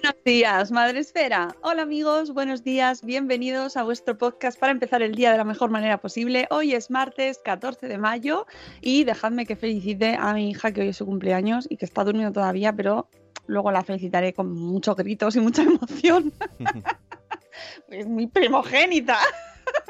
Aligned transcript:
Buenos 0.00 0.22
días, 0.24 0.70
Madre 0.70 1.00
Esfera. 1.00 1.56
Hola 1.60 1.82
amigos, 1.82 2.32
buenos 2.32 2.62
días, 2.62 3.04
bienvenidos 3.04 3.76
a 3.76 3.82
vuestro 3.82 4.16
podcast 4.16 4.56
para 4.56 4.70
empezar 4.70 5.02
el 5.02 5.16
día 5.16 5.32
de 5.32 5.38
la 5.38 5.44
mejor 5.44 5.70
manera 5.70 5.98
posible. 5.98 6.46
Hoy 6.50 6.72
es 6.72 6.88
martes 6.88 7.40
14 7.44 7.88
de 7.88 7.98
mayo 7.98 8.46
y 8.80 9.02
dejadme 9.02 9.44
que 9.44 9.56
felicite 9.56 10.16
a 10.16 10.34
mi 10.34 10.50
hija 10.50 10.70
que 10.72 10.82
hoy 10.82 10.88
es 10.88 10.98
su 10.98 11.06
cumpleaños 11.06 11.66
y 11.68 11.78
que 11.78 11.84
está 11.84 12.04
durmiendo 12.04 12.32
todavía, 12.32 12.72
pero 12.72 13.08
luego 13.46 13.72
la 13.72 13.82
felicitaré 13.82 14.34
con 14.34 14.52
muchos 14.52 14.94
gritos 14.94 15.34
y 15.34 15.40
mucha 15.40 15.62
emoción. 15.64 16.32
es 17.88 18.06
mi 18.06 18.28
primogénita, 18.28 19.18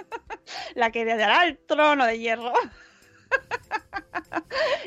la 0.75 0.91
que 0.91 1.03
heredará 1.03 1.45
el 1.45 1.59
trono 1.59 2.07
de 2.07 2.19
hierro. 2.19 2.55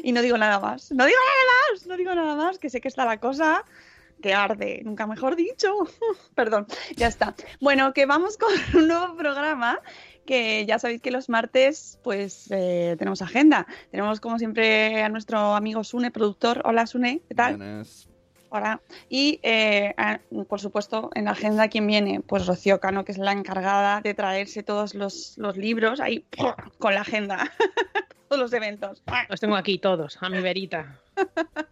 y 0.02 0.14
no 0.14 0.24
digo 0.24 0.40
nada 0.40 0.60
más, 0.60 0.92
no 0.92 1.06
digo 1.06 1.20
nada 1.20 1.74
más, 1.74 1.86
no 1.86 1.98
digo 1.98 2.16
nada 2.16 2.36
más, 2.36 2.58
que 2.58 2.72
sé 2.72 2.82
que 2.82 2.88
está 2.88 3.06
la 3.06 3.20
cosa 3.20 3.64
que 4.22 4.34
arde, 4.34 4.82
nunca 4.86 5.08
mejor 5.08 5.36
dicho. 5.36 5.74
Perdón, 6.36 6.68
ya 6.96 7.08
está. 7.08 7.36
Bueno, 7.60 7.94
que 7.94 8.06
vamos 8.06 8.38
con 8.38 8.52
un 8.76 8.88
nuevo 8.88 9.16
programa 9.16 9.80
que 10.26 10.66
ya 10.66 10.80
sabéis 10.80 11.02
que 11.02 11.12
los 11.12 11.30
martes 11.30 12.00
pues 12.04 12.48
eh, 12.52 12.96
tenemos 12.98 13.22
agenda. 13.22 13.68
Tenemos 13.90 14.20
como 14.20 14.38
siempre 14.38 15.02
a 15.02 15.10
nuestro 15.10 15.56
amigo 15.56 15.84
Sune, 15.84 16.12
productor. 16.12 16.62
Hola 16.64 16.88
Sune, 16.88 17.22
¿qué 17.28 17.36
tal? 17.36 17.58
Buenas. 17.58 18.08
Hola. 18.54 18.82
Y 19.08 19.40
eh, 19.44 19.94
por 20.48 20.60
supuesto 20.60 21.10
en 21.16 21.26
la 21.26 21.32
agenda 21.32 21.70
quién 21.70 21.88
viene, 21.88 22.20
pues 22.20 22.48
Rocío 22.48 22.82
Cano, 22.82 23.06
que 23.06 23.14
es 23.14 23.18
la 23.18 23.32
encargada 23.32 24.02
de 24.02 24.14
traerse 24.14 24.62
todos 24.62 24.94
los, 24.94 25.38
los 25.38 25.56
libros 25.56 26.02
ahí 26.02 26.26
con 26.78 26.94
la 26.94 27.02
agenda. 27.02 27.50
todos 28.32 28.44
los 28.44 28.54
eventos. 28.54 29.04
Los 29.30 29.42
tengo 29.42 29.58
aquí 29.58 29.78
todos, 29.78 30.18
a 30.22 30.30
mi 30.30 30.40
verita. 30.40 30.98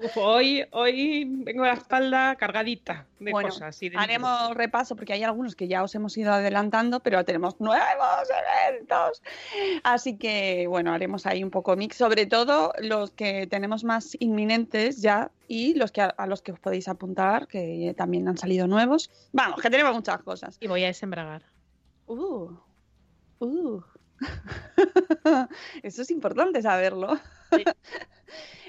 Uf, 0.03 0.17
hoy, 0.17 0.65
hoy 0.71 1.23
vengo 1.25 1.63
la 1.63 1.73
espalda 1.73 2.35
cargadita 2.35 3.07
de 3.19 3.31
Bueno, 3.31 3.47
cosas. 3.47 3.81
y 3.81 3.87
de 3.87 3.97
Haremos 3.97 4.53
repaso 4.55 4.97
porque 4.97 5.13
hay 5.13 5.23
algunos 5.23 5.55
que 5.55 5.69
ya 5.69 5.81
os 5.83 5.95
hemos 5.95 6.17
ido 6.17 6.33
adelantando, 6.33 6.99
pero 6.99 7.23
tenemos 7.23 7.61
nuevos 7.61 8.27
eventos. 8.67 9.23
Así 9.83 10.17
que, 10.17 10.67
bueno, 10.67 10.91
haremos 10.91 11.25
ahí 11.25 11.45
un 11.45 11.49
poco 11.49 11.77
mix, 11.77 11.95
sobre 11.95 12.25
todo 12.25 12.73
los 12.79 13.11
que 13.11 13.47
tenemos 13.47 13.85
más 13.85 14.17
inminentes 14.19 15.01
ya 15.01 15.31
y 15.47 15.75
los 15.75 15.93
que 15.93 16.01
a, 16.01 16.07
a 16.07 16.27
los 16.27 16.41
que 16.41 16.51
os 16.51 16.59
podéis 16.59 16.89
apuntar, 16.89 17.47
que 17.47 17.93
también 17.95 18.27
han 18.27 18.37
salido 18.37 18.67
nuevos. 18.67 19.09
Vamos, 19.31 19.61
que 19.61 19.69
tenemos 19.69 19.95
muchas 19.95 20.21
cosas. 20.23 20.57
Y 20.59 20.67
voy 20.67 20.83
a 20.83 20.87
desembragar. 20.87 21.43
Uh, 22.07 22.51
uh. 23.39 23.81
Eso 25.83 26.01
es 26.01 26.11
importante 26.11 26.61
saberlo. 26.61 27.17
Sí. 27.51 27.63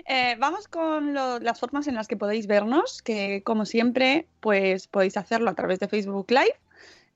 Eh, 0.07 0.35
vamos 0.41 0.67
con 0.67 1.13
lo- 1.13 1.39
las 1.39 1.61
formas 1.61 1.87
en 1.87 1.95
las 1.95 2.09
que 2.09 2.17
podéis 2.17 2.47
vernos, 2.47 3.03
que 3.03 3.43
como 3.45 3.67
siempre, 3.67 4.27
pues 4.41 4.89
podéis 4.89 5.19
hacerlo 5.19 5.51
a 5.51 5.55
través 5.55 5.79
de 5.79 5.89
Facebook 5.89 6.31
Live. 6.31 6.59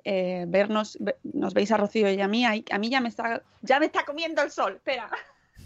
eh, 0.04 0.44
vernos, 0.46 0.98
ve- 1.00 1.16
nos 1.22 1.54
veis 1.54 1.72
a 1.72 1.78
Rocío 1.78 2.12
y 2.12 2.20
a 2.20 2.28
mí, 2.28 2.44
ahí- 2.44 2.64
a 2.70 2.76
mí 2.78 2.90
ya 2.90 3.00
me 3.00 3.08
está, 3.08 3.42
ya 3.62 3.80
me 3.80 3.86
está 3.86 4.04
comiendo 4.04 4.42
el 4.42 4.50
sol, 4.50 4.74
espera. 4.74 5.08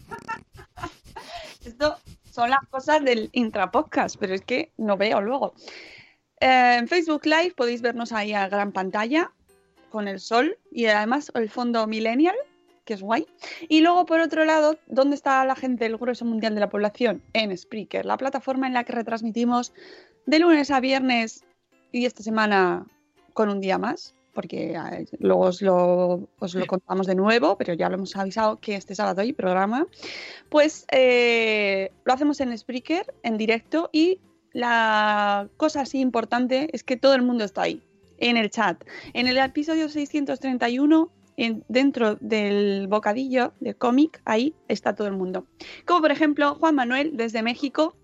Esto 1.64 1.96
son 2.30 2.50
las 2.50 2.60
cosas 2.70 3.04
del 3.04 3.28
intrapodcast, 3.32 4.16
pero 4.18 4.34
es 4.34 4.42
que 4.42 4.70
no 4.76 4.96
veo 4.96 5.20
luego. 5.20 5.54
Eh, 6.40 6.76
en 6.78 6.86
Facebook 6.86 7.26
Live 7.26 7.54
podéis 7.56 7.82
vernos 7.82 8.12
ahí 8.12 8.32
a 8.32 8.48
gran 8.48 8.70
pantalla 8.70 9.32
con 9.90 10.06
el 10.06 10.20
sol 10.20 10.56
y 10.70 10.86
además 10.86 11.32
el 11.34 11.50
fondo 11.50 11.86
millennial, 11.88 12.36
que 12.88 12.94
es 12.94 13.03
guay. 13.03 13.26
Y 13.69 13.82
luego, 13.82 14.06
por 14.06 14.20
otro 14.20 14.46
lado, 14.46 14.79
¿dónde 14.87 15.14
está 15.14 15.44
la 15.44 15.55
gente 15.55 15.85
del 15.85 15.99
grueso 15.99 16.25
mundial 16.25 16.55
de 16.55 16.61
la 16.61 16.70
población? 16.70 17.23
En 17.35 17.56
Spreaker, 17.56 18.06
la 18.06 18.17
plataforma 18.17 18.67
en 18.67 18.73
la 18.73 18.85
que 18.85 18.94
retransmitimos 18.94 19.75
de 20.25 20.38
lunes 20.38 20.70
a 20.70 20.81
viernes 20.81 21.44
y 21.93 22.06
esta 22.06 22.23
semana 22.23 22.87
con 23.35 23.50
un 23.50 23.61
día 23.61 23.76
más, 23.76 24.14
porque 24.32 24.75
luego 25.19 25.43
os 25.43 25.61
lo, 25.61 26.31
os 26.38 26.55
lo 26.55 26.67
contamos 26.67 27.06
de 27.06 27.14
nuevo, 27.14 27.58
pero 27.58 27.75
ya 27.75 27.90
lo 27.90 27.96
hemos 27.96 28.17
avisado 28.17 28.58
que 28.58 28.75
este 28.75 28.94
sábado 28.94 29.20
hay 29.20 29.34
programa. 29.34 29.87
Pues 30.49 30.87
eh, 30.91 31.93
lo 32.06 32.14
hacemos 32.14 32.41
en 32.41 32.56
Spreaker, 32.56 33.14
en 33.23 33.37
directo, 33.37 33.91
y 33.93 34.19
la 34.55 35.50
cosa 35.58 35.82
así 35.82 36.00
importante 36.00 36.70
es 36.73 36.84
que 36.84 36.96
todo 36.96 37.14
el 37.14 37.20
mundo 37.20 37.44
está 37.44 37.62
ahí, 37.62 37.82
en 38.17 38.38
el 38.38 38.49
chat. 38.49 38.82
En 39.12 39.29
el 39.29 39.37
episodio 39.37 39.91
631, 39.91 41.11
en- 41.38 41.64
dentro 41.69 42.17
del 42.17 42.87
bocadillo 42.88 43.55
del 43.61 43.76
cómic, 43.76 44.20
ahí 44.26 44.55
está 44.69 44.94
todo 44.94 45.08
el 45.08 45.14
mundo. 45.14 45.46
Como 45.87 46.02
por 46.02 46.11
ejemplo 46.11 46.56
Juan 46.56 46.75
Manuel 46.75 47.12
desde 47.17 47.43
México, 47.43 47.94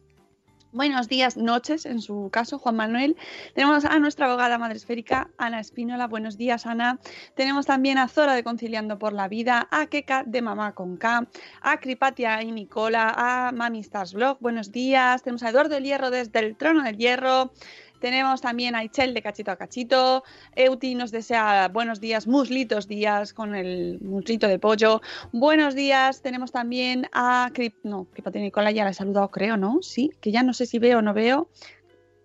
Buenos 0.77 1.07
días, 1.07 1.37
noches, 1.37 1.87
en 1.87 2.01
su 2.01 2.31
caso, 2.33 2.59
Juan 2.59 2.75
Manuel. 2.75 3.17
Tenemos 3.55 3.85
a 3.85 3.97
nuestra 4.01 4.27
abogada 4.27 4.59
madre 4.59 4.75
esférica, 4.77 5.31
Ana 5.39 5.61
Espínola. 5.61 6.09
Buenos 6.09 6.37
días, 6.37 6.67
Ana. 6.67 6.99
Tenemos 7.37 7.65
también 7.67 7.97
a 7.97 8.09
Zora 8.09 8.35
de 8.35 8.43
Conciliando 8.43 8.99
por 8.99 9.13
la 9.13 9.29
Vida, 9.29 9.69
a 9.71 9.87
Keka 9.87 10.25
de 10.27 10.43
Mamá 10.43 10.75
con 10.75 10.97
K, 10.97 11.29
a 11.61 11.79
Cripatia 11.79 12.43
y 12.43 12.51
Nicola, 12.51 13.15
a 13.17 13.53
Mami 13.53 13.79
Stars 13.79 14.15
Blog. 14.15 14.39
Buenos 14.41 14.73
días. 14.73 15.23
Tenemos 15.23 15.45
a 15.45 15.51
Eduardo 15.51 15.77
del 15.77 15.85
Hierro 15.85 16.11
desde 16.11 16.41
el 16.41 16.57
Trono 16.57 16.83
del 16.83 16.97
Hierro. 16.97 17.53
Tenemos 18.01 18.41
también 18.41 18.75
a 18.75 18.85
Ichel 18.85 19.15
de 19.15 19.23
Cachito 19.23 19.51
a 19.51 19.57
Cachito. 19.57 20.25
Euti 20.55 20.95
nos 20.95 21.11
desea 21.11 21.69
buenos 21.69 22.01
días, 22.01 22.27
muslitos 22.27 22.87
días 22.87 23.33
con 23.33 23.55
el 23.55 23.99
muslito 24.01 24.47
de 24.47 24.59
pollo. 24.59 25.01
Buenos 25.33 25.75
días. 25.75 26.21
Tenemos 26.21 26.53
también 26.53 27.09
a 27.13 27.51
Crip... 27.55 27.75
No, 27.83 28.07
Nicola 28.35 28.71
ya 28.71 28.85
la 28.85 28.91
he 28.91 28.95
saludado, 28.95 29.31
creo, 29.31 29.57
¿no? 29.57 29.83
Sí, 29.83 30.13
que 30.21 30.33
ya 30.33 30.43
no 30.43 30.53
sé 30.53 30.67
si 30.67 30.79
veo 30.79 30.99
o 30.99 31.03
no 31.03 31.15
veo. 31.15 31.49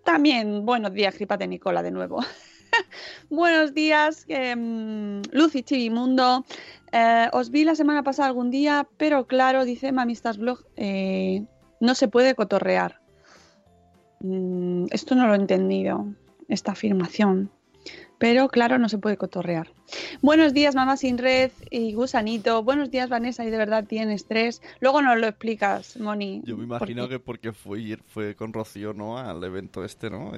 También 0.04 0.66
buenos 0.66 0.92
días, 0.92 1.14
Cripate 1.14 1.46
Nicola, 1.46 1.82
de 1.82 1.90
nuevo. 1.90 2.20
buenos 3.30 3.74
días, 3.74 4.24
eh, 4.28 4.54
Lucy 5.32 5.62
Chivimundo. 5.62 6.44
Os 7.32 7.50
vi 7.50 7.64
la 7.64 7.74
semana 7.74 8.02
pasada 8.02 8.28
algún 8.28 8.50
día, 8.50 8.88
pero 8.96 9.26
claro, 9.26 9.64
dice 9.64 9.92
Mamistas 9.92 10.38
Blog, 10.38 10.64
eh, 10.76 11.44
no 11.80 11.94
se 11.94 12.08
puede 12.08 12.34
cotorrear. 12.34 12.99
Mm, 14.20 14.86
esto 14.90 15.14
no 15.14 15.26
lo 15.26 15.34
he 15.34 15.36
entendido, 15.36 16.06
esta 16.48 16.72
afirmación. 16.72 17.50
Pero 18.18 18.48
claro, 18.48 18.76
no 18.78 18.90
se 18.90 18.98
puede 18.98 19.16
cotorrear. 19.16 19.72
Buenos 20.20 20.52
días, 20.52 20.74
mamá 20.74 20.98
sin 20.98 21.16
red 21.16 21.50
y 21.70 21.94
gusanito. 21.94 22.62
Buenos 22.62 22.90
días, 22.90 23.08
Vanessa, 23.08 23.46
y 23.46 23.50
de 23.50 23.56
verdad 23.56 23.84
tienes 23.88 24.16
estrés. 24.16 24.60
Luego 24.80 25.00
nos 25.00 25.16
lo 25.18 25.26
explicas, 25.26 25.96
Moni. 25.98 26.42
Yo 26.44 26.58
me 26.58 26.64
imagino 26.64 27.04
porque- 27.04 27.14
que 27.14 27.18
porque 27.20 27.52
fue, 27.54 27.96
fue 28.08 28.34
con 28.36 28.52
Rocío, 28.52 28.92
¿no? 28.92 29.16
Al 29.16 29.42
evento 29.42 29.84
este, 29.86 30.10
¿no? 30.10 30.32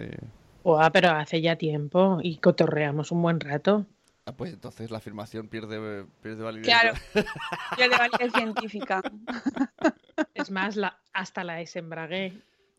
Buah, 0.62 0.90
pero 0.90 1.10
hace 1.10 1.40
ya 1.40 1.56
tiempo 1.56 2.20
y 2.22 2.36
cotorreamos 2.36 3.10
un 3.10 3.20
buen 3.20 3.40
rato. 3.40 3.84
Ah, 4.26 4.32
pues 4.32 4.52
entonces 4.52 4.92
la 4.92 4.98
afirmación 4.98 5.48
pierde, 5.48 6.04
pierde 6.22 6.44
validez. 6.44 6.66
Claro, 6.66 6.92
yo 7.76 7.88
de 7.88 7.96
validez 7.96 8.32
científica. 8.32 9.02
Es 10.34 10.52
más, 10.52 10.76
la, 10.76 10.96
hasta 11.12 11.42
la 11.42 11.54
desembragué. 11.54 12.32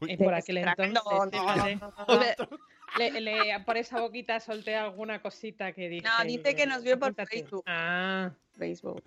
Eh, 0.09 0.17
por 0.17 0.33
aquel 0.33 0.57
entonces. 0.59 0.93
No, 0.93 1.25
no, 1.25 1.31
fíjate. 1.31 1.75
no, 1.77 1.93
no, 1.97 2.15
no. 2.15 2.59
Le- 2.97 3.21
le- 3.21 3.59
por 3.65 3.77
esa 3.77 3.99
boquita 3.99 4.39
solté 4.39 4.75
alguna 4.75 5.21
cosita 5.21 5.71
que 5.71 5.89
dije. 5.89 6.07
No, 6.07 6.23
dice 6.25 6.55
que 6.55 6.65
nos 6.67 6.83
vio 6.83 6.99
por. 6.99 7.13
Facebook. 7.15 7.63
Ah, 7.65 8.31
Facebook. 8.57 9.03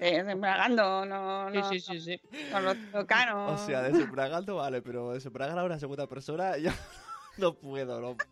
Eh, 0.00 0.16
embragando, 0.26 1.06
no, 1.06 1.50
sí, 1.52 1.56
no, 1.58 1.68
sí, 1.70 1.80
sí, 1.80 2.00
sí. 2.00 2.20
con 2.50 2.64
lo 2.64 3.06
cano. 3.06 3.52
O 3.54 3.58
sea, 3.58 3.82
desembragando 3.82 4.56
vale, 4.56 4.82
pero 4.82 5.12
desembragar 5.12 5.56
a 5.56 5.64
una 5.64 5.78
segunda 5.78 6.08
persona 6.08 6.56
yo 6.58 6.70
no 7.38 7.54
puedo, 7.54 8.00
no. 8.00 8.16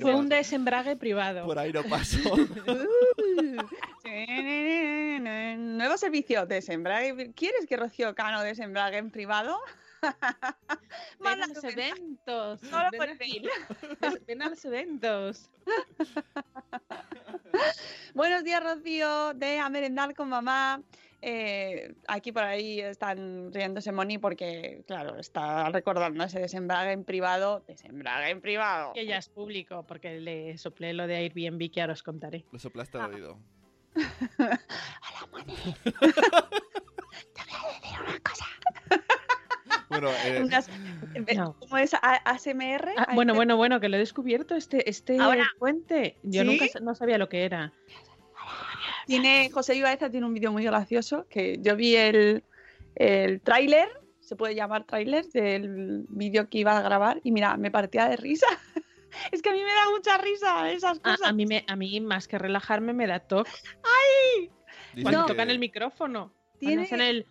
Fue 0.00 0.14
un 0.14 0.28
paso. 0.28 0.36
desembrague 0.36 0.96
privado. 0.96 1.44
Por 1.44 1.58
ahí 1.58 1.72
no 1.72 1.82
paso. 1.82 2.18
Nuevo 5.58 5.96
servicio, 5.96 6.46
desembrague. 6.46 7.32
¿Quieres 7.34 7.66
que 7.66 7.76
Rocío 7.76 8.14
Cano 8.14 8.42
desembrague 8.42 8.98
en 8.98 9.10
privado? 9.10 9.58
Ven 11.20 11.42
a 11.42 11.46
los 11.46 11.64
eventos. 11.64 12.60
Solo 12.60 12.88
ven, 12.90 12.98
por 12.98 13.08
a, 13.08 14.14
ven 14.26 14.42
a 14.42 14.48
los 14.48 14.64
eventos. 14.64 15.50
Buenos 18.14 18.44
días, 18.44 18.62
Rocío, 18.62 19.34
de 19.34 19.58
A 19.58 19.68
Merendar 19.68 20.14
con 20.14 20.28
Mamá. 20.28 20.82
Eh, 21.20 21.94
aquí 22.06 22.30
por 22.30 22.44
ahí 22.44 22.78
están 22.80 23.52
riéndose 23.52 23.90
Moni 23.90 24.18
porque, 24.18 24.84
claro, 24.86 25.18
está 25.18 25.68
recordando 25.70 26.22
ese 26.22 26.38
desembrague 26.38 26.92
en 26.92 27.04
privado. 27.04 27.64
Desembrague 27.66 28.30
en 28.30 28.40
privado. 28.40 28.92
Que 28.92 29.04
ya 29.04 29.16
es 29.16 29.28
público, 29.28 29.84
porque 29.86 30.20
le 30.20 30.56
soplé 30.58 30.92
lo 30.92 31.08
de 31.08 31.16
Airbnb 31.16 31.72
que 31.72 31.80
ahora 31.80 31.94
os 31.94 32.04
contaré. 32.04 32.44
Lo 32.52 32.58
soplaste 32.60 32.98
al 32.98 33.14
oído. 33.14 33.38
Hola, 34.38 34.60
Moni. 35.32 35.56
Te 35.82 35.90
voy 35.90 37.56
a 37.64 37.80
decir 37.80 38.00
una 38.00 38.20
cosa. 38.20 38.46
Bueno, 40.00 40.16
eh, 40.24 40.42
Unas- 40.42 40.68
No. 41.36 41.56
¿Cómo 41.58 41.76
es 41.78 41.94
A- 41.94 41.98
ASMR? 42.24 42.92
Ah, 42.96 43.08
bueno, 43.14 43.34
bueno, 43.34 43.56
bueno, 43.56 43.80
que 43.80 43.88
lo 43.88 43.96
he 43.96 44.00
descubierto 44.00 44.54
este, 44.54 44.88
este 44.88 45.18
Ahora. 45.18 45.46
puente. 45.58 46.16
Yo 46.22 46.42
¿Sí? 46.42 46.46
nunca 46.46 46.66
no 46.80 46.94
sabía 46.94 47.18
lo 47.18 47.28
que 47.28 47.44
era. 47.44 47.72
Tiene, 49.06 49.50
José 49.50 49.74
Ibaeza 49.74 50.10
tiene 50.10 50.26
un 50.26 50.34
vídeo 50.34 50.52
muy 50.52 50.64
gracioso 50.64 51.26
que 51.30 51.58
yo 51.60 51.76
vi 51.76 51.96
el, 51.96 52.44
el 52.94 53.40
tráiler, 53.40 53.88
se 54.20 54.36
puede 54.36 54.54
llamar 54.54 54.84
tráiler, 54.84 55.26
del 55.28 56.04
vídeo 56.10 56.48
que 56.50 56.58
iba 56.58 56.76
a 56.76 56.82
grabar 56.82 57.20
y 57.24 57.32
mira, 57.32 57.56
me 57.56 57.70
partía 57.70 58.06
de 58.08 58.16
risa. 58.16 58.46
es 59.32 59.40
que 59.40 59.48
a 59.48 59.52
mí 59.52 59.60
me 59.62 59.72
da 59.72 59.90
mucha 59.90 60.18
risa 60.18 60.70
esas 60.70 60.98
A, 60.98 61.12
cosas. 61.12 61.28
a 61.28 61.32
mí 61.32 61.46
me, 61.46 61.64
a 61.66 61.76
mí 61.76 62.00
más 62.00 62.28
que 62.28 62.38
relajarme 62.38 62.92
me 62.92 63.06
da 63.06 63.20
toque 63.20 63.50
dicen 64.94 65.02
cuando 65.02 65.20
No. 65.22 65.26
tocan 65.26 65.48
el 65.50 65.58
micrófono. 65.58 66.32
Cuando 66.34 66.58
Tiene- 66.58 66.82
hacen 66.82 67.00
el 67.00 67.26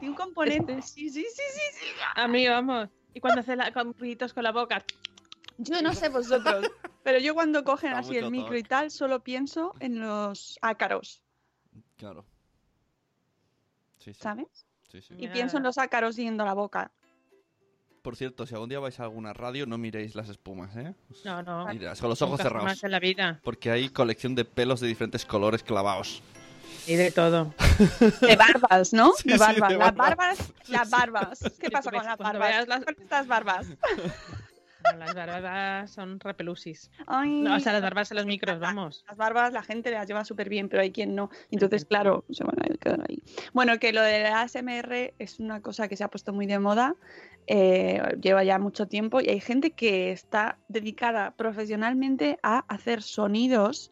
Tiene 0.00 0.10
un 0.10 0.16
componente. 0.16 0.72
Este- 0.78 0.82
Sí, 0.82 1.10
sí, 1.10 1.24
sí, 1.30 1.42
sí, 1.54 1.60
sí. 1.80 1.86
a 2.16 2.26
mí 2.26 2.48
vamos. 2.48 2.88
Y 3.14 3.20
cuando 3.20 3.40
hacen 3.40 3.58
la, 3.58 3.72
con 3.72 3.94
ruiditos 3.94 4.32
con 4.32 4.42
la 4.42 4.52
boca. 4.52 4.84
Yo 5.58 5.82
no 5.82 5.92
sé 5.92 6.08
vosotros, 6.08 6.64
pero 7.04 7.18
yo 7.18 7.34
cuando 7.34 7.62
cogen 7.64 7.92
así 7.92 8.16
el 8.16 8.30
micro 8.30 8.56
y 8.56 8.62
tal, 8.62 8.90
solo 8.90 9.22
pienso 9.22 9.74
en 9.80 10.00
los 10.00 10.58
ácaros, 10.62 11.22
Claro. 11.96 12.24
Sí, 13.98 14.14
sí, 14.14 14.20
¿sabes? 14.22 14.66
sí, 14.90 15.02
sí. 15.02 15.14
Y 15.18 15.28
pienso 15.28 15.58
en 15.58 15.62
los 15.64 15.76
ácaros 15.76 16.16
yendo 16.16 16.42
a 16.44 16.46
la 16.46 16.54
boca. 16.54 16.90
Por 18.00 18.16
cierto, 18.16 18.46
si 18.46 18.54
algún 18.54 18.70
día 18.70 18.80
vais 18.80 18.98
a 18.98 19.02
alguna 19.02 19.34
radio, 19.34 19.66
no 19.66 19.76
miréis 19.76 20.14
las 20.14 20.30
espumas, 20.30 20.74
¿eh? 20.76 20.94
No, 21.26 21.42
no. 21.42 21.66
Mirad, 21.66 21.98
con 21.98 22.08
los 22.08 22.22
ojos 22.22 22.32
nunca 22.38 22.42
cerrados. 22.44 22.64
Más 22.64 22.82
en 22.82 22.90
la 22.92 22.98
vida. 22.98 23.40
Porque 23.44 23.70
hay 23.70 23.90
colección 23.90 24.34
de 24.34 24.46
pelos 24.46 24.80
de 24.80 24.88
diferentes 24.88 25.26
colores 25.26 25.62
clavados. 25.62 26.22
Y 26.86 26.94
de 26.96 27.10
todo. 27.10 27.54
De 28.20 28.36
barbas, 28.36 28.92
¿no? 28.92 29.12
Sí, 29.14 29.28
de 29.28 29.34
sí, 29.34 29.38
barbas. 29.38 29.72
las 29.72 29.94
barbas. 29.94 29.96
barbas, 29.96 30.52
las 30.68 30.90
barbas. 30.90 31.40
¿Qué 31.60 31.70
pasa 31.70 31.90
con 31.90 32.04
las 32.04 32.18
barbas? 32.18 32.68
las- 32.68 32.84
Con 32.84 32.94
estas 33.00 33.26
barbas. 33.26 33.66
No, 34.82 34.96
Las 34.96 35.14
barbas 35.14 35.90
son 35.90 36.18
repelusis. 36.20 36.90
Ay, 37.06 37.42
No, 37.42 37.56
o 37.56 37.60
sea, 37.60 37.74
las 37.74 37.82
barbas 37.82 38.10
en 38.12 38.16
los 38.16 38.24
micros, 38.24 38.58
vamos. 38.60 39.04
las 39.06 39.16
barbas 39.18 39.52
la 39.52 39.62
gente 39.62 39.90
las 39.90 40.08
lleva 40.08 40.24
súper 40.24 40.48
bien, 40.48 40.70
pero 40.70 40.80
hay 40.80 40.90
quien 40.90 41.14
no. 41.14 41.28
Entonces, 41.50 41.84
claro, 41.84 42.24
se 42.30 42.44
van 42.44 42.56
a 42.62 42.76
quedar 42.78 43.04
ahí. 43.06 43.22
Bueno, 43.52 43.78
que 43.78 43.92
lo 43.92 44.00
de 44.00 44.20
la 44.22 44.40
ASMR 44.40 45.12
es 45.18 45.38
una 45.38 45.60
cosa 45.60 45.86
que 45.86 45.98
se 45.98 46.04
ha 46.04 46.08
puesto 46.08 46.32
muy 46.32 46.46
de 46.46 46.58
moda, 46.58 46.96
eh, 47.46 48.00
lleva 48.22 48.42
ya 48.42 48.58
mucho 48.58 48.88
tiempo 48.88 49.20
y 49.20 49.28
hay 49.28 49.40
gente 49.40 49.72
que 49.72 50.12
está 50.12 50.56
dedicada 50.68 51.32
profesionalmente 51.32 52.38
a 52.42 52.60
hacer 52.66 53.02
sonidos 53.02 53.90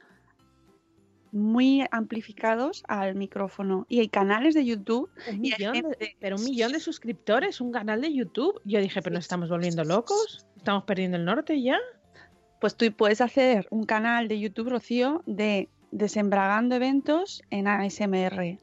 muy 1.33 1.85
amplificados 1.91 2.83
al 2.89 3.15
micrófono. 3.15 3.87
Y 3.89 4.01
hay 4.01 4.09
canales 4.09 4.55
de 4.55 4.65
YouTube. 4.65 5.11
Un 5.29 5.45
Y 5.45 5.53
hay 5.53 5.59
millón 5.59 5.91
de- 5.99 6.17
pero 6.21 6.37
un 6.37 6.45
millón 6.45 6.73
de 6.73 6.81
suscriptores, 6.81 7.61
un 7.61 7.73
canal 7.73 8.01
de 8.01 8.13
YouTube. 8.13 8.61
Yo 8.65 8.81
dije, 8.81 9.03
pero 9.03 9.15
nos 9.15 9.25
estamos 9.25 9.49
volviendo 9.49 9.85
locos. 9.85 10.47
Estamos 10.57 10.85
perdiendo 10.85 11.17
el 11.17 11.25
norte 11.25 11.61
ya. 11.63 11.79
Pues 12.61 12.77
tú 12.77 12.91
puedes 12.93 13.21
hacer 13.21 13.67
un 13.71 13.85
canal 13.85 14.27
de 14.29 14.41
YouTube, 14.41 14.69
Rocío, 14.71 15.23
de 15.27 15.69
desembragando 15.93 16.75
eventos 16.75 17.43
en 17.51 17.69
ASMR. 17.69 18.59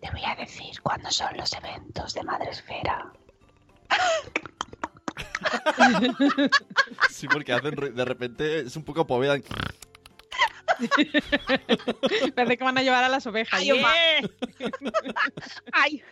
Te 0.00 0.10
voy 0.12 0.24
a 0.24 0.34
decir 0.34 0.80
cuándo 0.82 1.10
son 1.10 1.36
los 1.36 1.52
eventos 1.52 2.14
de 2.14 2.22
Madresfera. 2.22 3.12
Sí, 7.10 7.26
porque 7.28 7.52
hacen 7.52 7.74
de 7.74 8.04
repente 8.04 8.60
es 8.60 8.76
un 8.76 8.84
poco 8.84 9.06
poveda. 9.06 9.36
Parece 12.34 12.56
que 12.56 12.64
van 12.64 12.78
a 12.78 12.82
llevar 12.82 13.04
a 13.04 13.08
las 13.08 13.26
ovejas. 13.26 13.60
Ay. 13.60 13.66
¡Yeah! 13.66 14.30
¡Ay! 15.72 16.02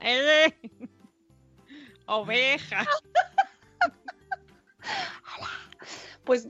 ¡Eh! 0.00 0.52
¡Oveja! 2.06 2.86
Pues 6.24 6.48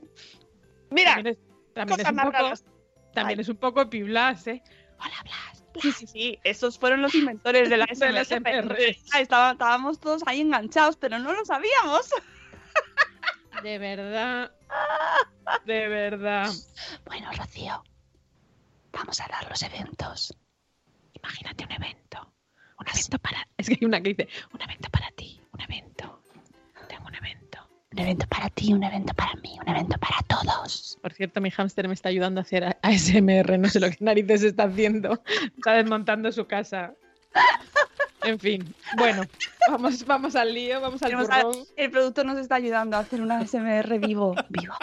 mira, 0.89 1.15
También 1.15 1.35
es, 1.35 1.73
también 1.73 1.99
es 1.99 2.05
cosas 2.05 2.11
un 2.11 2.17
poco, 2.31 2.31
raras. 2.31 2.65
también 3.13 3.39
Ay. 3.39 3.41
es 3.41 3.49
un 3.49 3.57
poco 3.57 3.89
piblas, 3.89 4.47
¿eh? 4.47 4.61
Hola, 4.99 5.21
Blas. 5.23 5.63
Sí, 5.81 5.91
sí, 5.91 6.07
sí, 6.07 6.39
esos 6.45 6.79
fueron 6.79 7.01
los 7.01 7.13
inventores 7.15 7.69
de 7.69 7.75
la. 7.77 7.85
SMR. 7.87 8.77
Estábamos 9.19 9.99
todos 9.99 10.23
ahí 10.25 10.39
enganchados, 10.39 10.95
pero 10.95 11.19
no 11.19 11.33
lo 11.33 11.43
sabíamos. 11.43 12.09
De 13.65 13.79
verdad. 13.79 14.51
De 15.65 15.87
verdad. 15.87 16.51
Bueno, 17.03 17.31
Rocío, 17.35 17.83
vamos 18.93 19.19
a 19.19 19.27
dar 19.27 19.49
los 19.49 19.59
eventos. 19.63 20.37
Imagínate 21.13 21.65
un 21.65 21.71
evento. 21.71 22.31
Un 22.79 22.87
evento 22.87 23.17
para, 23.17 23.47
Es 23.57 23.67
que 23.67 23.79
hay 23.81 23.87
una 23.87 24.01
que 24.01 24.09
dice, 24.13 24.29
un 24.53 24.61
evento 24.61 24.87
para 24.91 25.09
ti, 25.13 25.41
un 25.51 25.61
evento. 25.61 26.21
Tengo 26.87 27.07
un 27.07 27.15
evento. 27.15 27.67
Un 27.91 27.97
evento 27.97 28.27
para 28.27 28.49
ti, 28.49 28.71
un 28.71 28.83
evento 28.83 29.15
para 29.15 29.33
mí, 29.41 29.57
un 29.59 29.67
evento 29.67 29.97
para 29.97 30.21
todos. 30.27 30.99
por 31.01 31.13
cierto, 31.13 31.41
mi 31.41 31.49
hámster 31.49 31.87
me 31.87 31.95
está 31.95 32.09
ayudando 32.09 32.41
a 32.41 32.43
hacer 32.43 32.77
ASMR, 32.83 33.57
no 33.57 33.67
sé 33.67 33.79
lo 33.79 33.89
que 33.89 33.97
narices 33.99 34.43
está 34.43 34.65
haciendo. 34.65 35.23
Está 35.57 35.73
desmontando 35.73 36.31
su 36.31 36.45
casa. 36.45 36.93
En 38.25 38.39
fin, 38.39 38.75
bueno, 38.97 39.23
vamos, 39.69 40.05
vamos 40.05 40.35
al 40.35 40.53
lío, 40.53 40.81
vamos 40.81 41.01
al 41.03 41.13
a-. 41.13 41.51
El 41.75 41.91
productor 41.91 42.25
nos 42.25 42.37
está 42.39 42.55
ayudando 42.55 42.97
a 42.97 43.01
hacer 43.01 43.21
una 43.21 43.39
ASMR 43.39 43.99
vivo. 43.99 44.35
Vivo. 44.49 44.73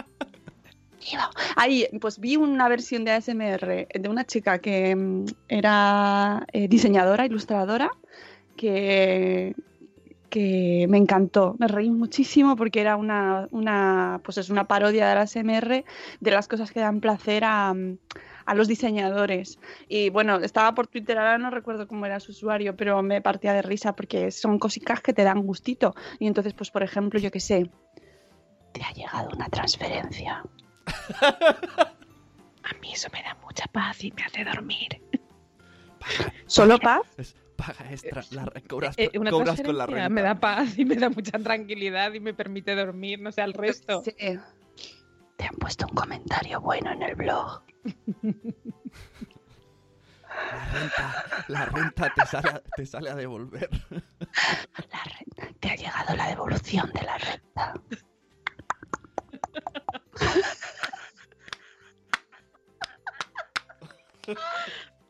Vivo. 1.01 1.23
Ahí, 1.57 1.89
pues 2.01 2.21
vi 2.21 2.37
una 2.37 2.69
versión 2.69 3.05
de 3.05 3.11
ASMR 3.11 3.89
de 3.93 4.09
una 4.09 4.25
chica 4.25 4.61
que 4.61 4.95
mm, 4.95 5.27
era 5.49 6.47
eh, 6.53 6.69
diseñadora, 6.69 7.27
ilustradora, 7.27 7.91
que, 8.57 9.57
que 10.31 10.87
me 10.89 10.99
encantó. 10.99 11.57
Me 11.59 11.67
reí 11.67 11.91
muchísimo 11.91 12.55
porque 12.55 12.81
era 12.81 12.95
una, 12.97 13.49
una, 13.51 14.21
pues 14.23 14.39
es 14.39 14.51
una 14.51 14.69
parodia 14.69 15.09
de 15.09 15.15
la 15.17 15.23
ASMR 15.23 15.85
de 16.21 16.31
las 16.31 16.47
cosas 16.47 16.71
que 16.71 16.79
dan 16.79 17.01
placer 17.01 17.43
a, 17.45 17.75
mm, 17.75 17.99
a 18.47 18.55
los 18.55 18.69
diseñadores. 18.69 19.59
Y 19.89 20.11
bueno, 20.11 20.37
estaba 20.37 20.75
por 20.75 20.87
Twitter, 20.87 21.19
ahora 21.19 21.39
no 21.39 21.51
recuerdo 21.51 21.87
cómo 21.87 22.07
era 22.07 22.21
su 22.21 22.33
usuario, 22.33 22.77
pero 22.77 23.03
me 23.03 23.21
partía 23.21 23.53
de 23.53 23.63
risa 23.63 23.95
porque 23.95 24.31
son 24.31 24.59
cositas 24.59 25.01
que 25.01 25.13
te 25.13 25.25
dan 25.25 25.43
gustito. 25.43 25.95
Y 26.19 26.27
entonces, 26.27 26.55
pues 26.55 26.71
por 26.71 26.83
ejemplo, 26.83 27.19
yo 27.21 27.31
qué 27.31 27.41
sé, 27.41 27.71
Te 28.73 28.83
ha 28.83 28.93
llegado 28.93 29.29
una 29.35 29.49
transferencia. 29.49 30.43
A 32.65 32.75
mí 32.81 32.93
eso 32.93 33.09
me 33.13 33.23
da 33.23 33.37
mucha 33.43 33.67
paz 33.67 34.03
y 34.05 34.13
me 34.13 34.23
hace 34.23 34.45
dormir. 34.45 35.01
solo 36.47 36.79
paz. 36.79 37.03
Es 37.19 37.35
paga 37.57 37.91
extra. 37.91 38.23
La, 38.31 38.45
re- 38.47 38.63
cobras, 38.63 38.95
Eh, 38.99 39.11
una 39.19 39.31
cobras 39.31 39.61
con 39.63 39.77
la 39.77 39.87
renta. 39.87 40.09
me 40.09 40.23
da 40.23 40.35
paz 40.37 40.79
y 40.79 40.85
me 40.85 40.97
da 40.97 41.11
mucha 41.11 41.39
tranquilidad 41.39 42.13
y 42.15 42.21
me 42.21 42.35
permite 42.35 42.75
dormir, 42.75 43.21
no 43.21 43.31
sé, 43.33 43.43
al 43.43 43.53
resto. 43.53 44.03
Sí. 44.05 44.13
Te 45.37 45.45
han 45.45 45.55
puesto 45.57 45.87
un 45.89 45.95
comentario 45.95 46.61
bueno 46.61 46.93
en 46.93 47.03
el 47.03 47.15
blog. 47.15 47.63
La 50.53 50.65
renta, 50.73 51.25
la 51.49 51.65
renta 51.67 52.15
te, 52.15 52.27
sale 52.27 52.51
a, 52.51 52.63
te 52.77 52.87
sale 52.87 53.11
a 53.11 53.15
devolver. 53.15 53.69
La 53.91 55.05
renta. 55.05 55.53
Te 55.61 55.71
ha 55.71 55.77
llegado 55.77 56.15
la 56.17 56.29
devolución 56.29 56.91
de 56.93 57.03
la 57.03 57.19
renta. 57.19 57.75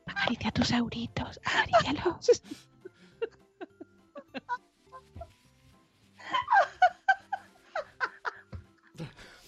Acaricia 0.07 0.51
tus 0.53 0.71
euritos, 0.73 1.41
acarícialos. 1.45 2.43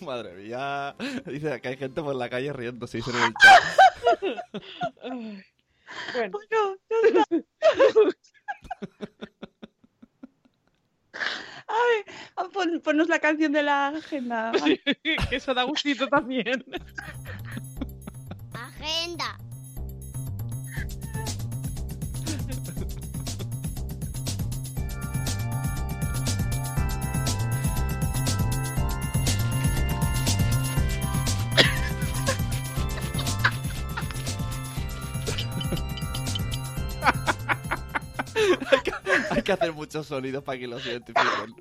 Madre 0.04 0.34
mía. 0.34 0.94
Dice 1.26 1.60
que 1.60 1.68
hay 1.68 1.76
gente 1.76 2.02
por 2.02 2.14
la 2.14 2.28
calle 2.28 2.52
riéndose, 2.52 2.98
dice 2.98 3.10
en 3.10 3.16
el 3.16 3.34
chat. 3.34 3.62
Bueno, 6.14 6.38
pon- 12.52 12.80
ponnos 12.82 13.08
la 13.08 13.18
canción 13.18 13.52
de 13.52 13.62
la 13.62 13.88
agenda. 13.88 14.52
que 14.52 15.36
eso 15.36 15.54
da 15.54 15.62
gustito 15.64 16.06
también. 16.08 16.64
Agenda. 18.52 19.38
Hay 39.30 39.42
que 39.42 39.52
hacer 39.52 39.72
muchos 39.72 40.06
sonidos 40.06 40.42
para 40.42 40.58
que 40.58 40.66
los 40.66 40.84
identifiquen. 40.86 41.54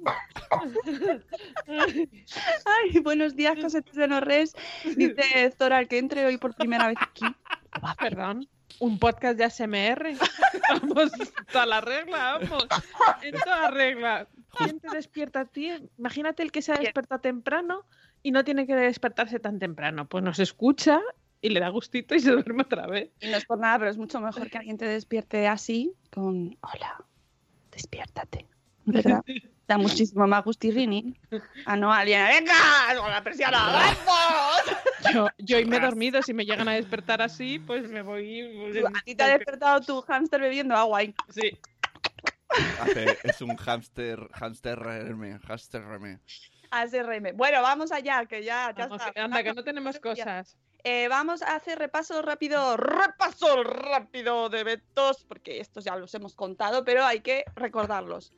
Ay, 2.66 3.00
buenos 3.00 3.36
días, 3.36 3.58
Cosetes 3.62 3.96
de 3.96 4.08
Norres. 4.08 4.56
Dice 4.96 5.54
Zora 5.58 5.86
que 5.86 5.98
entre 5.98 6.26
hoy 6.26 6.38
por 6.38 6.56
primera 6.56 6.88
vez 6.88 6.98
aquí. 7.02 7.26
Perdón. 8.00 8.48
Un 8.80 9.00
podcast 9.00 9.38
de 9.38 9.44
ASMR. 9.44 10.18
Vamos, 10.70 11.12
toda 11.52 11.66
la 11.66 11.82
regla, 11.82 12.40
vamos. 12.40 12.68
En 13.22 13.36
toda 13.40 13.70
regla. 13.70 14.28
¿Quién 14.58 14.80
te 14.80 14.90
despierta 14.90 15.42
a 15.42 15.46
ti? 15.46 15.72
Imagínate 15.98 16.42
el 16.42 16.52
que 16.52 16.62
se 16.62 16.74
despierta 16.74 17.20
temprano 17.20 17.86
y 18.24 18.32
no 18.32 18.44
tiene 18.44 18.66
que 18.66 18.76
despertarse 18.76 19.40
tan 19.40 19.60
temprano. 19.60 20.08
Pues 20.08 20.24
nos 20.24 20.40
escucha 20.40 21.02
y 21.44 21.50
le 21.50 21.60
da 21.60 21.70
gustito 21.70 22.16
y 22.16 22.20
se 22.20 22.32
duerme 22.32 22.64
otra 22.64 22.88
vez. 22.88 23.12
Y 23.22 23.28
no 23.30 23.38
es 23.38 23.46
por 23.46 23.60
nada, 23.60 23.78
pero 23.78 23.92
es 23.92 23.98
mucho 23.98 24.20
mejor 24.20 24.50
que 24.50 24.58
alguien 24.58 24.78
te 24.78 24.86
despierte 24.86 25.48
así 25.48 25.94
con 26.12 26.58
hola, 26.62 27.04
despiértate. 27.72 28.48
¿Verdad? 28.86 29.22
Da 29.66 29.78
muchísimo 29.78 30.28
más 30.28 30.44
gustirrini. 30.44 31.16
A 31.66 31.78
no 31.78 31.94
alguien, 31.94 32.26
venga, 32.28 32.54
con 33.00 33.10
la 33.10 33.24
presión 33.24 33.56
abajo. 33.56 34.12
Yo, 35.14 35.28
yo 35.38 35.58
y 35.58 35.64
me 35.64 35.78
he 35.78 35.80
dormido. 35.80 36.22
Si 36.22 36.34
me 36.34 36.44
llegan 36.46 36.68
a 36.68 36.74
despertar 36.74 37.22
así, 37.22 37.60
pues 37.60 37.88
me 37.90 38.02
voy. 38.02 38.42
A 38.94 39.02
ti 39.06 39.16
te 39.16 39.24
ha 39.24 39.28
despertado 39.38 39.80
tu 39.80 40.02
hámster 40.02 40.42
bebiendo 40.42 40.76
agua. 40.76 41.00
ahí. 41.00 41.16
Sí. 41.30 41.58
Hace- 42.82 43.18
es 43.24 43.42
un 43.42 43.56
hámster, 43.56 44.28
hámster 44.34 44.78
reme, 44.78 45.40
hámster 45.40 45.82
reme. 45.82 46.20
ASRM. 46.70 47.34
Bueno, 47.36 47.62
vamos 47.62 47.92
allá, 47.94 48.26
que 48.26 48.44
ya, 48.44 48.74
ya 48.78 48.88
Vamos, 48.88 49.02
está. 49.06 49.24
anda, 49.24 49.44
que 49.44 49.54
no 49.54 49.64
tenemos 49.64 49.98
cosas. 50.00 50.58
Eh, 50.84 51.08
vamos 51.08 51.42
a 51.42 51.56
hacer 51.56 51.80
repaso 51.80 52.22
rápido, 52.22 52.76
repaso 52.76 53.64
rápido 53.64 54.50
de 54.50 54.60
eventos, 54.60 55.24
porque 55.24 55.60
estos 55.60 55.86
ya 55.86 55.96
los 55.96 56.14
hemos 56.14 56.36
contado, 56.36 56.84
pero 56.84 57.06
hay 57.06 57.22
que 57.22 57.46
recordarlos. 57.56 58.34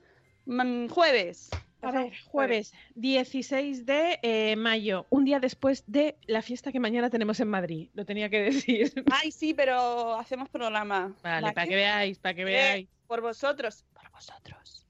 Mm, 0.45 0.87
jueves. 0.89 1.49
A 1.81 1.91
ver, 1.91 2.13
jueves 2.25 2.73
16 2.95 3.85
de 3.85 4.19
eh, 4.23 4.55
mayo, 4.55 5.05
un 5.09 5.23
día 5.25 5.39
después 5.39 5.83
de 5.85 6.17
la 6.25 6.41
fiesta 6.41 6.71
que 6.71 6.79
mañana 6.79 7.09
tenemos 7.11 7.39
en 7.39 7.47
Madrid. 7.47 7.89
Lo 7.93 8.05
tenía 8.05 8.29
que 8.29 8.41
decir. 8.51 9.03
Ay, 9.11 9.31
sí, 9.31 9.53
pero 9.53 10.15
hacemos 10.15 10.49
programa. 10.49 11.13
Vale, 11.23 11.51
para 11.51 11.67
que 11.67 11.75
veáis, 11.75 12.17
para 12.19 12.33
que 12.33 12.41
Eh, 12.41 12.45
veáis. 12.45 12.87
Por 13.07 13.21
vosotros, 13.21 13.83
por 13.93 14.09
vosotros. 14.11 14.84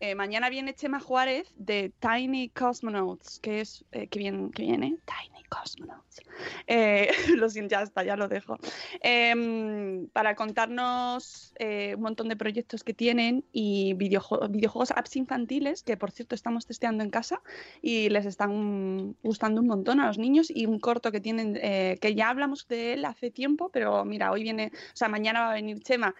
Eh, 0.00 0.14
mañana 0.14 0.48
viene 0.48 0.74
Chema 0.74 0.98
Juárez 0.98 1.52
de 1.56 1.92
Tiny 2.00 2.48
Cosmonauts, 2.48 3.38
que 3.38 3.60
es 3.60 3.84
eh, 3.92 4.06
que, 4.06 4.18
viene, 4.18 4.50
Tiny 4.54 5.44
Cosmonauts. 5.50 6.22
Eh, 6.66 7.10
lo 7.36 7.50
siento, 7.50 7.72
ya 7.72 7.82
está, 7.82 8.02
ya 8.02 8.16
lo 8.16 8.26
dejo. 8.26 8.56
Em, 9.02 10.08
para 10.08 10.34
contarnos 10.36 11.52
eh, 11.58 11.94
un 11.96 12.02
montón 12.02 12.28
de 12.30 12.36
proyectos 12.36 12.82
que 12.82 12.94
tienen 12.94 13.44
y 13.52 13.92
videojuegos, 13.92 14.50
videojuegos, 14.50 14.90
apps 14.92 15.16
infantiles, 15.16 15.82
que 15.82 15.98
por 15.98 16.12
cierto 16.12 16.34
estamos 16.34 16.64
testeando 16.64 17.04
en 17.04 17.10
casa 17.10 17.42
y 17.82 18.08
les 18.08 18.24
están 18.24 19.16
gustando 19.22 19.60
un 19.60 19.66
montón 19.66 20.00
a 20.00 20.06
los 20.06 20.16
niños 20.16 20.50
y 20.50 20.64
un 20.64 20.78
corto 20.80 21.12
que 21.12 21.20
tienen, 21.20 21.58
eh, 21.60 21.98
que 22.00 22.14
ya 22.14 22.30
hablamos 22.30 22.66
de 22.68 22.94
él 22.94 23.04
hace 23.04 23.30
tiempo, 23.30 23.68
pero 23.70 24.04
mira, 24.06 24.32
hoy 24.32 24.44
viene, 24.44 24.72
o 24.74 24.96
sea, 24.96 25.08
mañana 25.08 25.40
va 25.40 25.50
a 25.50 25.54
venir 25.54 25.80
Chema 25.80 26.14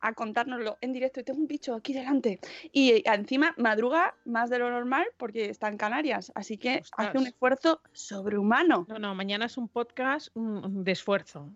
a 0.00 0.12
contárnoslo 0.14 0.78
en 0.80 0.92
directo 0.92 1.20
y 1.20 1.24
tengo 1.24 1.40
un 1.40 1.46
bicho 1.46 1.74
aquí 1.74 1.92
delante. 1.92 2.40
Y 2.72 2.90
eh, 2.92 3.02
encima 3.06 3.54
madruga 3.56 4.14
más 4.24 4.50
de 4.50 4.58
lo 4.58 4.70
normal 4.70 5.06
porque 5.16 5.50
está 5.50 5.68
en 5.68 5.76
Canarias, 5.76 6.32
así 6.34 6.58
que 6.58 6.82
hace 6.96 7.18
un 7.18 7.26
esfuerzo 7.26 7.80
sobrehumano. 7.92 8.86
No, 8.88 8.98
no, 8.98 9.14
mañana 9.14 9.46
es 9.46 9.56
un 9.56 9.68
podcast 9.68 10.28
mm, 10.34 10.82
de 10.82 10.92
esfuerzo. 10.92 11.50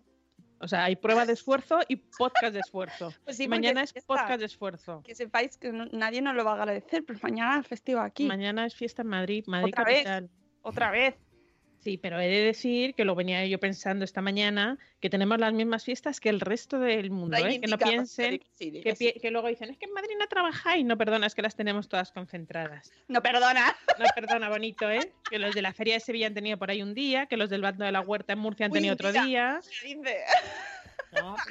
O 0.63 0.67
sea, 0.67 0.83
hay 0.83 0.95
prueba 0.95 1.25
de 1.25 1.33
esfuerzo 1.33 1.79
y 1.87 1.95
podcast 1.95 2.53
de 2.53 2.59
esfuerzo. 2.59 3.11
Pues 3.25 3.37
sí, 3.37 3.47
mañana 3.47 3.81
es 3.81 3.93
fiesta. 3.93 4.13
podcast 4.13 4.39
de 4.39 4.45
esfuerzo. 4.45 5.01
Que 5.03 5.15
sepáis 5.15 5.57
que 5.57 5.71
no- 5.71 5.87
nadie 5.91 6.21
nos 6.21 6.35
lo 6.35 6.45
va 6.45 6.51
a 6.51 6.55
agradecer, 6.55 7.03
pero 7.05 7.19
mañana 7.23 7.59
es 7.59 7.67
festivo 7.67 7.99
aquí. 7.99 8.27
Mañana 8.27 8.65
es 8.67 8.75
fiesta 8.75 9.01
en 9.01 9.07
Madrid, 9.07 9.43
Madrid 9.47 9.73
Otra 9.73 9.83
vez. 9.85 10.03
capital. 10.03 10.29
Otra 10.61 10.91
vez. 10.91 11.15
Sí, 11.83 11.97
pero 11.97 12.19
he 12.19 12.27
de 12.27 12.41
decir 12.43 12.93
que 12.93 13.05
lo 13.05 13.15
venía 13.15 13.43
yo 13.47 13.59
pensando 13.59 14.05
esta 14.05 14.21
mañana, 14.21 14.77
que 14.99 15.09
tenemos 15.09 15.39
las 15.39 15.51
mismas 15.51 15.83
fiestas 15.83 16.19
que 16.19 16.29
el 16.29 16.39
resto 16.39 16.77
del 16.79 17.09
mundo, 17.09 17.35
¿eh? 17.37 17.59
que 17.59 17.65
no 17.67 17.79
piensen 17.79 18.39
que, 18.59 18.93
pi- 18.95 19.29
luego 19.31 19.47
dicen, 19.47 19.71
es 19.71 19.77
que 19.79 19.85
en 19.85 19.93
Madrid 19.93 20.13
no 20.19 20.27
trabajáis. 20.27 20.85
No, 20.85 20.95
perdona, 20.95 21.25
es 21.25 21.33
que 21.33 21.41
las 21.41 21.55
tenemos 21.55 21.89
todas 21.89 22.11
concentradas. 22.11 22.91
No, 23.07 23.21
perdona. 23.23 23.75
No, 23.99 24.05
perdona, 24.15 24.49
bonito, 24.49 24.89
¿eh? 24.91 25.11
Que 25.29 25.39
los 25.39 25.55
de 25.55 25.61
la 25.63 25.73
Feria 25.73 25.95
de 25.95 25.99
Sevilla 26.01 26.27
han 26.27 26.33
tenido 26.35 26.57
por 26.59 26.69
ahí 26.69 26.81
un 26.83 26.93
día, 26.93 27.25
que 27.25 27.35
los 27.37 27.49
del 27.49 27.61
Bando 27.61 27.83
de 27.83 27.91
la 27.91 28.01
Huerta 28.01 28.33
en 28.33 28.39
Murcia 28.39 28.67
han 28.67 28.71
Uy, 28.71 28.77
tenido 28.77 28.93
otro 28.93 29.11
día. 29.11 29.59
No, 31.13 31.35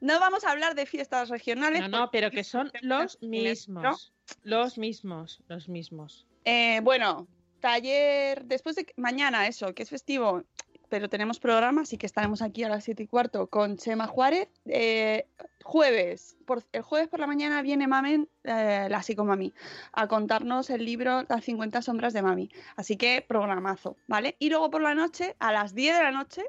No 0.00 0.20
vamos 0.20 0.44
a 0.44 0.52
hablar 0.52 0.74
de 0.74 0.86
fiestas 0.86 1.28
regionales. 1.28 1.80
no, 1.80 1.88
no, 1.88 2.10
pero 2.10 2.30
que 2.30 2.44
son 2.44 2.70
los 2.82 3.20
mismos. 3.22 4.12
Los 4.44 4.78
mismos, 4.78 5.40
los 5.48 5.68
mismos. 5.68 6.26
Eh, 6.44 6.80
bueno, 6.82 7.26
taller, 7.60 8.44
después 8.44 8.76
de 8.76 8.86
mañana 8.96 9.46
eso, 9.46 9.74
que 9.74 9.82
es 9.82 9.90
festivo, 9.90 10.44
pero 10.88 11.08
tenemos 11.08 11.38
programa, 11.38 11.82
así 11.82 11.98
que 11.98 12.06
estaremos 12.06 12.42
aquí 12.42 12.64
a 12.64 12.68
las 12.68 12.84
7 12.84 13.02
y 13.02 13.06
cuarto 13.06 13.48
con 13.48 13.76
Chema 13.76 14.06
Juárez. 14.06 14.48
Eh, 14.66 15.26
jueves, 15.62 16.36
por, 16.46 16.64
el 16.72 16.82
jueves 16.82 17.08
por 17.08 17.20
la 17.20 17.26
mañana 17.26 17.60
viene 17.62 17.86
Mamen, 17.86 18.28
eh, 18.44 18.88
la 18.88 19.02
psicomami, 19.02 19.52
a 19.92 20.08
contarnos 20.08 20.70
el 20.70 20.84
libro 20.84 21.24
Las 21.28 21.44
50 21.44 21.82
sombras 21.82 22.12
de 22.14 22.22
Mami. 22.22 22.48
Así 22.76 22.96
que 22.96 23.24
programazo, 23.26 23.96
¿vale? 24.06 24.36
Y 24.38 24.48
luego 24.48 24.70
por 24.70 24.80
la 24.80 24.94
noche, 24.94 25.36
a 25.38 25.52
las 25.52 25.74
10 25.74 25.96
de 25.96 26.02
la 26.02 26.10
noche, 26.10 26.44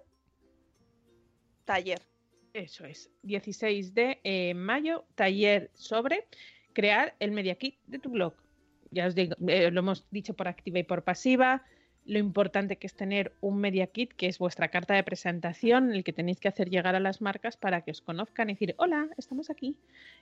taller. 1.65 2.01
Eso 2.53 2.85
es, 2.85 3.11
16 3.23 3.93
de 3.93 4.21
eh, 4.23 4.53
mayo, 4.53 5.05
taller 5.15 5.69
sobre 5.75 6.27
crear 6.73 7.15
el 7.19 7.31
media 7.31 7.55
kit 7.55 7.77
de 7.85 7.99
tu 7.99 8.09
blog. 8.09 8.33
Ya 8.91 9.07
os 9.07 9.15
digo, 9.15 9.35
eh, 9.47 9.71
lo 9.71 9.79
hemos 9.79 10.05
dicho 10.11 10.33
por 10.33 10.47
activa 10.47 10.79
y 10.79 10.83
por 10.83 11.03
pasiva, 11.03 11.63
lo 12.05 12.17
importante 12.17 12.77
que 12.77 12.87
es 12.87 12.95
tener 12.95 13.33
un 13.39 13.59
media 13.59 13.87
kit, 13.87 14.13
que 14.13 14.27
es 14.27 14.39
vuestra 14.39 14.69
carta 14.69 14.95
de 14.95 15.03
presentación, 15.03 15.93
el 15.93 16.03
que 16.03 16.11
tenéis 16.11 16.39
que 16.39 16.47
hacer 16.47 16.69
llegar 16.69 16.95
a 16.95 16.99
las 16.99 17.21
marcas 17.21 17.55
para 17.55 17.81
que 17.81 17.91
os 17.91 18.01
conozcan 18.01 18.49
y 18.49 18.53
decir, 18.53 18.73
hola, 18.77 19.09
estamos 19.17 19.51
aquí 19.51 19.77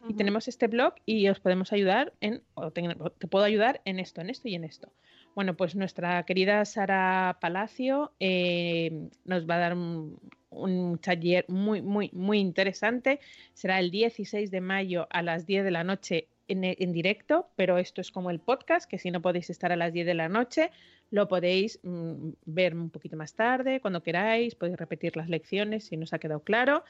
y 0.07 0.13
tenemos 0.15 0.49
este 0.49 0.67
blog 0.67 0.95
y 1.05 1.29
os 1.29 1.39
podemos 1.39 1.71
ayudar 1.71 2.13
en, 2.19 2.41
o 2.55 2.71
te, 2.71 2.83
te 3.19 3.27
puedo 3.27 3.45
ayudar 3.45 3.81
en 3.85 3.99
esto, 3.99 4.19
en 4.19 4.29
esto 4.29 4.49
y 4.49 4.55
en 4.55 4.65
esto. 4.65 4.91
Bueno, 5.33 5.55
pues 5.55 5.75
nuestra 5.75 6.23
querida 6.23 6.65
Sara 6.65 7.37
Palacio 7.39 8.11
eh, 8.19 9.07
nos 9.23 9.47
va 9.47 9.55
a 9.55 9.59
dar 9.59 9.73
un, 9.73 10.19
un 10.49 10.97
taller 10.97 11.45
muy, 11.47 11.81
muy, 11.81 12.09
muy 12.11 12.39
interesante. 12.39 13.19
Será 13.53 13.79
el 13.79 13.91
16 13.91 14.51
de 14.51 14.61
mayo 14.61 15.07
a 15.09 15.21
las 15.21 15.45
10 15.45 15.63
de 15.63 15.71
la 15.71 15.83
noche 15.83 16.27
en, 16.47 16.91
directo, 16.91 17.49
pero 17.55 17.77
esto 17.77 18.01
es 18.01 18.11
como 18.11 18.29
el 18.29 18.39
podcast, 18.39 18.89
que 18.89 18.97
si 18.97 19.11
no 19.11 19.21
podéis 19.21 19.49
estar 19.49 19.71
a 19.71 19.75
las 19.75 19.93
10 19.93 20.05
de 20.05 20.13
la 20.13 20.29
noche, 20.29 20.71
lo 21.11 21.27
podéis 21.27 21.79
mm, 21.83 22.29
ver 22.45 22.75
un 22.75 22.89
poquito 22.89 23.17
más 23.17 23.33
tarde, 23.33 23.79
cuando 23.79 24.03
queráis, 24.03 24.55
podéis 24.55 24.77
repetir 24.77 25.15
las 25.15 25.29
lecciones 25.29 25.85
si 25.85 25.97
no 25.97 26.03
os 26.03 26.13
ha 26.13 26.19
quedado 26.19 26.41
claro. 26.41 26.83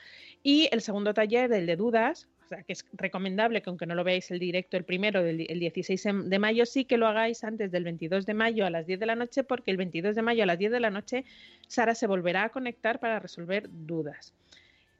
Y 0.44 0.70
el 0.72 0.82
segundo 0.82 1.14
taller, 1.14 1.52
el 1.52 1.66
de 1.66 1.76
dudas, 1.76 2.28
o 2.46 2.48
sea, 2.48 2.64
que 2.64 2.74
es 2.74 2.86
recomendable 2.94 3.62
que 3.62 3.70
aunque 3.70 3.86
no 3.86 3.96
lo 3.96 4.04
veáis 4.04 4.32
el 4.32 4.40
directo, 4.40 4.78
el 4.78 4.86
primero, 4.86 5.22
del, 5.22 5.46
el 5.50 5.60
16 5.60 6.08
de 6.26 6.40
mayo, 6.40 6.66
sí 6.66 6.86
que 6.86 6.98
lo 6.98 7.08
hagáis 7.08 7.44
antes 7.44 7.72
del 7.72 7.84
22 7.84 8.26
de 8.26 8.34
mayo 8.34 8.66
a 8.66 8.70
las 8.70 8.88
10 8.88 9.00
de 9.00 9.06
la 9.06 9.16
noche, 9.16 9.44
porque 9.44 9.72
el 9.72 9.78
22 9.78 10.16
de 10.16 10.22
mayo 10.22 10.44
a 10.44 10.46
las 10.46 10.58
10 10.58 10.72
de 10.72 10.80
la 10.80 10.90
noche 10.90 11.26
Sara 11.68 11.94
se 11.94 12.08
volverá 12.08 12.46
a 12.46 12.50
conectar 12.50 13.00
para 13.00 13.20
resolver 13.20 13.68
dudas. 13.70 14.34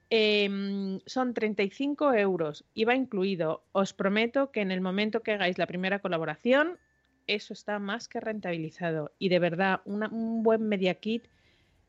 Eh, 0.10 1.00
son 1.06 1.34
35 1.34 2.14
euros, 2.14 2.66
IVA 2.74 2.96
incluido. 2.96 3.64
Os 3.72 3.94
prometo 3.94 4.52
que 4.52 4.62
en 4.62 4.72
el 4.72 4.82
momento 4.82 5.22
que 5.22 5.34
hagáis 5.34 5.58
la 5.58 5.68
primera 5.68 6.00
colaboración, 6.00 6.78
eso 7.28 7.54
está 7.54 7.80
más 7.80 8.08
que 8.08 8.20
rentabilizado. 8.20 9.12
Y 9.20 9.30
de 9.30 9.40
verdad, 9.40 9.82
una, 9.86 10.08
un 10.08 10.44
buen 10.44 10.68
media 10.68 10.96
kit 10.96 11.28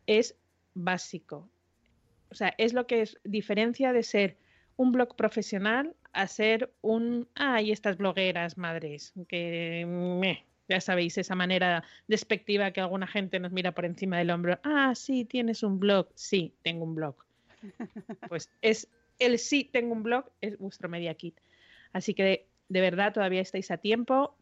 es 0.06 0.36
básico. 0.74 1.48
O 2.30 2.34
sea, 2.34 2.54
es 2.58 2.72
lo 2.72 2.86
que 2.86 3.02
es 3.02 3.18
diferencia 3.24 3.92
de 3.92 4.02
ser 4.02 4.36
un 4.76 4.92
blog 4.92 5.16
profesional 5.16 5.94
a 6.12 6.26
ser 6.26 6.72
un. 6.80 7.28
Ah, 7.34 7.62
y 7.62 7.72
estas 7.72 7.96
blogueras 7.96 8.58
madres, 8.58 9.12
que. 9.28 10.36
ya 10.68 10.80
sabéis, 10.80 11.18
esa 11.18 11.34
manera 11.34 11.84
despectiva 12.08 12.72
que 12.72 12.80
alguna 12.80 13.06
gente 13.06 13.40
nos 13.40 13.52
mira 13.52 13.72
por 13.72 13.84
encima 13.84 14.18
del 14.18 14.30
hombro. 14.30 14.58
Ah, 14.64 14.94
sí, 14.94 15.24
tienes 15.24 15.62
un 15.62 15.78
blog. 15.78 16.08
Sí, 16.14 16.54
tengo 16.62 16.84
un 16.84 16.94
blog. 16.94 17.27
Pues 18.28 18.50
es 18.62 18.88
el 19.18 19.38
sí, 19.38 19.64
tengo 19.64 19.92
un 19.92 20.02
blog, 20.02 20.30
es 20.40 20.58
vuestro 20.58 20.88
media 20.88 21.14
kit. 21.14 21.38
Así 21.92 22.14
que 22.14 22.46
de, 22.68 22.80
verdad 22.80 23.12
todavía 23.12 23.40
estáis 23.40 23.70
a 23.70 23.78
tiempo. 23.78 24.36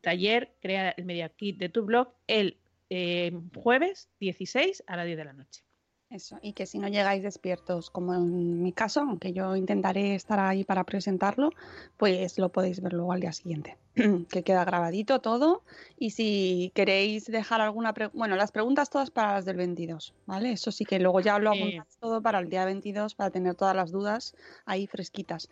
Taller, 0.00 0.52
crea 0.60 0.90
el 0.90 1.04
media 1.04 1.28
kit 1.28 1.58
de 1.58 1.68
tu 1.68 1.84
blog 1.84 2.14
el 2.26 2.58
eh, 2.90 3.32
jueves 3.54 4.08
16 4.20 4.84
a 4.86 4.96
las 4.96 5.06
10 5.06 5.18
de 5.18 5.24
la 5.24 5.32
noche. 5.32 5.62
Eso, 6.10 6.38
y 6.42 6.52
que 6.52 6.66
si 6.66 6.78
no 6.78 6.88
llegáis 6.88 7.22
despiertos, 7.22 7.90
como 7.90 8.14
en 8.14 8.62
mi 8.62 8.72
caso, 8.72 9.00
aunque 9.00 9.32
yo 9.32 9.56
intentaré 9.56 10.14
estar 10.14 10.38
ahí 10.38 10.62
para 10.62 10.84
presentarlo, 10.84 11.50
pues 11.96 12.38
lo 12.38 12.52
podéis 12.52 12.80
ver 12.82 12.92
luego 12.92 13.12
al 13.12 13.20
día 13.20 13.32
siguiente, 13.32 13.78
que 14.30 14.44
queda 14.44 14.64
grabadito 14.66 15.20
todo. 15.20 15.64
Y 15.96 16.10
si 16.10 16.70
queréis 16.74 17.24
dejar 17.24 17.62
alguna 17.62 17.94
pregunta, 17.94 18.18
bueno, 18.18 18.36
las 18.36 18.52
preguntas 18.52 18.90
todas 18.90 19.10
para 19.10 19.32
las 19.32 19.44
del 19.46 19.56
22, 19.56 20.14
¿vale? 20.26 20.52
Eso 20.52 20.70
sí 20.72 20.84
que 20.84 21.00
luego 21.00 21.20
ya 21.20 21.38
lo 21.38 21.50
Sí. 21.50 21.56
apuntáis 21.56 21.96
todo 21.98 22.20
para 22.22 22.38
el 22.38 22.48
día 22.50 22.64
22, 22.66 23.14
para 23.14 23.30
tener 23.30 23.54
todas 23.54 23.74
las 23.74 23.90
dudas 23.90 24.34
ahí 24.66 24.86
fresquitas. 24.86 25.48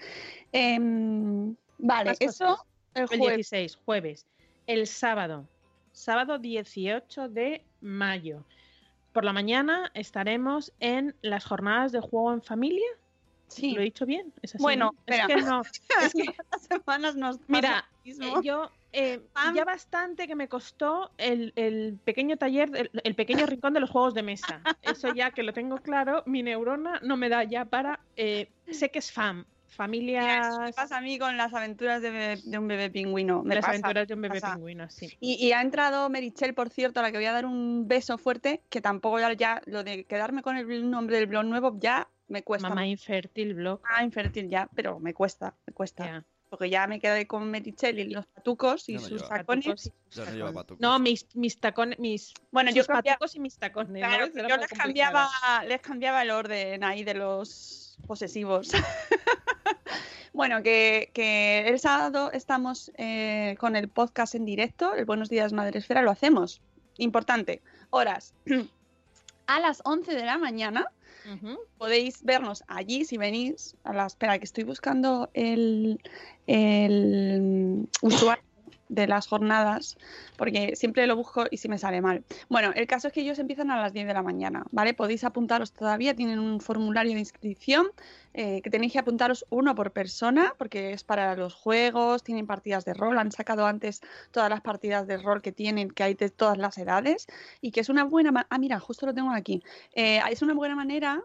Em, 0.53 1.57
vale, 1.79 2.17
eso 2.21 2.57
el 2.95 3.09
El 3.09 3.19
jueves. 3.19 3.47
16, 3.47 3.77
jueves. 3.77 4.29
El 4.67 4.87
sábado, 4.87 5.51
sábado 5.93 6.39
18 6.39 7.29
de 7.29 7.69
mayo. 7.81 8.47
Por 9.13 9.25
la 9.25 9.33
mañana 9.33 9.91
estaremos 9.95 10.73
en 10.81 11.15
las 11.23 11.45
jornadas 11.45 11.93
de 11.93 12.01
juego 12.01 12.33
en 12.33 12.43
familia. 12.43 12.87
Sí, 13.49 13.73
¿Lo 13.75 13.83
he 13.83 13.85
dicho 13.85 14.07
bien? 14.07 14.33
¿Es 14.41 14.55
así, 14.55 14.63
Bueno, 14.63 14.93
no? 14.97 14.99
es 15.07 15.19
espera. 15.21 15.27
que 15.27 15.43
no. 15.43 15.63
Es 16.03 16.13
que, 16.15 16.35
las 16.51 16.63
semanas 16.63 17.17
nos 17.17 17.37
pasa 17.39 17.45
mira, 17.49 17.85
mismo. 18.03 18.39
eh, 18.39 18.41
yo 18.43 18.71
eh, 18.95 19.21
ya 19.55 19.65
bastante 19.67 20.27
que 20.27 20.35
me 20.35 20.49
costó 20.49 21.11
el, 21.19 21.53
el 21.57 21.99
pequeño 22.05 22.37
taller, 22.39 22.71
el, 22.75 22.91
el 23.05 23.15
pequeño 23.15 23.45
rincón 23.47 23.75
de 23.75 23.81
los 23.81 23.91
juegos 23.91 24.15
de 24.15 24.23
mesa. 24.23 24.63
Eso 24.83 25.13
ya 25.15 25.33
que 25.33 25.43
lo 25.43 25.53
tengo 25.53 25.77
claro, 25.79 26.23
mi 26.27 26.43
neurona 26.43 26.99
no 27.03 27.17
me 27.19 27.29
da 27.29 27.45
ya 27.45 27.67
para. 27.67 28.01
eh, 28.17 28.49
sé 28.71 28.91
que 28.91 29.01
es 29.01 29.13
FAM, 29.13 29.45
familias. 29.75 30.59
me 30.59 30.73
pasa 30.73 30.99
a 30.99 31.01
mí 31.01 31.19
con 31.19 31.37
las 31.37 31.53
aventuras 31.55 32.01
de, 32.03 32.11
bebé- 32.13 32.43
de 32.45 32.59
un 32.59 32.69
bebé 32.69 32.91
pingüino. 32.91 33.43
Me 33.43 33.55
las 33.55 33.63
pasa, 33.65 33.71
aventuras 33.79 34.09
de 34.09 34.15
un 34.15 34.21
bebé 34.23 34.41
pasa. 34.41 34.55
pingüino, 34.55 34.89
sí. 34.91 35.17
Y, 35.21 35.35
y 35.45 35.53
ha 35.53 35.61
entrado 35.61 36.09
Merichel, 36.11 36.55
por 36.55 36.71
cierto, 36.71 37.01
a 37.01 37.03
la 37.03 37.13
que 37.13 37.19
voy 37.19 37.27
a 37.27 37.33
dar 37.33 37.47
un 37.47 37.87
beso 37.89 38.19
fuerte, 38.19 38.63
que 38.71 38.81
tampoco 38.81 39.19
ya, 39.21 39.33
ya 39.33 39.63
lo 39.67 39.83
de 39.85 40.05
quedarme 40.05 40.43
con 40.43 40.57
el 40.57 40.91
nombre 40.91 41.17
del 41.17 41.27
blog 41.27 41.45
nuevo 41.45 41.77
ya 41.79 42.09
me 42.29 42.43
cuesta. 42.43 42.69
Mamá 42.69 42.87
infértil 42.87 43.55
blog. 43.55 43.81
Ah, 43.85 44.03
infértil 44.05 44.49
ya, 44.49 44.69
pero 44.75 44.99
me 45.01 45.13
cuesta, 45.15 45.55
me 45.67 45.73
cuesta. 45.73 46.05
ya. 46.05 46.25
Porque 46.49 46.69
ya 46.69 46.87
me 46.87 47.01
quedé 47.01 47.27
con 47.27 47.51
Merichel 47.51 47.99
y 47.99 48.11
los 48.11 48.27
patucos 48.27 48.87
y 48.91 48.95
no 48.95 49.01
sus 49.01 49.23
lleva. 49.23 49.39
tacones. 49.39 49.65
Patucos 49.65 49.87
y 49.87 49.91
Ya 50.17 50.25
no 50.25 50.31
tacones. 50.33 50.55
patucos. 50.55 50.81
No, 50.83 50.99
mis, 50.99 51.27
mis 51.35 51.59
tacones, 51.59 51.99
mis 51.99 52.35
Bueno, 52.51 52.71
sus 52.71 52.77
yo, 52.77 52.87
cambia- 52.87 53.13
patucos 53.15 53.35
y 53.37 53.41
mis 53.41 53.57
tacones. 53.57 54.03
claro, 54.05 54.27
¿no? 54.35 54.49
yo 54.49 54.57
les 54.59 54.69
cambiaba, 54.69 55.31
les 55.67 55.81
cambiaba 55.81 56.23
el 56.23 56.31
orden 56.31 56.85
ahí 56.85 57.05
de 57.05 57.15
los 57.15 57.97
posesivos. 58.07 58.71
bueno, 60.33 60.63
que, 60.63 61.11
que 61.13 61.69
el 61.69 61.79
sábado 61.79 62.31
estamos 62.33 62.91
eh, 62.97 63.57
con 63.59 63.77
el 63.77 63.89
podcast 63.89 64.35
en 64.35 64.45
directo, 64.45 64.95
el 64.95 65.05
Buenos 65.05 65.29
Días 65.29 65.53
Madre 65.53 65.79
Esfera, 65.79 66.03
lo 66.03 66.11
hacemos. 66.11 66.61
Importante, 66.99 67.63
horas. 67.91 68.35
A 69.47 69.61
las 69.61 69.83
11 69.85 70.15
de 70.15 70.25
la 70.25 70.39
mañana 70.39 70.87
podéis 71.79 72.25
vernos 72.25 72.65
allí 72.67 73.05
si 73.05 73.17
venís 73.17 73.77
a 73.85 73.93
la 73.93 74.07
espera 74.07 74.39
que 74.39 74.45
estoy 74.45 74.65
buscando 74.65 75.31
el, 75.35 76.01
el 76.49 77.89
usuario 78.01 78.43
de 78.93 79.07
las 79.07 79.27
jornadas 79.27 79.97
porque 80.37 80.77
siempre 80.77 81.07
lo 81.07 81.17
busco 81.17 81.47
y 81.51 81.57
si 81.57 81.69
me 81.69 81.79
sale 81.79 82.01
mal. 82.01 82.25
Bueno, 82.49 82.73
el 82.75 82.87
caso 82.87 83.09
es 83.09 83.15
que 83.15 83.23
ellos 83.23 83.39
empiezan 83.39 83.71
a 83.71 83.81
las 83.81 83.93
10 83.93 84.07
de 84.07 84.15
la 84.15 84.23
mañana, 84.23 84.65
¿vale? 84.71 84.93
Podéis 84.93 85.25
apuntaros 85.25 85.73
todavía, 85.73 86.15
tienen 86.15 86.39
un 86.39 86.61
formulario 86.61 87.15
de 87.15 87.21
inscripción 87.21 87.87
eh, 88.35 88.61
que 88.63 88.71
tenéis 88.71 88.93
que 88.93 88.99
apuntaros 88.99 89.47
uno 89.49 89.75
por 89.75 89.93
persona 89.93 90.55
porque 90.59 90.93
es 90.93 91.05
para 91.05 91.35
los 91.37 91.55
juegos, 91.55 92.23
tienen 92.23 92.47
partidas 92.47 92.85
de 92.85 92.93
rol, 92.93 93.19
han 93.19 93.33
sacado 93.33 93.67
antes 93.67 94.03
todas 94.31 94.51
las 94.51 94.61
partidas 94.61 95.07
de 95.07 95.17
rol 95.17 95.41
que 95.41 95.53
tienen, 95.53 95.91
que 95.91 96.03
hay 96.03 96.15
de 96.15 96.29
todas 96.29 96.59
las 96.59 96.77
edades 96.77 97.27
y 97.61 97.71
que 97.71 97.81
es 97.81 97.89
una 97.89 98.05
buena... 98.05 98.47
Ah, 98.51 98.59
mira, 98.59 98.79
justo 98.79 99.07
lo 99.07 99.15
tengo 99.15 99.31
aquí. 99.33 99.63
Eh, 99.95 100.21
es 100.31 100.43
una 100.43 100.55
buena 100.55 100.77
manera 100.77 101.23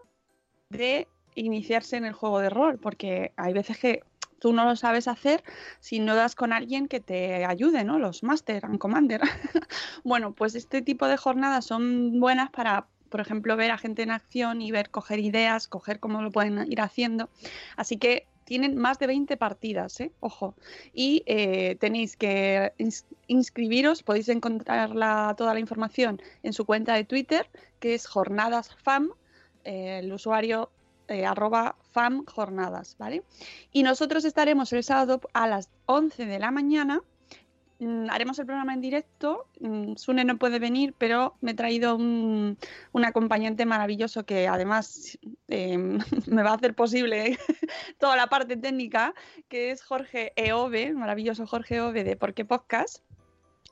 de 0.70 1.06
iniciarse 1.34 1.96
en 1.96 2.04
el 2.04 2.12
juego 2.14 2.40
de 2.40 2.50
rol, 2.50 2.78
porque 2.78 3.32
hay 3.36 3.52
veces 3.52 3.78
que 3.78 4.02
tú 4.38 4.52
no 4.52 4.64
lo 4.64 4.76
sabes 4.76 5.08
hacer 5.08 5.42
si 5.80 5.98
no 6.00 6.14
das 6.14 6.34
con 6.34 6.52
alguien 6.52 6.88
que 6.88 7.00
te 7.00 7.44
ayude, 7.44 7.84
¿no? 7.84 7.98
Los 7.98 8.22
Master 8.22 8.64
and 8.64 8.78
Commander. 8.78 9.20
bueno, 10.04 10.32
pues 10.32 10.54
este 10.54 10.82
tipo 10.82 11.06
de 11.06 11.16
jornadas 11.16 11.64
son 11.64 12.20
buenas 12.20 12.50
para, 12.50 12.86
por 13.08 13.20
ejemplo, 13.20 13.56
ver 13.56 13.70
a 13.70 13.78
gente 13.78 14.02
en 14.02 14.10
acción 14.10 14.62
y 14.62 14.70
ver, 14.70 14.90
coger 14.90 15.18
ideas, 15.18 15.68
coger 15.68 16.00
cómo 16.00 16.22
lo 16.22 16.30
pueden 16.30 16.70
ir 16.70 16.80
haciendo. 16.80 17.28
Así 17.76 17.96
que 17.96 18.26
tienen 18.44 18.76
más 18.78 18.98
de 18.98 19.06
20 19.06 19.36
partidas, 19.36 20.00
¿eh? 20.00 20.10
Ojo. 20.20 20.54
Y 20.94 21.22
eh, 21.26 21.76
tenéis 21.80 22.16
que 22.16 22.72
ins- 22.78 23.04
inscribiros, 23.26 24.02
podéis 24.02 24.30
encontrar 24.30 24.90
toda 25.36 25.52
la 25.52 25.60
información 25.60 26.20
en 26.42 26.54
su 26.54 26.64
cuenta 26.64 26.94
de 26.94 27.04
Twitter, 27.04 27.50
que 27.78 27.94
es 27.94 28.06
jornadasfam, 28.06 29.10
eh, 29.64 29.98
el 30.02 30.10
usuario 30.12 30.70
eh, 31.08 31.26
arroba 31.26 31.76
famjornadas, 31.92 32.96
¿vale? 32.98 33.24
Y 33.72 33.82
nosotros 33.82 34.24
estaremos 34.24 34.72
el 34.72 34.84
sábado 34.84 35.20
a 35.32 35.46
las 35.46 35.70
11 35.86 36.26
de 36.26 36.38
la 36.38 36.50
mañana. 36.50 37.02
Mm, 37.80 38.10
haremos 38.10 38.38
el 38.38 38.46
programa 38.46 38.74
en 38.74 38.80
directo. 38.80 39.46
Mm, 39.60 39.94
Sune 39.96 40.24
no 40.24 40.38
puede 40.38 40.58
venir, 40.58 40.94
pero 40.98 41.36
me 41.40 41.52
he 41.52 41.54
traído 41.54 41.96
un, 41.96 42.58
acompañante 43.04 43.64
maravilloso 43.66 44.26
que 44.26 44.48
además 44.48 45.18
eh, 45.48 45.78
me 46.26 46.42
va 46.42 46.50
a 46.50 46.54
hacer 46.54 46.74
posible 46.74 47.38
toda 47.98 48.16
la 48.16 48.26
parte 48.26 48.56
técnica, 48.56 49.14
que 49.48 49.70
es 49.70 49.82
Jorge 49.82 50.32
Eove, 50.36 50.92
maravilloso 50.92 51.46
Jorge 51.46 51.76
Eove 51.76 52.04
de 52.04 52.16
Porque 52.16 52.44
Podcast 52.44 53.07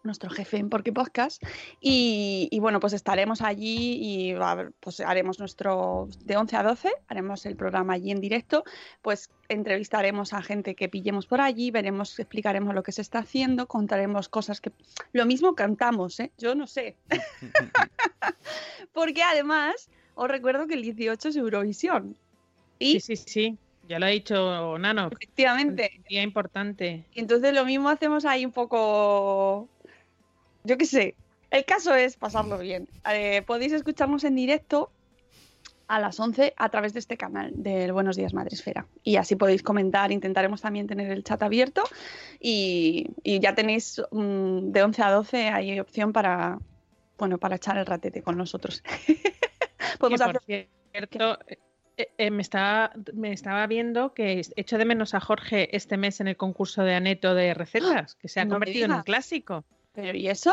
nuestro 0.02 0.30
jefe 0.30 0.59
en 0.59 0.68
Porque 0.68 0.92
Podcast 0.92 1.42
y, 1.80 2.48
y 2.50 2.59
bueno 2.61 2.80
pues 2.80 2.92
estaremos 2.92 3.42
allí 3.42 3.98
y 4.00 4.35
pues 4.80 5.00
haremos 5.00 5.38
nuestro 5.38 6.09
de 6.24 6.37
11 6.37 6.56
a 6.56 6.62
12 6.62 6.92
haremos 7.09 7.46
el 7.46 7.56
programa 7.56 7.94
allí 7.94 8.11
en 8.11 8.20
directo 8.20 8.64
pues 9.02 9.30
entrevistaremos 9.48 10.32
a 10.32 10.42
gente 10.42 10.74
que 10.74 10.88
pillemos 10.88 11.26
por 11.26 11.40
allí 11.40 11.70
veremos 11.70 12.18
explicaremos 12.18 12.74
lo 12.74 12.82
que 12.82 12.92
se 12.92 13.02
está 13.02 13.20
haciendo 13.20 13.66
contaremos 13.66 14.28
cosas 14.28 14.61
que 14.61 14.72
lo 15.12 15.26
mismo 15.26 15.54
cantamos 15.54 16.20
¿eh? 16.20 16.32
yo 16.38 16.54
no 16.54 16.66
sé 16.66 16.96
porque 18.92 19.22
además 19.22 19.88
os 20.14 20.28
recuerdo 20.28 20.66
que 20.66 20.74
el 20.74 20.82
18 20.82 21.28
es 21.28 21.37
Eurovisión 21.37 22.16
Y 22.78 23.00
Sí, 23.00 23.16
sí, 23.16 23.16
sí. 23.16 23.59
Ya 23.88 23.98
lo 23.98 24.06
ha 24.06 24.09
dicho 24.09 24.78
Nano. 24.78 25.09
efectivamente, 25.12 26.00
Día 26.09 26.22
importante. 26.22 27.04
Y 27.14 27.20
entonces 27.20 27.54
lo 27.54 27.64
mismo 27.64 27.88
hacemos 27.88 28.24
ahí 28.24 28.44
un 28.44 28.52
poco, 28.52 29.68
yo 30.66 30.76
qué 30.76 30.87
sé, 30.87 31.14
el 31.50 31.64
caso 31.64 31.94
es 31.94 32.16
pasarlo 32.16 32.59
bien. 32.59 32.88
Eh, 33.11 33.42
podéis 33.46 33.72
escucharnos 33.72 34.24
en 34.24 34.35
directo 34.35 34.90
a 35.88 36.00
las 36.00 36.18
11 36.18 36.55
a 36.57 36.68
través 36.68 36.92
de 36.92 36.98
este 36.98 37.16
canal 37.16 37.52
del 37.55 37.92
Buenos 37.92 38.16
Días 38.16 38.35
Madresfera. 38.35 38.87
Y 39.05 39.16
así 39.16 39.37
podéis 39.37 39.62
comentar, 39.62 40.11
intentaremos 40.11 40.61
también 40.61 40.87
tener 40.87 41.11
el 41.11 41.22
chat 41.22 41.42
abierto 41.42 41.85
y, 42.40 43.09
y 43.22 43.38
ya 43.38 43.55
tenéis 43.55 44.02
mm, 44.11 44.72
de 44.72 44.83
11 44.83 45.02
a 45.02 45.11
12 45.12 45.48
hay 45.48 45.79
opción 45.79 46.12
para, 46.12 46.59
bueno, 47.18 47.38
para 47.38 47.57
echar 47.57 47.79
el 47.79 47.87
ratete 47.87 48.22
con 48.22 48.37
nosotros. 48.37 48.83
Podemos 50.00 50.20
hacer... 50.20 50.68
cierto, 50.90 51.38
eh, 51.46 51.59
eh, 52.18 52.31
me, 52.31 52.42
estaba, 52.42 52.92
me 53.14 53.33
estaba 53.33 53.66
viendo 53.66 54.12
que 54.12 54.42
echo 54.57 54.79
de 54.79 54.85
menos 54.85 55.14
a 55.14 55.20
Jorge 55.20 55.74
este 55.74 55.96
mes 55.96 56.20
en 56.20 56.29
el 56.29 56.37
concurso 56.37 56.83
de 56.83 56.94
Aneto 56.94 57.35
de 57.35 57.55
recetas, 57.55 58.16
que 58.16 58.29
se 58.29 58.40
ha 58.40 58.44
No 58.44 58.55
convertido 58.55 58.87
en 58.87 58.92
un 58.92 59.02
clásico. 59.02 59.64
Pero 59.96 60.16
¿y 60.16 60.28
eso? 60.28 60.52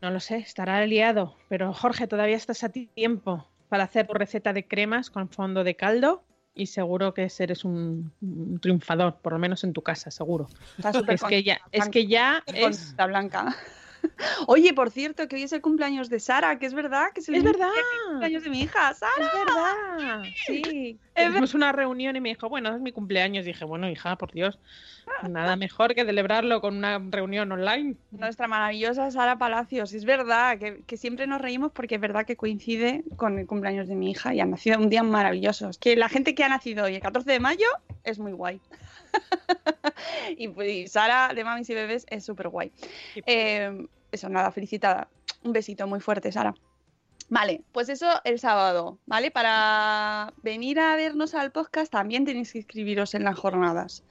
No 0.00 0.10
lo 0.10 0.20
sé, 0.20 0.36
estará 0.36 0.86
liado. 0.86 1.34
Pero 1.48 1.72
Jorge, 1.72 2.06
todavía 2.06 2.36
estás 2.36 2.62
a 2.62 2.68
tiempo 2.68 3.48
para 3.68 3.84
hacer 3.84 4.06
tu 4.06 4.14
receta 4.14 4.52
de 4.52 4.66
cremas 4.66 5.10
con 5.10 5.28
fondo 5.28 5.64
de 5.64 5.74
caldo 5.74 6.22
y 6.54 6.66
seguro 6.66 7.14
que 7.14 7.28
eres 7.38 7.64
un, 7.64 8.12
un 8.20 8.60
triunfador, 8.60 9.16
por 9.20 9.32
lo 9.32 9.38
menos 9.38 9.64
en 9.64 9.72
tu 9.72 9.82
casa, 9.82 10.10
seguro. 10.10 10.48
Está 10.76 10.90
Es 11.08 11.22
que 11.22 11.42
ya, 11.42 11.60
es 11.72 11.88
que 11.88 12.06
ya 12.06 12.42
es, 12.46 12.94
Blanca. 12.96 13.56
Oye, 14.46 14.74
por 14.74 14.90
cierto, 14.90 15.28
que 15.28 15.36
hoy 15.36 15.42
es 15.42 15.52
el 15.52 15.60
cumpleaños 15.60 16.08
de 16.08 16.20
Sara, 16.20 16.58
que 16.58 16.66
es 16.66 16.74
verdad 16.74 17.06
que 17.14 17.20
es 17.20 17.28
el 17.28 17.36
es 17.36 17.44
verdad. 17.44 17.68
el 17.68 18.10
cumpleaños 18.10 18.44
de 18.44 18.50
mi 18.50 18.60
hija, 18.60 18.94
Sara. 18.94 19.12
Es 19.18 19.32
verdad, 19.32 20.22
sí. 20.46 20.98
Tuvimos 21.14 21.54
una 21.54 21.72
reunión 21.72 22.16
y 22.16 22.20
me 22.20 22.28
dijo, 22.30 22.48
bueno, 22.48 22.74
es 22.74 22.80
mi 22.80 22.92
cumpleaños. 22.92 23.44
dije, 23.44 23.64
bueno, 23.64 23.88
hija, 23.88 24.16
por 24.16 24.32
Dios, 24.32 24.58
nada 25.28 25.56
mejor 25.56 25.94
que 25.94 26.04
celebrarlo 26.04 26.60
con 26.60 26.76
una 26.76 26.98
reunión 26.98 27.50
online. 27.50 27.96
Nuestra 28.10 28.46
maravillosa 28.46 29.10
Sara 29.10 29.38
Palacios. 29.38 29.92
Es 29.92 30.04
verdad 30.04 30.58
que, 30.58 30.82
que 30.86 30.96
siempre 30.96 31.26
nos 31.26 31.40
reímos 31.40 31.72
porque 31.72 31.96
es 31.96 32.00
verdad 32.00 32.26
que 32.26 32.36
coincide 32.36 33.04
con 33.16 33.38
el 33.38 33.46
cumpleaños 33.46 33.88
de 33.88 33.96
mi 33.96 34.10
hija 34.10 34.34
y 34.34 34.40
ha 34.40 34.46
nacido 34.46 34.78
un 34.78 34.88
día 34.88 35.02
maravilloso. 35.02 35.68
Es 35.68 35.78
que 35.78 35.96
la 35.96 36.08
gente 36.08 36.34
que 36.34 36.44
ha 36.44 36.48
nacido 36.48 36.84
hoy, 36.84 36.94
el 36.94 37.00
14 37.00 37.30
de 37.30 37.40
mayo, 37.40 37.66
es 38.04 38.18
muy 38.18 38.32
guay. 38.32 38.60
y, 40.36 40.48
pues, 40.48 40.68
y 40.68 40.88
Sara 40.88 41.32
de 41.34 41.44
Mamis 41.44 41.70
y 41.70 41.74
Bebés 41.74 42.06
es 42.08 42.24
súper 42.24 42.48
guay. 42.48 42.72
Eh, 43.26 43.86
eso, 44.12 44.28
nada, 44.28 44.50
felicitada. 44.50 45.08
Un 45.42 45.52
besito 45.52 45.86
muy 45.86 46.00
fuerte, 46.00 46.32
Sara. 46.32 46.54
Vale, 47.30 47.62
pues 47.72 47.90
eso 47.90 48.06
el 48.24 48.38
sábado, 48.38 48.98
¿vale? 49.04 49.30
Para 49.30 50.32
venir 50.42 50.80
a 50.80 50.96
vernos 50.96 51.34
al 51.34 51.52
podcast 51.52 51.92
también 51.92 52.24
tenéis 52.24 52.52
que 52.52 52.58
inscribiros 52.58 53.14
en 53.14 53.24
las 53.24 53.38
jornadas, 53.38 54.02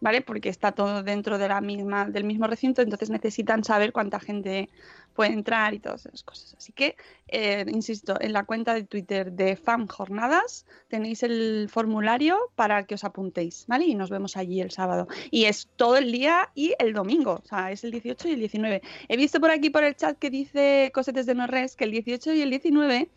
¿vale? 0.00 0.20
Porque 0.20 0.48
está 0.48 0.70
todo 0.70 1.02
dentro 1.02 1.38
de 1.38 1.48
la 1.48 1.60
misma, 1.60 2.04
del 2.04 2.22
mismo 2.22 2.46
recinto, 2.46 2.80
entonces 2.80 3.10
necesitan 3.10 3.64
saber 3.64 3.92
cuánta 3.92 4.20
gente 4.20 4.68
puede 5.14 5.32
entrar 5.32 5.74
y 5.74 5.78
todas 5.78 6.06
esas 6.06 6.22
cosas. 6.22 6.54
Así 6.56 6.72
que, 6.72 6.96
eh, 7.28 7.64
insisto, 7.68 8.16
en 8.20 8.32
la 8.32 8.44
cuenta 8.44 8.74
de 8.74 8.84
Twitter 8.84 9.32
de 9.32 9.56
FAM 9.56 9.86
Jornadas 9.86 10.66
tenéis 10.88 11.22
el 11.22 11.68
formulario 11.70 12.38
para 12.54 12.84
que 12.84 12.94
os 12.94 13.04
apuntéis, 13.04 13.64
¿vale? 13.66 13.86
Y 13.86 13.94
nos 13.94 14.10
vemos 14.10 14.36
allí 14.36 14.60
el 14.60 14.70
sábado. 14.70 15.08
Y 15.30 15.44
es 15.44 15.68
todo 15.76 15.96
el 15.96 16.12
día 16.12 16.50
y 16.54 16.74
el 16.78 16.92
domingo, 16.92 17.40
o 17.42 17.46
sea, 17.46 17.70
es 17.70 17.84
el 17.84 17.90
18 17.90 18.28
y 18.28 18.32
el 18.32 18.40
19. 18.40 18.82
He 19.08 19.16
visto 19.16 19.40
por 19.40 19.50
aquí 19.50 19.70
por 19.70 19.84
el 19.84 19.96
chat 19.96 20.18
que 20.18 20.30
dice 20.30 20.90
Cosetes 20.94 21.26
de 21.26 21.34
Norres 21.34 21.76
que 21.76 21.84
el 21.84 21.90
18 21.90 22.32
y 22.34 22.42
el 22.42 22.50
19 22.50 23.08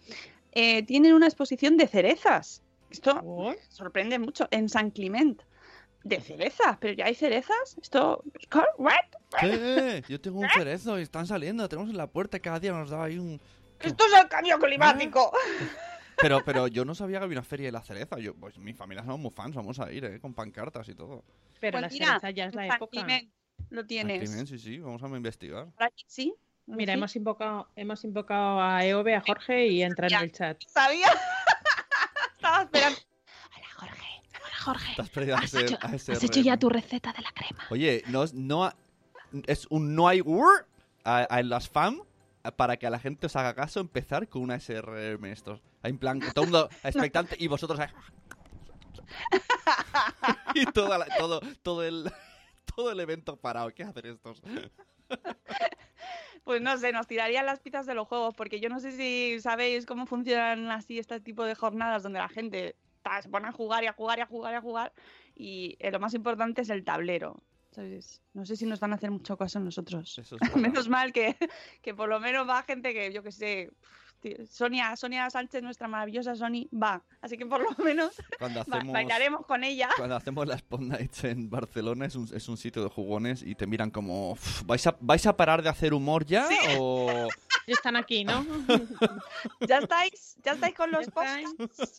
eh, 0.54 0.84
tienen 0.84 1.14
una 1.14 1.28
exposición 1.28 1.78
de 1.78 1.88
cerezas. 1.88 2.62
Esto 2.90 3.56
sorprende 3.70 4.20
mucho. 4.20 4.48
En 4.52 4.70
San 4.70 4.92
Clement. 4.92 5.42
De 6.04 6.20
cerezas, 6.20 6.78
pero 6.80 6.94
ya 6.94 7.06
hay 7.06 7.16
cerezas. 7.16 7.78
Esto. 7.82 8.24
¿What? 8.78 8.94
Eh, 9.42 10.04
yo 10.10 10.20
tengo 10.20 10.40
un 10.40 10.50
cerezo 10.50 11.00
y 11.00 11.04
están 11.04 11.26
saliendo. 11.26 11.68
Tenemos 11.70 11.90
en 11.90 11.98
la 11.98 12.08
puerta 12.08 12.38
y 12.38 12.40
cada 12.42 12.60
día 12.60 12.72
nos 12.74 12.90
da 12.90 13.04
ahí 13.04 13.18
un. 13.18 13.40
Esto 13.80 14.06
es 14.06 14.22
el 14.22 14.28
cambio 14.28 14.60
climático. 14.60 15.32
Pero, 16.18 16.44
pero 16.46 16.68
yo 16.68 16.86
no 16.86 16.94
sabía 16.94 17.20
que 17.20 17.26
había 17.26 17.40
una 17.40 17.46
feria 17.48 17.66
de 17.68 17.72
la 17.72 17.82
cereza. 17.82 18.20
Yo, 18.20 18.36
pues 18.36 18.58
mi 18.58 18.74
familia 18.74 19.04
somos 19.04 19.20
muy 19.20 19.32
fans, 19.32 19.56
vamos 19.56 19.80
a 19.80 19.92
ir, 19.92 20.06
¿eh? 20.06 20.20
Con 20.20 20.34
pancartas 20.34 20.88
y 20.88 20.94
todo. 20.96 21.24
pero 21.60 21.80
Pues 21.80 21.82
la 21.82 21.90
mira, 21.90 22.06
cereza 22.08 22.30
ya 22.32 22.46
es 22.46 22.56
la 22.56 22.68
época. 22.68 23.08
Lo 23.70 23.86
tienes. 23.86 24.30
Aquí, 24.30 24.46
sí, 24.48 24.60
sí, 24.60 24.80
vamos 24.80 25.02
a 25.04 25.08
investigar. 25.08 25.68
Sí. 26.06 26.34
Mira, 26.66 26.94
Sí. 26.94 26.98
hemos 26.98 27.16
invocado, 27.16 27.68
hemos 27.76 28.04
invocado 28.04 28.62
a 28.62 28.86
Eove, 28.86 29.16
a 29.16 29.22
Jorge 29.22 29.68
y 29.68 29.84
entra 29.84 30.08
en 30.08 30.14
el 30.16 30.32
chat. 30.32 30.62
Sabía. 30.68 31.08
Estaba 32.36 32.64
esperando. 32.64 33.00
Jorge. 34.64 34.94
Te 34.96 35.02
has 35.02 35.10
perdido 35.10 35.36
a 35.36 35.40
¿Has 35.40 35.54
ese- 35.54 35.66
hecho, 35.66 35.78
a 35.82 35.96
ese 35.96 36.12
has 36.14 36.24
hecho 36.24 36.40
ya 36.42 36.58
tu 36.58 36.70
receta 36.70 37.12
de 37.14 37.22
la 37.22 37.32
crema? 37.32 37.64
Oye, 37.70 38.04
no, 38.08 38.24
es- 38.24 38.34
no 38.34 38.72
es 39.48 39.68
un 39.70 39.96
no 39.96 40.08
hay 40.08 40.22
word 40.22 40.66
a, 41.04 41.42
las 41.44 41.70
fam 41.70 42.02
para 42.56 42.78
que 42.78 42.88
a 42.88 42.90
la 42.90 43.00
gente 43.00 43.26
os 43.28 43.36
haga 43.36 43.54
caso 43.54 43.80
empezar 43.80 44.28
con 44.28 44.42
una 44.42 44.56
SRM 44.60 45.26
estos. 45.32 45.62
En 45.84 45.98
plan, 45.98 46.20
que 46.20 46.32
todo 46.32 46.46
el 46.46 46.52
mundo 46.52 46.70
expectante 46.84 47.36
y 47.40 47.48
vosotros 47.48 47.80
ahí- 47.80 47.90
y 50.56 50.66
toda 50.68 50.98
la- 50.98 51.08
todo, 51.18 51.42
todo 51.62 51.84
el 51.84 52.12
todo 52.76 52.92
el 52.92 53.00
evento 53.00 53.38
parado. 53.38 53.70
¿Qué 53.74 53.84
hacen 53.84 54.06
estos? 54.06 54.42
Pues 56.44 56.62
no 56.62 56.78
sé, 56.78 56.92
nos 56.92 57.08
tirarían 57.08 57.46
las 57.46 57.60
pizzas 57.60 57.86
de 57.86 57.94
los 57.94 58.08
juegos, 58.08 58.34
porque 58.36 58.60
yo 58.60 58.68
no 58.68 58.80
sé 58.80 58.92
si 58.92 59.40
sabéis 59.40 59.86
cómo 59.86 60.06
funcionan 60.06 60.70
así 60.72 61.00
este 61.00 61.20
tipo 61.22 61.46
de 61.46 61.56
jornadas 61.56 62.04
donde 62.04 62.20
la 62.20 62.28
gente 62.30 62.76
ta, 63.04 63.22
se 63.22 63.30
pone 63.30 63.48
a 63.48 63.52
jugar 63.52 63.84
y 63.84 63.88
a 63.88 63.94
jugar 63.94 64.18
y 64.18 64.22
a 64.22 64.26
jugar 64.26 64.54
y 64.54 64.58
a 64.58 64.62
jugar. 64.62 64.94
Y 65.36 65.76
eh, 65.80 65.92
lo 65.92 66.00
más 66.00 66.14
importante 66.16 66.62
es 66.62 66.70
el 66.70 66.84
tablero. 66.84 67.44
¿sabes? 67.72 68.22
No 68.34 68.46
sé 68.46 68.56
si 68.56 68.66
nos 68.68 68.80
van 68.80 68.92
a 68.92 68.96
hacer 68.96 69.10
mucho 69.12 69.36
caso 69.36 69.60
nosotros. 69.60 70.18
Eso 70.20 70.38
es. 70.40 70.56
Menos 70.56 70.88
mal 70.90 71.12
que, 71.12 71.36
que 71.82 71.94
por 71.94 72.08
lo 72.08 72.20
menos 72.20 72.48
va 72.48 72.62
gente 72.64 72.94
que, 72.94 73.12
yo 73.12 73.24
que 73.24 73.32
sé, 73.32 73.72
tío, 74.20 74.38
Sonia, 74.48 74.96
Sonia 74.96 75.28
Sánchez, 75.32 75.64
nuestra 75.64 75.88
maravillosa 75.88 76.36
Sony, 76.36 76.68
va. 76.72 77.04
Así 77.22 77.36
que 77.36 77.48
por 77.48 77.62
lo 77.62 77.84
menos 77.84 78.14
Cuando 78.40 78.62
hacemos 78.62 78.94
bailaremos 78.94 79.46
con 79.48 79.64
ella. 79.64 79.90
Cuando 79.98 80.16
hacemos 80.16 80.48
las 80.48 80.58
Spot 80.58 80.82
Nights 80.82 81.24
en 81.24 81.50
Barcelona 81.50 82.06
es 82.06 82.16
un, 82.16 82.30
es 82.32 82.48
un 82.48 82.58
sitio 82.58 82.84
de 82.84 82.90
jugones 82.90 83.42
y 83.42 83.56
te 83.56 83.66
miran 83.66 83.90
como 83.90 84.34
"Uf, 84.34 84.62
¿vais 84.66 84.86
a, 84.86 84.96
¿vais 85.00 85.26
a 85.26 85.36
parar 85.36 85.64
de 85.64 85.70
hacer 85.70 85.96
humor 85.96 86.26
ya? 86.26 86.48
O 86.78 87.28
Ya 87.66 87.74
están 87.74 87.96
aquí, 87.96 88.24
¿no? 88.24 88.46
¿Ya 89.68 89.80
estáis? 89.80 90.36
¿Ya 90.44 90.52
estáis 90.52 90.76
con 90.76 90.92
los 90.92 91.08
podcasts? 91.08 91.98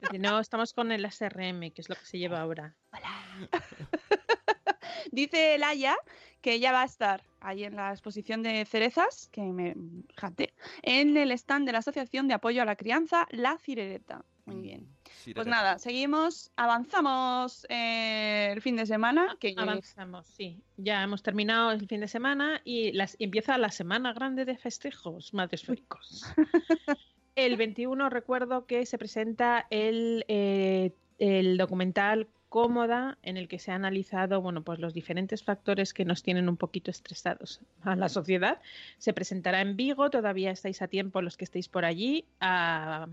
Dice, 0.00 0.18
No, 0.18 0.38
estamos 0.38 0.72
con 0.72 0.92
el 0.92 1.04
SRM, 1.04 1.72
que 1.72 1.82
es 1.82 1.88
lo 1.88 1.94
que 1.94 2.04
se 2.04 2.18
lleva 2.18 2.40
ahora. 2.40 2.74
Dice 5.12 5.58
Laia 5.58 5.96
que 6.40 6.54
ella 6.54 6.70
va 6.70 6.82
a 6.82 6.84
estar 6.84 7.22
ahí 7.40 7.64
en 7.64 7.74
la 7.74 7.90
exposición 7.90 8.44
de 8.44 8.64
cerezas, 8.66 9.28
que 9.32 9.42
me 9.42 9.74
fíjate, 10.14 10.54
en 10.82 11.16
el 11.16 11.32
stand 11.32 11.66
de 11.66 11.72
la 11.72 11.78
Asociación 11.78 12.28
de 12.28 12.34
Apoyo 12.34 12.62
a 12.62 12.64
la 12.64 12.76
Crianza, 12.76 13.26
La 13.30 13.58
Cirereta. 13.58 14.24
Muy 14.44 14.60
bien. 14.60 14.86
Sí, 15.24 15.34
Pues 15.34 15.48
nada, 15.48 15.80
seguimos, 15.80 16.52
avanzamos 16.54 17.66
eh, 17.68 18.50
el 18.52 18.62
fin 18.62 18.76
de 18.76 18.86
semana, 18.86 19.36
que 19.40 19.54
Avanzamos, 19.56 20.28
sí. 20.28 20.62
Ya 20.76 21.02
hemos 21.02 21.24
terminado 21.24 21.72
el 21.72 21.84
fin 21.88 22.00
de 22.00 22.06
semana 22.06 22.60
y 22.62 22.92
las, 22.92 23.16
y 23.18 23.24
empieza 23.24 23.58
la 23.58 23.72
semana 23.72 24.12
grande 24.12 24.44
de 24.44 24.56
festejos 24.56 25.34
madresféricos. 25.34 26.24
el 27.36 27.56
21 27.56 28.10
recuerdo 28.10 28.66
que 28.66 28.86
se 28.86 28.98
presenta 28.98 29.66
el, 29.70 30.24
eh, 30.26 30.92
el 31.18 31.58
documental 31.58 32.28
Cómoda, 32.48 33.18
en 33.22 33.36
el 33.36 33.48
que 33.48 33.58
se 33.58 33.72
ha 33.72 33.74
analizado 33.74 34.40
bueno, 34.40 34.62
pues 34.62 34.78
los 34.78 34.94
diferentes 34.94 35.42
factores 35.42 35.92
que 35.92 36.04
nos 36.04 36.22
tienen 36.22 36.48
un 36.48 36.56
poquito 36.56 36.90
estresados 36.90 37.60
a 37.82 37.96
la 37.96 38.08
sociedad. 38.08 38.60
Se 38.98 39.12
presentará 39.12 39.60
en 39.60 39.76
Vigo, 39.76 40.08
todavía 40.10 40.52
estáis 40.52 40.80
a 40.80 40.88
tiempo 40.88 41.20
los 41.20 41.36
que 41.36 41.44
estéis 41.44 41.68
por 41.68 41.84
allí, 41.84 42.24
a, 42.40 43.08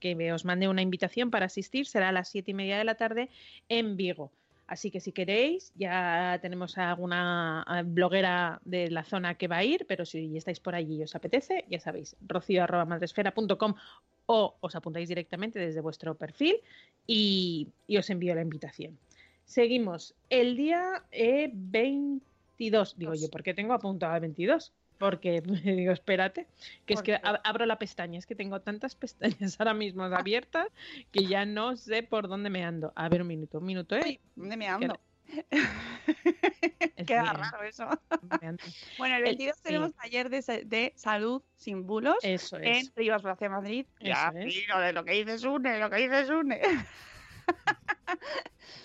que 0.00 0.32
os 0.32 0.44
mande 0.44 0.68
una 0.68 0.82
invitación 0.82 1.30
para 1.30 1.46
asistir. 1.46 1.86
Será 1.86 2.08
a 2.08 2.12
las 2.12 2.28
siete 2.28 2.50
y 2.50 2.54
media 2.54 2.78
de 2.78 2.84
la 2.84 2.96
tarde 2.96 3.28
en 3.68 3.96
Vigo. 3.96 4.32
Así 4.70 4.92
que 4.92 5.00
si 5.00 5.10
queréis, 5.10 5.72
ya 5.74 6.38
tenemos 6.40 6.78
a 6.78 6.90
alguna 6.90 7.82
bloguera 7.86 8.60
de 8.64 8.88
la 8.88 9.02
zona 9.02 9.34
que 9.34 9.48
va 9.48 9.56
a 9.56 9.64
ir, 9.64 9.84
pero 9.88 10.06
si 10.06 10.36
estáis 10.36 10.60
por 10.60 10.76
allí 10.76 11.00
y 11.00 11.02
os 11.02 11.16
apetece, 11.16 11.64
ya 11.68 11.80
sabéis, 11.80 12.14
rocío.madresfera.com 12.20 13.74
o 14.26 14.54
os 14.60 14.76
apuntáis 14.76 15.08
directamente 15.08 15.58
desde 15.58 15.80
vuestro 15.80 16.14
perfil 16.14 16.54
y, 17.04 17.66
y 17.88 17.96
os 17.96 18.08
envío 18.10 18.32
la 18.36 18.42
invitación. 18.42 18.96
Seguimos. 19.44 20.14
El 20.30 20.56
día 20.56 21.02
eh, 21.10 21.50
22, 21.52 22.96
digo 22.96 23.14
yo, 23.14 23.28
¿por 23.28 23.42
qué 23.42 23.54
tengo 23.54 23.72
apuntado 23.72 24.14
el 24.14 24.20
22? 24.20 24.72
Porque 25.00 25.40
digo, 25.64 25.92
espérate, 25.92 26.46
que 26.86 26.92
es 26.94 27.02
que 27.02 27.18
abro 27.22 27.64
la 27.66 27.78
pestaña, 27.78 28.18
es 28.18 28.26
que 28.26 28.34
tengo 28.36 28.60
tantas 28.60 28.94
pestañas 28.94 29.56
ahora 29.58 29.74
mismo 29.74 30.04
abiertas 30.04 30.68
que 31.10 31.24
ya 31.26 31.44
no 31.46 31.76
sé 31.76 32.02
por 32.04 32.28
dónde 32.28 32.50
me 32.50 32.62
ando. 32.64 32.92
A 32.94 33.08
ver, 33.08 33.22
un 33.22 33.28
minuto, 33.28 33.58
un 33.58 33.64
minuto, 33.64 33.96
¿eh? 33.96 34.02
Uy, 34.04 34.20
¿dónde 34.36 34.56
me 34.56 34.68
ando? 34.68 35.00
Es 36.96 37.06
Queda 37.06 37.22
bien. 37.22 37.34
raro 37.36 37.62
eso. 37.62 37.88
Bueno, 38.98 39.16
el 39.16 39.22
El- 39.22 39.36
22 39.36 39.56
sí. 39.56 39.62
tenemos 39.62 39.94
taller 39.94 40.28
de, 40.28 40.42
sa- 40.42 40.60
de 40.62 40.92
salud 40.96 41.42
sin 41.56 41.86
bulos 41.86 42.16
Eso 42.22 42.58
en 42.58 42.64
es. 42.64 42.92
Rivas 42.94 43.22
Gracia 43.22 43.48
Madrid. 43.48 43.86
Ya, 44.00 44.28
Eso 44.34 44.38
es. 44.38 44.52
sí, 44.54 44.62
lo 44.68 44.80
de 44.80 44.92
lo 44.92 45.04
que 45.04 45.12
dices 45.12 45.44
une, 45.44 45.78
lo 45.78 45.88
que 45.88 45.96
dices 45.96 46.28
une. 46.28 46.60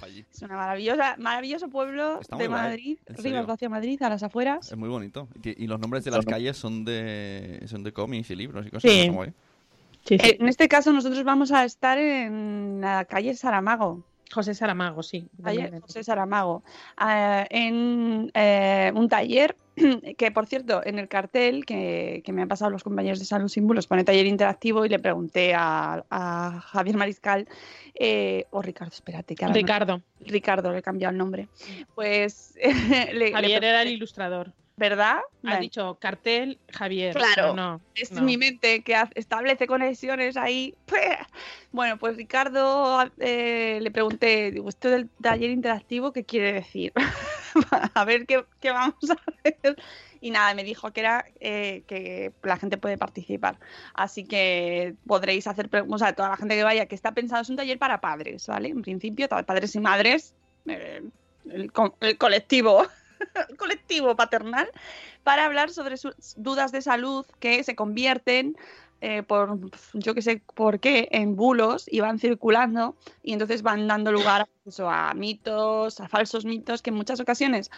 Allí. 0.02 0.26
Es 0.34 0.41
una 0.41 0.56
maravillosa, 0.56 1.15
maravilloso 1.17 1.69
pueblo 1.69 2.19
Está 2.21 2.38
de 2.38 2.50
Madrid. 2.50 2.98
Rivas 3.08 3.45
Gracia 3.45 3.69
Madrid, 3.69 4.02
a 4.02 4.10
las 4.10 4.24
afueras. 4.24 4.71
Es 4.71 4.78
muy 4.78 4.89
bonito. 4.89 5.28
Y 5.43 5.67
los 5.67 5.80
nombres 5.80 6.04
de 6.04 6.12
las 6.12 6.26
calles 6.26 6.58
son 6.58 6.86
de 6.86 7.63
son 7.67 7.84
de 7.84 7.91
cómics 7.91 8.30
y 8.32 8.36
libros 8.36 8.65
y 8.65 8.69
cosas. 8.69 8.91
Sí. 8.91 10.15
Eh, 10.15 10.38
En 10.39 10.48
este 10.48 10.67
caso 10.67 10.93
nosotros 10.93 11.24
vamos 11.24 11.52
a 11.52 11.65
estar 11.65 11.98
en 11.98 12.82
la 12.82 13.06
calle 13.06 13.34
Saramago. 13.36 14.04
José 14.34 14.54
Saramago, 14.54 15.04
sí. 15.04 15.28
José 15.82 16.04
Saramago, 16.04 16.64
ah, 16.98 17.46
en 17.50 18.32
eh, 18.34 18.92
un 18.96 19.08
taller 19.08 19.56
que, 20.18 20.32
por 20.32 20.46
cierto, 20.48 20.82
en 20.86 21.00
el 21.00 21.08
cartel 21.08 21.66
que, 21.66 22.22
que 22.26 22.32
me 22.34 22.42
han 22.42 22.48
pasado 22.48 22.72
los 22.72 22.84
compañeros 22.84 23.20
de 23.20 23.26
Salud 23.26 23.48
Símbolos 23.50 23.88
pone 23.88 24.04
taller 24.04 24.26
interactivo 24.26 24.86
y 24.86 24.90
le 24.90 25.00
pregunté 25.00 25.54
a, 25.54 26.06
a 26.10 26.60
Javier 26.62 26.98
Mariscal, 26.98 27.48
eh, 27.94 28.46
o 28.52 28.62
Ricardo, 28.62 28.94
espérate, 28.94 29.36
que 29.36 29.46
no- 29.46 29.54
Ricardo. 29.54 30.02
Ricardo, 30.22 30.72
le 30.72 30.80
he 30.80 30.82
cambiado 30.82 31.12
el 31.12 31.18
nombre. 31.18 31.48
Pues 31.94 32.56
le, 33.14 33.14
le 33.14 33.32
Javier 33.32 33.64
era 33.64 33.82
el 33.82 33.90
ilustrador. 33.90 34.54
¿Verdad? 34.78 35.20
Has 35.44 35.60
dicho 35.60 35.98
cartel, 36.02 36.60
Javier. 36.72 37.16
Claro. 37.16 37.54
no. 37.56 37.82
es 37.96 38.12
no. 38.12 38.22
mi 38.22 38.38
mente 38.38 38.82
que 38.84 38.96
establece 39.16 39.68
conexiones 39.68 40.38
ahí. 40.38 40.76
Bueno, 41.72 41.98
pues 41.98 42.16
Ricardo 42.16 43.04
eh, 43.20 43.80
le 43.82 43.92
pregunté, 43.92 44.50
digo, 44.52 44.70
esto 44.70 44.90
del 44.90 45.10
taller 45.22 45.50
interactivo, 45.50 46.14
¿qué 46.14 46.24
quiere 46.24 46.54
decir? 46.54 46.94
a 47.94 48.06
ver 48.06 48.26
qué, 48.26 48.46
qué 48.62 48.72
vamos 48.72 48.96
a 49.10 49.14
hacer. 49.14 49.76
Y 50.22 50.32
nada, 50.32 50.54
me 50.54 50.64
dijo 50.64 50.92
que 50.94 51.02
era 51.02 51.26
eh, 51.42 51.84
que 51.86 52.32
la 52.44 52.56
gente 52.56 52.78
puede 52.78 52.98
participar. 52.98 53.60
Así 53.94 54.24
que 54.24 54.94
podréis 55.06 55.48
hacer, 55.48 55.68
pre- 55.68 55.84
o 55.86 55.98
sea, 55.98 56.14
toda 56.14 56.30
la 56.30 56.38
gente 56.38 56.56
que 56.56 56.64
vaya, 56.64 56.86
que 56.86 56.96
está 56.96 57.12
pensado, 57.12 57.42
es 57.42 57.50
un 57.50 57.58
taller 57.58 57.78
para 57.78 58.00
padres, 58.00 58.48
¿vale? 58.48 58.70
En 58.70 58.82
principio, 58.82 59.28
padres 59.28 59.76
y 59.76 59.80
madres, 59.82 60.34
eh, 60.68 61.04
el, 61.52 61.74
co- 61.74 61.98
el 62.00 62.18
colectivo, 62.18 62.88
colectivo 63.58 64.15
paternal, 64.15 64.69
para 65.23 65.45
hablar 65.45 65.69
sobre 65.69 65.97
sus 65.97 66.15
dudas 66.36 66.71
de 66.71 66.82
salud 66.82 67.25
que 67.39 67.63
se 67.63 67.75
convierten 67.75 68.56
eh, 69.02 69.24
por 69.24 69.60
yo 69.94 70.14
que 70.14 70.22
sé 70.22 70.42
por 70.54 70.80
qué 70.80 71.10
en 71.12 71.36
bulos 71.36 71.86
y 71.92 72.00
van 72.00 72.20
circulando 72.20 72.96
y 73.22 73.34
entonces 73.34 73.62
van 73.62 73.88
dando 73.88 74.12
lugar 74.12 74.42
a, 74.42 74.48
pues 74.64 74.82
mitos, 75.16 76.00
a 76.00 76.08
falsos 76.08 76.46
mitos 76.46 76.82
que 76.82 76.90
en 76.90 76.96
muchas 76.96 77.20
ocasiones 77.20 77.70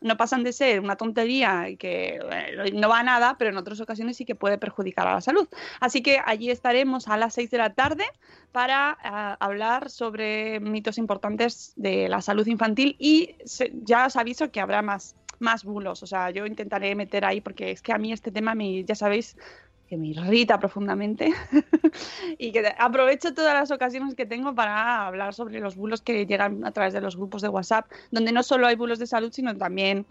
no 0.00 0.16
pasan 0.16 0.44
de 0.44 0.52
ser 0.52 0.80
una 0.80 0.96
tontería 0.96 1.68
y 1.68 1.76
que 1.76 2.20
eh, 2.30 2.72
no 2.74 2.88
va 2.88 3.00
a 3.00 3.02
nada, 3.02 3.36
pero 3.38 3.50
en 3.50 3.56
otras 3.56 3.80
ocasiones 3.80 4.16
sí 4.16 4.24
que 4.24 4.34
puede 4.34 4.58
perjudicar 4.58 5.06
a 5.06 5.14
la 5.14 5.20
salud. 5.20 5.48
Así 5.80 6.02
que 6.02 6.20
allí 6.24 6.50
estaremos 6.50 7.08
a 7.08 7.16
las 7.16 7.34
6 7.34 7.50
de 7.50 7.58
la 7.58 7.74
tarde 7.74 8.04
para 8.52 8.96
ah, 9.02 9.36
hablar 9.40 9.90
sobre 9.90 10.60
mitos 10.60 10.98
importantes 10.98 11.72
de 11.76 12.08
la 12.08 12.20
salud 12.20 12.46
infantil 12.46 12.96
y 12.98 13.36
ya 13.84 14.06
os 14.06 14.16
aviso 14.16 14.50
que 14.50 14.60
habrá 14.60 14.82
más, 14.82 15.16
más 15.38 15.64
bulos. 15.64 16.02
O 16.02 16.06
sea, 16.06 16.30
yo 16.30 16.46
intentaré 16.46 16.94
meter 16.94 17.24
ahí 17.24 17.40
porque 17.40 17.70
es 17.70 17.82
que 17.82 17.92
a 17.92 17.98
mí 17.98 18.12
este 18.12 18.30
tema, 18.30 18.54
me, 18.54 18.84
ya 18.84 18.94
sabéis, 18.94 19.36
que 19.88 19.96
me 19.96 20.08
irrita 20.08 20.58
profundamente 20.58 21.32
y 22.38 22.52
que 22.52 22.74
aprovecho 22.78 23.34
todas 23.34 23.54
las 23.54 23.70
ocasiones 23.70 24.14
que 24.14 24.26
tengo 24.26 24.54
para 24.54 25.06
hablar 25.06 25.34
sobre 25.34 25.60
los 25.60 25.76
bulos 25.76 26.02
que 26.02 26.26
llegan 26.26 26.64
a 26.64 26.72
través 26.72 26.92
de 26.92 27.00
los 27.00 27.16
grupos 27.16 27.42
de 27.42 27.48
WhatsApp, 27.48 27.90
donde 28.10 28.32
no 28.32 28.42
solo 28.42 28.66
hay 28.66 28.76
bulos 28.76 28.98
de 28.98 29.06
salud, 29.06 29.32
sino 29.32 29.56
también 29.56 30.06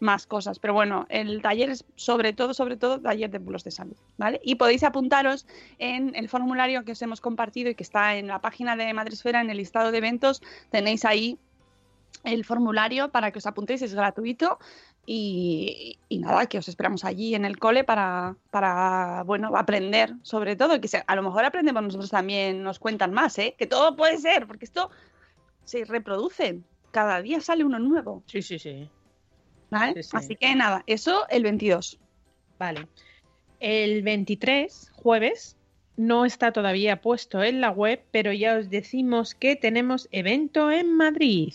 más 0.00 0.26
cosas. 0.26 0.58
Pero 0.58 0.74
bueno, 0.74 1.06
el 1.08 1.40
taller 1.42 1.70
es 1.70 1.84
sobre 1.96 2.32
todo, 2.32 2.54
sobre 2.54 2.76
todo, 2.76 3.00
taller 3.00 3.30
de 3.30 3.38
bulos 3.38 3.64
de 3.64 3.70
salud, 3.70 3.96
¿vale? 4.18 4.40
Y 4.44 4.56
podéis 4.56 4.82
apuntaros 4.84 5.46
en 5.78 6.14
el 6.14 6.28
formulario 6.28 6.84
que 6.84 6.92
os 6.92 7.02
hemos 7.02 7.20
compartido 7.20 7.70
y 7.70 7.74
que 7.74 7.82
está 7.82 8.16
en 8.16 8.26
la 8.26 8.40
página 8.40 8.76
de 8.76 8.92
Madresfera, 8.92 9.40
en 9.40 9.50
el 9.50 9.56
listado 9.56 9.90
de 9.90 9.98
eventos, 9.98 10.42
tenéis 10.70 11.04
ahí 11.04 11.38
el 12.22 12.44
formulario 12.44 13.10
para 13.10 13.30
que 13.30 13.38
os 13.38 13.46
apuntéis, 13.46 13.82
es 13.82 13.94
gratuito 13.94 14.58
y, 15.06 15.98
y 16.08 16.18
nada, 16.18 16.46
que 16.46 16.58
os 16.58 16.68
esperamos 16.68 17.04
allí 17.04 17.34
en 17.34 17.44
el 17.44 17.58
cole 17.58 17.84
para, 17.84 18.36
para 18.50 19.22
bueno, 19.24 19.56
aprender 19.56 20.14
sobre 20.22 20.56
todo, 20.56 20.80
que 20.80 20.88
a 21.06 21.16
lo 21.16 21.22
mejor 21.22 21.44
aprendemos 21.44 21.82
nosotros 21.82 22.10
también, 22.10 22.62
nos 22.62 22.78
cuentan 22.78 23.12
más, 23.12 23.38
¿eh? 23.38 23.54
que 23.58 23.66
todo 23.66 23.96
puede 23.96 24.18
ser, 24.18 24.46
porque 24.46 24.64
esto 24.64 24.90
se 25.64 25.84
reproduce, 25.84 26.60
cada 26.90 27.20
día 27.22 27.40
sale 27.40 27.64
uno 27.64 27.78
nuevo, 27.78 28.22
Sí, 28.26 28.42
sí, 28.42 28.58
sí. 28.58 28.88
¿vale? 29.70 30.02
Sí, 30.02 30.10
sí. 30.10 30.16
Así 30.16 30.36
que 30.36 30.54
nada, 30.54 30.82
eso 30.86 31.28
el 31.28 31.42
22. 31.42 31.98
Vale. 32.58 32.86
El 33.60 34.02
23, 34.02 34.92
jueves, 34.94 35.56
no 35.96 36.24
está 36.24 36.52
todavía 36.52 37.00
puesto 37.00 37.42
en 37.42 37.60
la 37.60 37.70
web, 37.70 38.02
pero 38.10 38.32
ya 38.32 38.58
os 38.58 38.70
decimos 38.70 39.34
que 39.34 39.56
tenemos 39.56 40.08
evento 40.10 40.70
en 40.70 40.96
Madrid. 40.96 41.54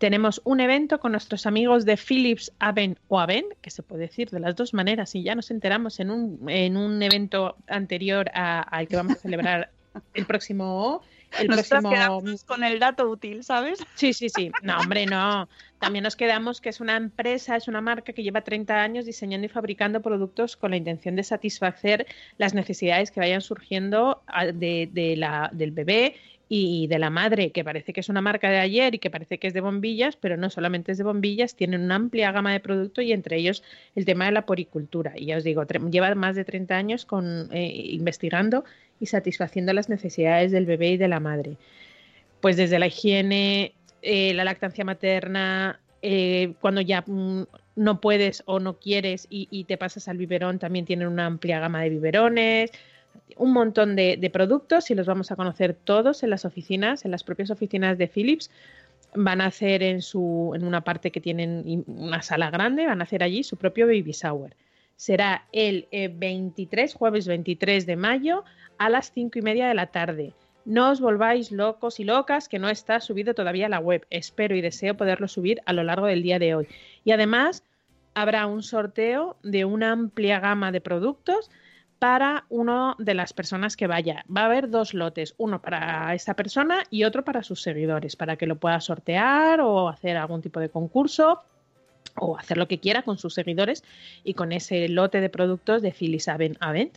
Tenemos 0.00 0.40
un 0.44 0.60
evento 0.60 0.98
con 0.98 1.12
nuestros 1.12 1.44
amigos 1.44 1.84
de 1.84 1.98
Philips 1.98 2.50
Aven 2.58 2.98
o 3.08 3.20
Aven, 3.20 3.44
que 3.60 3.68
se 3.68 3.82
puede 3.82 4.04
decir 4.04 4.30
de 4.30 4.40
las 4.40 4.56
dos 4.56 4.72
maneras, 4.72 5.14
y 5.14 5.22
ya 5.22 5.34
nos 5.34 5.50
enteramos 5.50 6.00
en 6.00 6.10
un, 6.10 6.48
en 6.48 6.78
un 6.78 7.02
evento 7.02 7.54
anterior 7.66 8.30
al 8.32 8.88
que 8.88 8.96
vamos 8.96 9.16
a 9.16 9.16
celebrar 9.16 9.70
el 10.14 10.24
próximo. 10.24 11.02
El 11.38 11.48
Nosotras 11.48 11.68
próximo 11.68 11.90
quedamos 11.90 12.44
con 12.44 12.64
el 12.64 12.78
dato 12.78 13.10
útil, 13.10 13.44
¿sabes? 13.44 13.78
Sí, 13.94 14.14
sí, 14.14 14.30
sí. 14.30 14.50
No, 14.62 14.78
hombre, 14.78 15.04
no. 15.04 15.50
También 15.78 16.02
nos 16.04 16.16
quedamos 16.16 16.62
que 16.62 16.70
es 16.70 16.80
una 16.80 16.96
empresa, 16.96 17.56
es 17.56 17.68
una 17.68 17.82
marca 17.82 18.14
que 18.14 18.22
lleva 18.22 18.40
30 18.40 18.82
años 18.82 19.04
diseñando 19.04 19.44
y 19.44 19.50
fabricando 19.50 20.00
productos 20.00 20.56
con 20.56 20.70
la 20.70 20.78
intención 20.78 21.14
de 21.14 21.24
satisfacer 21.24 22.06
las 22.38 22.54
necesidades 22.54 23.10
que 23.10 23.20
vayan 23.20 23.42
surgiendo 23.42 24.22
de, 24.54 24.88
de 24.90 25.16
la, 25.16 25.50
del 25.52 25.72
bebé 25.72 26.16
y 26.52 26.88
de 26.88 26.98
la 26.98 27.10
madre, 27.10 27.52
que 27.52 27.62
parece 27.62 27.92
que 27.92 28.00
es 28.00 28.08
una 28.08 28.20
marca 28.20 28.50
de 28.50 28.58
ayer 28.58 28.96
y 28.96 28.98
que 28.98 29.08
parece 29.08 29.38
que 29.38 29.46
es 29.46 29.54
de 29.54 29.60
bombillas, 29.60 30.16
pero 30.16 30.36
no 30.36 30.50
solamente 30.50 30.90
es 30.90 30.98
de 30.98 31.04
bombillas, 31.04 31.54
tienen 31.54 31.82
una 31.82 31.94
amplia 31.94 32.32
gama 32.32 32.52
de 32.52 32.58
productos 32.58 33.04
y 33.04 33.12
entre 33.12 33.36
ellos 33.36 33.62
el 33.94 34.04
tema 34.04 34.26
de 34.26 34.32
la 34.32 34.46
poricultura. 34.46 35.12
Y 35.14 35.26
ya 35.26 35.36
os 35.36 35.44
digo, 35.44 35.64
lleva 35.64 36.12
más 36.16 36.34
de 36.34 36.44
30 36.44 36.76
años 36.76 37.06
con, 37.06 37.48
eh, 37.52 37.70
investigando 37.92 38.64
y 38.98 39.06
satisfaciendo 39.06 39.72
las 39.72 39.88
necesidades 39.88 40.50
del 40.50 40.66
bebé 40.66 40.90
y 40.90 40.96
de 40.96 41.06
la 41.06 41.20
madre. 41.20 41.56
Pues 42.40 42.56
desde 42.56 42.80
la 42.80 42.88
higiene, 42.88 43.74
eh, 44.02 44.34
la 44.34 44.42
lactancia 44.42 44.84
materna, 44.84 45.78
eh, 46.02 46.54
cuando 46.60 46.80
ya 46.80 47.04
mm, 47.06 47.44
no 47.76 48.00
puedes 48.00 48.42
o 48.46 48.58
no 48.58 48.80
quieres 48.80 49.28
y, 49.30 49.46
y 49.52 49.64
te 49.66 49.78
pasas 49.78 50.08
al 50.08 50.16
biberón, 50.16 50.58
también 50.58 50.84
tienen 50.84 51.06
una 51.06 51.26
amplia 51.26 51.60
gama 51.60 51.80
de 51.82 51.90
biberones, 51.90 52.72
un 53.36 53.52
montón 53.52 53.96
de, 53.96 54.30
productos 54.32 54.90
y 54.90 54.94
los 54.94 55.06
vamos 55.06 55.30
a 55.32 55.36
conocer 55.36 55.74
todos 55.74 56.22
en 56.22 56.30
las 56.30 56.44
oficinas, 56.44 57.04
en 57.04 57.10
las 57.10 57.24
propias 57.24 57.50
oficinas 57.50 57.96
de 57.96 58.06
Philips. 58.06 58.50
Van 59.14 59.40
a 59.40 59.46
hacer 59.46 59.82
en, 59.82 60.02
su, 60.02 60.52
en 60.54 60.64
una 60.64 60.82
parte 60.82 61.10
que 61.10 61.20
tienen 61.20 61.84
una 61.86 62.22
sala 62.22 62.50
grande, 62.50 62.86
van 62.86 63.00
a 63.00 63.04
hacer 63.04 63.22
allí 63.22 63.42
su 63.42 63.56
propio 63.56 63.86
baby 63.86 64.12
shower. 64.12 64.54
Será 64.96 65.46
el 65.52 65.88
eh, 65.90 66.12
23, 66.14 66.92
jueves 66.92 67.26
23 67.26 67.86
de 67.86 67.96
mayo 67.96 68.44
a 68.76 68.90
las 68.90 69.10
5 69.12 69.38
y 69.38 69.42
media 69.42 69.68
de 69.68 69.74
la 69.74 69.86
tarde. 69.86 70.34
No 70.66 70.90
os 70.90 71.00
volváis 71.00 71.50
locos 71.50 71.98
y 71.98 72.04
locas 72.04 72.48
que 72.48 72.58
no 72.58 72.68
está 72.68 73.00
subido 73.00 73.34
todavía 73.34 73.70
la 73.70 73.80
web. 73.80 74.06
Espero 74.10 74.54
y 74.54 74.60
deseo 74.60 74.96
poderlo 74.96 75.26
subir 75.26 75.62
a 75.64 75.72
lo 75.72 75.82
largo 75.82 76.06
del 76.06 76.22
día 76.22 76.38
de 76.38 76.54
hoy. 76.54 76.68
Y 77.04 77.12
además 77.12 77.64
habrá 78.14 78.46
un 78.46 78.62
sorteo 78.62 79.36
de 79.42 79.64
una 79.64 79.92
amplia 79.92 80.40
gama 80.40 80.70
de 80.72 80.82
productos 80.82 81.50
para 82.00 82.46
una 82.48 82.96
de 82.98 83.12
las 83.12 83.34
personas 83.34 83.76
que 83.76 83.86
vaya. 83.86 84.24
Va 84.34 84.40
a 84.40 84.46
haber 84.46 84.70
dos 84.70 84.94
lotes, 84.94 85.34
uno 85.36 85.60
para 85.60 86.14
esa 86.14 86.34
persona 86.34 86.82
y 86.90 87.04
otro 87.04 87.24
para 87.24 87.42
sus 87.42 87.60
seguidores, 87.60 88.16
para 88.16 88.36
que 88.36 88.46
lo 88.46 88.56
pueda 88.56 88.80
sortear 88.80 89.60
o 89.60 89.88
hacer 89.88 90.16
algún 90.16 90.40
tipo 90.40 90.60
de 90.60 90.70
concurso 90.70 91.42
o 92.16 92.38
hacer 92.38 92.56
lo 92.56 92.66
que 92.66 92.78
quiera 92.78 93.02
con 93.02 93.18
sus 93.18 93.34
seguidores 93.34 93.84
y 94.24 94.32
con 94.32 94.52
ese 94.52 94.88
lote 94.88 95.20
de 95.20 95.28
productos 95.28 95.82
de 95.82 95.92
Phyllis 95.92 96.28
Aven 96.28 96.56
Avent. 96.60 96.96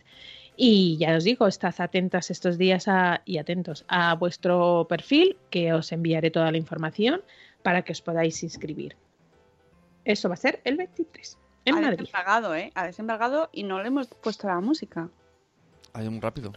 Y 0.56 0.96
ya 0.96 1.14
os 1.14 1.24
digo, 1.24 1.46
estad 1.48 1.74
atentas 1.78 2.30
estos 2.30 2.56
días 2.56 2.86
y 3.26 3.36
atentos 3.36 3.84
a 3.88 4.14
vuestro 4.14 4.86
perfil, 4.88 5.36
que 5.50 5.74
os 5.74 5.92
enviaré 5.92 6.30
toda 6.30 6.50
la 6.50 6.56
información 6.56 7.20
para 7.62 7.82
que 7.82 7.92
os 7.92 8.00
podáis 8.00 8.42
inscribir. 8.42 8.96
Eso 10.06 10.28
va 10.30 10.34
a 10.34 10.38
ser 10.38 10.60
el 10.64 10.78
23 10.78 11.43
en 11.64 11.74
ha 11.76 11.80
Madrid. 11.80 11.98
desembargado, 11.98 12.54
¿eh? 12.54 12.70
Ha 12.74 12.86
desembargado 12.86 13.48
y 13.52 13.62
no 13.64 13.80
le 13.80 13.88
hemos 13.88 14.08
puesto 14.08 14.46
la 14.48 14.60
música. 14.60 15.08
Ay, 15.92 16.08
muy 16.08 16.20
rápido. 16.20 16.52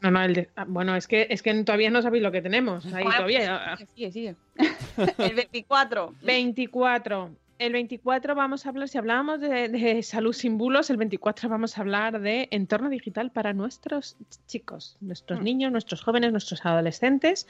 No, 0.00 0.10
no, 0.10 0.22
el 0.22 0.34
de- 0.34 0.50
ah, 0.56 0.64
bueno, 0.66 0.96
es 0.96 1.06
que, 1.06 1.26
es 1.30 1.42
que 1.42 1.52
todavía 1.62 1.90
no 1.90 2.00
sabéis 2.02 2.22
lo 2.22 2.32
que 2.32 2.40
tenemos. 2.42 2.86
Ahí 2.92 3.04
todavía. 3.04 3.76
Sigue, 3.76 4.10
sigue, 4.10 4.12
sigue. 4.12 4.36
el 5.18 5.34
24. 5.34 6.14
24. 6.22 7.30
El 7.60 7.72
24 7.74 8.34
vamos 8.34 8.64
a 8.64 8.70
hablar, 8.70 8.88
si 8.88 8.96
hablábamos 8.96 9.38
de, 9.38 9.68
de 9.68 10.02
salud 10.02 10.32
sin 10.32 10.56
bulos, 10.56 10.88
el 10.88 10.96
24 10.96 11.48
vamos 11.48 11.76
a 11.76 11.82
hablar 11.82 12.20
de 12.20 12.48
entorno 12.50 12.88
digital 12.88 13.30
para 13.30 13.52
nuestros 13.52 14.16
chicos, 14.46 14.96
nuestros 15.00 15.40
Mm. 15.40 15.44
niños, 15.44 15.72
nuestros 15.72 16.02
jóvenes, 16.02 16.32
nuestros 16.32 16.64
adolescentes. 16.64 17.46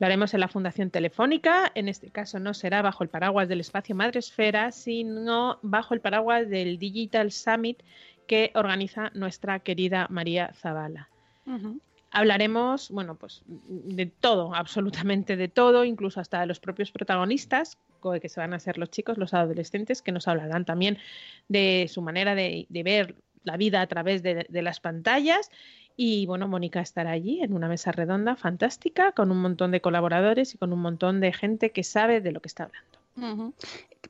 Lo 0.00 0.06
haremos 0.06 0.34
en 0.34 0.40
la 0.40 0.48
Fundación 0.48 0.90
Telefónica. 0.90 1.70
En 1.76 1.88
este 1.88 2.10
caso 2.10 2.40
no 2.40 2.54
será 2.54 2.82
bajo 2.82 3.04
el 3.04 3.08
paraguas 3.08 3.48
del 3.48 3.60
espacio 3.60 3.94
Madresfera, 3.94 4.72
sino 4.72 5.60
bajo 5.62 5.94
el 5.94 6.00
paraguas 6.00 6.48
del 6.48 6.78
Digital 6.78 7.30
Summit 7.30 7.82
que 8.26 8.50
organiza 8.54 9.10
nuestra 9.14 9.60
querida 9.60 10.08
María 10.10 10.52
Zavala. 10.54 11.08
Hablaremos, 12.10 12.90
bueno, 12.90 13.14
pues 13.14 13.42
de 13.46 14.06
todo, 14.06 14.54
absolutamente 14.54 15.36
de 15.36 15.48
todo, 15.48 15.84
incluso 15.84 16.20
hasta 16.20 16.40
de 16.40 16.46
los 16.46 16.60
propios 16.60 16.90
protagonistas, 16.90 17.78
que 18.20 18.28
se 18.28 18.40
van 18.40 18.52
a 18.54 18.58
ser 18.58 18.78
los 18.78 18.90
chicos, 18.90 19.18
los 19.18 19.34
adolescentes, 19.34 20.02
que 20.02 20.12
nos 20.12 20.28
hablarán 20.28 20.64
también 20.64 20.98
de 21.48 21.88
su 21.88 22.02
manera 22.02 22.34
de, 22.34 22.66
ver 22.70 23.14
la 23.44 23.56
vida 23.56 23.80
a 23.80 23.86
través 23.86 24.22
de, 24.22 24.46
las 24.50 24.80
pantallas. 24.80 25.50
Y 25.96 26.26
bueno, 26.26 26.48
Mónica 26.48 26.80
estará 26.80 27.10
allí 27.10 27.42
en 27.42 27.52
una 27.52 27.68
mesa 27.68 27.92
redonda 27.92 28.34
fantástica, 28.36 29.12
con 29.12 29.30
un 29.30 29.40
montón 29.40 29.70
de 29.70 29.80
colaboradores 29.80 30.54
y 30.54 30.58
con 30.58 30.72
un 30.72 30.80
montón 30.80 31.20
de 31.20 31.32
gente 31.32 31.70
que 31.70 31.84
sabe 31.84 32.20
de 32.20 32.32
lo 32.32 32.40
que 32.40 32.48
está 32.48 32.64
hablando. 32.64 33.54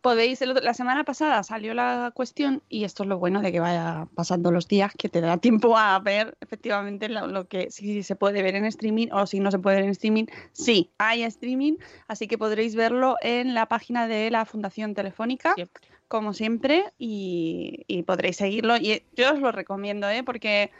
Podéis, 0.03 0.43
el 0.43 0.51
otro- 0.51 0.65
la 0.65 0.75
semana 0.75 1.05
pasada 1.05 1.43
salió 1.45 1.75
la 1.75 2.11
cuestión 2.12 2.61
y 2.69 2.83
esto 2.85 3.05
es 3.05 3.09
lo 3.09 3.19
bueno 3.19 3.41
de 3.41 3.53
que 3.53 3.61
vaya 3.61 4.09
pasando 4.17 4.51
los 4.51 4.67
días, 4.67 4.93
que 4.99 5.09
te 5.09 5.21
da 5.21 5.37
tiempo 5.38 5.79
a 5.79 5.97
ver 6.01 6.37
efectivamente 6.41 7.09
lo, 7.09 7.29
lo 7.29 7.47
que 7.47 7.71
si 7.71 8.03
se 8.03 8.17
puede 8.17 8.43
ver 8.43 8.57
en 8.57 8.65
streaming 8.65 9.07
o 9.12 9.27
si 9.27 9.38
no 9.38 9.51
se 9.53 9.61
puede 9.61 9.77
ver 9.77 9.85
en 9.85 9.91
streaming. 9.93 10.25
Sí, 10.53 10.91
hay 10.99 11.23
streaming, 11.23 11.75
así 12.09 12.27
que 12.27 12.37
podréis 12.37 12.75
verlo 12.75 13.17
en 13.23 13.55
la 13.55 13.67
página 13.67 14.09
de 14.09 14.31
la 14.33 14.45
Fundación 14.45 14.95
Telefónica, 14.95 15.55
Siempre. 15.55 15.85
como 16.09 16.35
siempre, 16.35 16.85
y, 16.99 17.85
y 17.87 18.03
podréis 18.03 18.37
seguirlo. 18.38 18.77
Y 18.79 19.05
yo 19.17 19.33
os 19.33 19.38
lo 19.38 19.53
recomiendo, 19.53 20.09
¿eh? 20.11 20.25
porque 20.25 20.73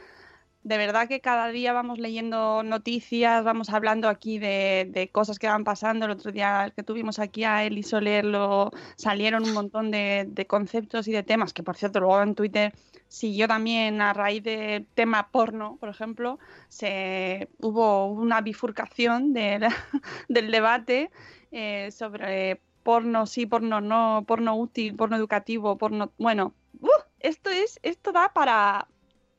de 0.63 0.77
verdad 0.77 1.07
que 1.07 1.19
cada 1.19 1.49
día 1.49 1.73
vamos 1.73 1.99
leyendo 1.99 2.63
noticias, 2.63 3.43
vamos 3.43 3.69
hablando 3.69 4.07
aquí 4.07 4.39
de, 4.39 4.87
de 4.89 5.09
cosas 5.09 5.39
que 5.39 5.47
van 5.47 5.63
pasando. 5.63 6.05
El 6.05 6.11
otro 6.11 6.31
día 6.31 6.71
que 6.75 6.83
tuvimos 6.83 7.19
aquí 7.19 7.43
a 7.43 7.63
Eli 7.65 7.83
Soler 7.83 8.25
lo, 8.25 8.71
salieron 8.95 9.43
un 9.43 9.53
montón 9.53 9.91
de, 9.91 10.25
de 10.29 10.47
conceptos 10.47 11.07
y 11.07 11.11
de 11.11 11.23
temas, 11.23 11.53
que 11.53 11.63
por 11.63 11.75
cierto 11.75 11.99
luego 11.99 12.21
en 12.21 12.35
Twitter 12.35 12.73
siguió 13.07 13.47
también 13.47 14.01
a 14.01 14.13
raíz 14.13 14.43
del 14.43 14.87
tema 14.95 15.29
porno, 15.29 15.77
por 15.79 15.89
ejemplo, 15.89 16.39
se, 16.69 17.49
hubo 17.59 18.07
una 18.07 18.41
bifurcación 18.41 19.33
del, 19.33 19.67
del 20.29 20.49
debate 20.49 21.11
eh, 21.51 21.91
sobre 21.91 22.59
porno 22.83 23.25
sí, 23.25 23.45
porno 23.45 23.81
no, 23.81 24.23
porno 24.27 24.55
útil, 24.55 24.95
porno 24.95 25.15
educativo, 25.15 25.77
porno... 25.77 26.11
Bueno, 26.17 26.53
¡uh! 26.81 26.87
esto 27.19 27.49
es, 27.49 27.79
esto 27.83 28.11
da 28.11 28.33
para, 28.33 28.87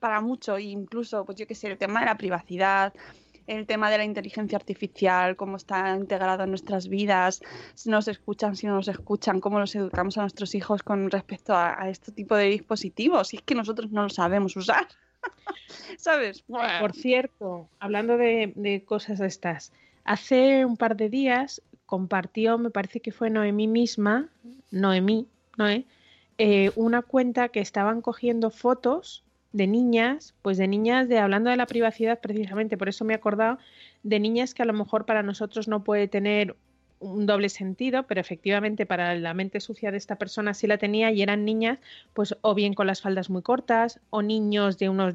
para 0.05 0.21
mucho, 0.21 0.59
e 0.59 0.65
incluso, 0.65 1.25
pues 1.25 1.39
yo 1.39 1.47
qué 1.47 1.55
sé, 1.55 1.67
el 1.69 1.79
tema 1.79 2.01
de 2.01 2.05
la 2.05 2.19
privacidad, 2.19 2.93
el 3.47 3.65
tema 3.65 3.89
de 3.91 3.97
la 3.97 4.05
inteligencia 4.05 4.59
artificial, 4.59 5.35
cómo 5.35 5.57
está 5.57 5.97
integrado 5.97 6.45
en 6.45 6.51
nuestras 6.51 6.89
vidas, 6.89 7.41
si 7.75 7.89
nos 7.89 8.07
escuchan, 8.07 8.55
si 8.55 8.67
no 8.67 8.75
nos 8.75 8.89
escuchan, 8.89 9.41
cómo 9.41 9.59
los 9.59 9.75
educamos 9.75 10.19
a 10.19 10.21
nuestros 10.21 10.55
hijos 10.55 10.83
con 10.83 11.11
respecto 11.11 11.55
a, 11.55 11.83
a 11.83 11.89
este 11.89 12.13
tipo 12.13 12.37
de 12.37 12.51
dispositivos, 12.51 13.29
si 13.29 13.39
es 13.39 13.43
que 13.45 13.55
nosotros 13.55 13.93
no 13.93 14.03
lo 14.03 14.11
sabemos 14.11 14.55
usar. 14.57 14.87
¿Sabes? 15.97 16.43
Por 16.43 16.93
cierto, 16.93 17.71
hablando 17.79 18.19
de, 18.19 18.53
de 18.57 18.85
cosas 18.85 19.21
de 19.21 19.27
estas, 19.27 19.73
hace 20.05 20.67
un 20.67 20.77
par 20.77 20.97
de 20.97 21.09
días 21.09 21.63
compartió, 21.87 22.59
me 22.59 22.69
parece 22.69 23.01
que 23.01 23.11
fue 23.11 23.31
Noemí 23.31 23.69
misma, 23.69 24.29
Noemí, 24.71 25.27
Noé, 25.57 25.87
eh, 26.37 26.73
una 26.77 27.01
cuenta 27.01 27.49
que 27.49 27.61
estaban 27.61 28.03
cogiendo 28.03 28.51
fotos 28.51 29.25
de 29.55 29.69
niñas, 29.69 30.35
pues 30.43 30.59
de 30.59 30.67
niñas 30.67 31.09
de 31.09 31.21
hablando 31.21 31.49
de 31.49 31.57
la 31.57 31.67
privacidad 31.67 32.21
precisamente, 32.21 32.77
por 32.77 32.89
eso 32.89 33.05
me 33.05 33.15
he 33.15 33.17
acordado 33.17 33.59
de 34.03 34.19
niñas 34.19 34.53
que 34.53 34.63
a 34.63 34.67
lo 34.67 34.73
mejor 34.73 35.07
para 35.07 35.23
nosotros 35.23 35.69
no 35.69 35.85
puede 35.85 36.09
tener 36.09 36.57
un 37.05 37.27
doble 37.27 37.49
sentido, 37.49 38.05
pero 38.05 38.21
efectivamente 38.21 38.87
para 38.87 39.15
la 39.15 39.35
mente 39.35 39.61
sucia 39.61 39.91
de 39.91 39.99
esta 39.99 40.17
persona 40.17 40.55
sí 40.55 40.67
la 40.67 40.79
tenía 40.79 41.11
y 41.11 41.23
eran 41.23 41.45
niñas, 41.45 41.79
pues 42.13 42.37
o 42.41 42.55
bien 42.55 42.75
con 42.75 42.87
las 42.87 43.03
faldas 43.03 43.31
muy 43.31 43.43
cortas 43.43 44.01
o 44.11 44.23
niños 44.23 44.79
de 44.79 44.89
unos 44.89 45.15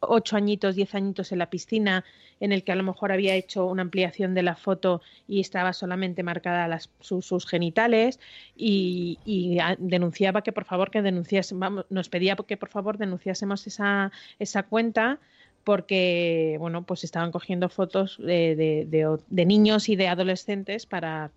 8 0.00 0.36
añitos, 0.36 0.76
10 0.76 0.94
añitos 0.94 1.32
en 1.32 1.38
la 1.38 1.50
piscina 1.50 2.04
en 2.38 2.52
el 2.52 2.64
que 2.64 2.72
a 2.72 2.76
lo 2.76 2.82
mejor 2.82 3.12
había 3.12 3.34
hecho 3.34 3.66
una 3.66 3.82
ampliación 3.82 4.34
de 4.34 4.42
la 4.42 4.56
foto 4.56 5.02
y 5.26 5.40
estaba 5.40 5.72
solamente 5.72 6.22
marcada 6.22 6.68
las, 6.68 6.90
sus, 7.00 7.24
sus 7.24 7.46
genitales 7.46 8.20
y, 8.56 9.18
y 9.24 9.58
denunciaba 9.78 10.42
que 10.42 10.52
por 10.52 10.64
favor 10.64 10.90
que 10.90 11.02
denunciásemos, 11.02 11.60
vamos, 11.60 11.86
nos 11.88 12.08
pedía 12.08 12.36
que 12.36 12.56
por 12.56 12.68
favor 12.68 12.98
denunciásemos 12.98 13.66
esa, 13.66 14.12
esa 14.38 14.62
cuenta 14.64 15.18
porque 15.66 16.54
bueno 16.60 16.84
pues 16.84 17.02
estaban 17.02 17.32
cogiendo 17.32 17.68
fotos 17.68 18.18
de, 18.18 19.26
niños 19.28 19.88
y 19.88 19.96
de 19.96 20.06
adolescentes 20.06 20.86
para, 20.86 21.32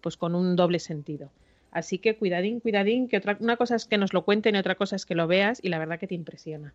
pues 0.00 0.16
con 0.16 0.36
un 0.36 0.54
doble 0.54 0.78
sentido. 0.78 1.28
Así 1.72 1.98
que 1.98 2.16
cuidadín, 2.16 2.60
cuidadín, 2.60 3.08
que 3.08 3.16
otra, 3.16 3.36
una 3.40 3.56
cosa 3.56 3.74
es 3.74 3.84
que 3.84 3.98
nos 3.98 4.12
lo 4.12 4.24
cuenten 4.24 4.54
y 4.54 4.58
otra 4.58 4.76
cosa 4.76 4.94
es 4.94 5.04
que 5.04 5.16
lo 5.16 5.26
veas 5.26 5.58
y 5.60 5.70
la 5.70 5.80
verdad 5.80 5.98
que 5.98 6.06
te 6.06 6.14
impresiona. 6.14 6.72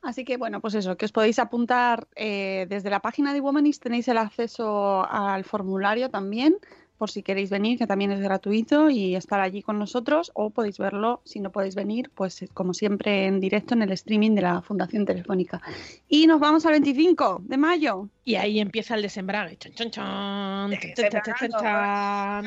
Así 0.00 0.24
que 0.24 0.38
bueno, 0.38 0.62
pues 0.62 0.72
eso, 0.74 0.96
que 0.96 1.04
os 1.04 1.12
podéis 1.12 1.38
apuntar 1.38 2.08
eh, 2.16 2.64
desde 2.70 2.88
la 2.88 3.00
página 3.00 3.34
de 3.34 3.42
Womanist, 3.42 3.82
tenéis 3.82 4.08
el 4.08 4.16
acceso 4.16 5.06
al 5.06 5.44
formulario 5.44 6.08
también, 6.08 6.56
por 6.98 7.10
si 7.10 7.22
queréis 7.22 7.50
venir, 7.50 7.78
que 7.78 7.86
también 7.86 8.12
es 8.12 8.20
gratuito 8.20 8.90
y 8.90 9.14
estar 9.14 9.40
allí 9.40 9.62
con 9.62 9.78
nosotros, 9.78 10.30
o 10.34 10.50
podéis 10.50 10.78
verlo, 10.78 11.20
si 11.24 11.40
no 11.40 11.50
podéis 11.52 11.74
venir, 11.74 12.10
pues 12.14 12.42
eh, 12.42 12.48
como 12.52 12.74
siempre 12.74 13.26
en 13.26 13.40
directo 13.40 13.74
en 13.74 13.82
el 13.82 13.92
streaming 13.92 14.34
de 14.34 14.42
la 14.42 14.62
Fundación 14.62 15.04
Telefónica. 15.04 15.60
Y 16.08 16.26
nos 16.26 16.40
vamos 16.40 16.64
al 16.66 16.72
25 16.72 17.42
de 17.42 17.56
mayo. 17.56 18.08
Y 18.24 18.34
ahí 18.36 18.58
empieza 18.58 18.94
el 18.94 19.02
desembrague. 19.02 19.56
Chon, 19.56 19.72
chon, 19.72 19.90
chon, 19.90 20.70
chon, 20.70 21.10
chon, 21.10 21.22
chon, 21.22 21.34
chon, 21.38 21.50
chon. 21.50 22.44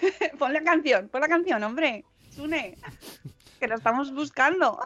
pon 0.38 0.52
la 0.52 0.62
canción, 0.62 1.08
pon 1.08 1.20
la 1.20 1.28
canción, 1.28 1.62
hombre. 1.62 2.04
Sune, 2.30 2.76
que 3.60 3.68
lo 3.68 3.76
estamos 3.76 4.12
buscando. 4.12 4.78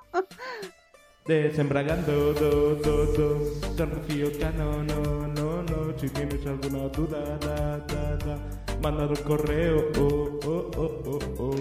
Desembragando, 1.26 2.32
do, 2.32 2.74
do, 2.76 3.06
do, 3.12 3.76
San 3.76 3.90
Rocío 3.90 4.30
Cano, 4.38 4.82
no, 4.82 5.26
no, 5.26 5.37
no, 5.70 5.98
si 5.98 6.08
tienes 6.10 6.46
alguna 6.46 6.88
duda, 6.88 7.20
da, 7.38 7.78
da, 7.78 8.16
da, 8.16 8.36
mandad 8.82 9.10
un 9.10 9.16
correo, 9.24 9.90
oh, 9.98 10.38
oh, 10.46 10.70
oh, 10.76 11.02
oh, 11.06 11.42
oh. 11.42 11.56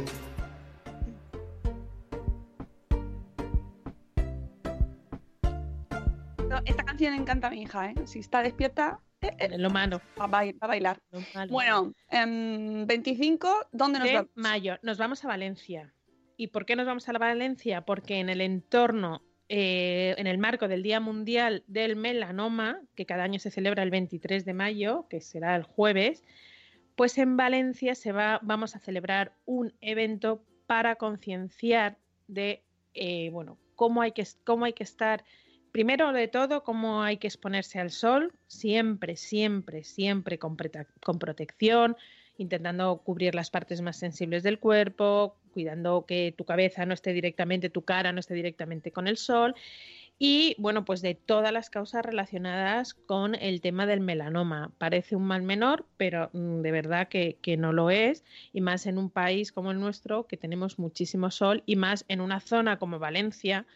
No, 6.49 6.61
Esta 6.65 6.83
canción 6.83 7.13
encanta 7.13 7.47
a 7.47 7.49
mi 7.49 7.63
hija, 7.63 7.91
¿eh? 7.91 7.95
Si 8.05 8.19
está 8.19 8.41
despierta, 8.41 8.99
eh, 9.21 9.27
eh, 9.37 9.49
En 9.51 9.61
lo 9.61 9.69
malo. 9.69 10.01
va 10.19 10.25
a 10.25 10.27
bail- 10.27 10.53
va 10.61 10.65
a 10.65 10.67
bailar. 10.67 10.99
lo 11.11 11.19
malo. 11.33 11.51
Bueno, 11.51 11.93
em, 12.09 12.85
25, 12.85 13.67
¿dónde 13.71 13.99
nos 13.99 14.07
de 14.07 14.13
vamos? 14.15 14.31
mayo 14.35 14.77
nos 14.81 14.97
vamos 14.97 15.23
a 15.25 15.27
Valencia. 15.27 15.93
¿Y 16.37 16.47
por 16.47 16.65
qué 16.65 16.75
nos 16.75 16.85
vamos 16.85 17.09
a 17.09 17.13
la 17.13 17.19
Valencia? 17.19 17.81
Porque 17.81 18.19
en 18.19 18.29
el 18.29 18.41
entorno, 18.41 19.23
eh, 19.49 20.15
en 20.17 20.27
el 20.27 20.37
marco 20.37 20.67
del 20.67 20.83
Día 20.83 20.99
Mundial 20.99 21.63
del 21.67 21.95
Melanoma, 21.95 22.81
que 22.95 23.05
cada 23.05 23.23
año 23.23 23.39
se 23.39 23.51
celebra 23.51 23.83
el 23.83 23.91
23 23.91 24.45
de 24.45 24.53
mayo, 24.53 25.07
que 25.09 25.21
será 25.21 25.55
el 25.55 25.63
jueves, 25.63 26.23
pues 26.95 27.17
en 27.17 27.37
Valencia 27.37 27.95
se 27.95 28.11
va, 28.11 28.39
vamos 28.41 28.75
a 28.75 28.79
celebrar 28.79 29.33
un 29.45 29.73
evento 29.81 30.43
para 30.65 30.95
concienciar 30.95 31.97
de, 32.27 32.63
eh, 32.93 33.29
bueno, 33.31 33.57
cómo 33.75 34.01
hay 34.01 34.11
que, 34.11 34.25
cómo 34.43 34.65
hay 34.65 34.73
que 34.73 34.83
estar 34.83 35.23
Primero 35.77 36.11
de 36.11 36.27
todo, 36.27 36.63
cómo 36.63 37.03
hay 37.03 37.17
que 37.17 37.27
exponerse 37.27 37.79
al 37.79 37.91
sol, 37.91 38.33
siempre, 38.47 39.15
siempre, 39.15 39.83
siempre 39.83 40.39
con, 40.39 40.57
con 41.03 41.19
protección, 41.19 41.95
intentando 42.37 42.97
cubrir 42.97 43.35
las 43.35 43.49
partes 43.49 43.81
más 43.81 43.97
sensibles 43.97 44.43
del 44.43 44.59
cuerpo, 44.59 45.35
cuidando 45.53 46.05
que 46.05 46.33
tu 46.37 46.45
cabeza 46.45 46.85
no 46.85 46.93
esté 46.93 47.13
directamente, 47.13 47.69
tu 47.69 47.83
cara 47.83 48.11
no 48.11 48.19
esté 48.19 48.33
directamente 48.33 48.91
con 48.91 49.07
el 49.07 49.17
sol. 49.17 49.55
Y 50.19 50.55
bueno, 50.57 50.83
pues 50.83 51.01
de 51.01 51.13
todas 51.13 51.51
las 51.51 51.69
causas 51.69 52.03
relacionadas 52.03 52.95
con 52.95 53.35
el 53.35 53.61
tema 53.61 53.85
del 53.85 53.99
melanoma. 53.99 54.71
Parece 54.79 55.15
un 55.15 55.25
mal 55.25 55.43
menor, 55.43 55.85
pero 55.97 56.31
mm, 56.33 56.61
de 56.61 56.71
verdad 56.71 57.07
que, 57.07 57.37
que 57.41 57.55
no 57.55 57.71
lo 57.71 57.91
es. 57.91 58.23
Y 58.51 58.61
más 58.61 58.87
en 58.87 58.97
un 58.97 59.11
país 59.11 59.51
como 59.51 59.71
el 59.71 59.79
nuestro, 59.79 60.25
que 60.25 60.37
tenemos 60.37 60.79
muchísimo 60.79 61.29
sol, 61.29 61.61
y 61.67 61.75
más 61.75 62.03
en 62.07 62.21
una 62.21 62.39
zona 62.39 62.79
como 62.79 62.97
Valencia, 62.97 63.67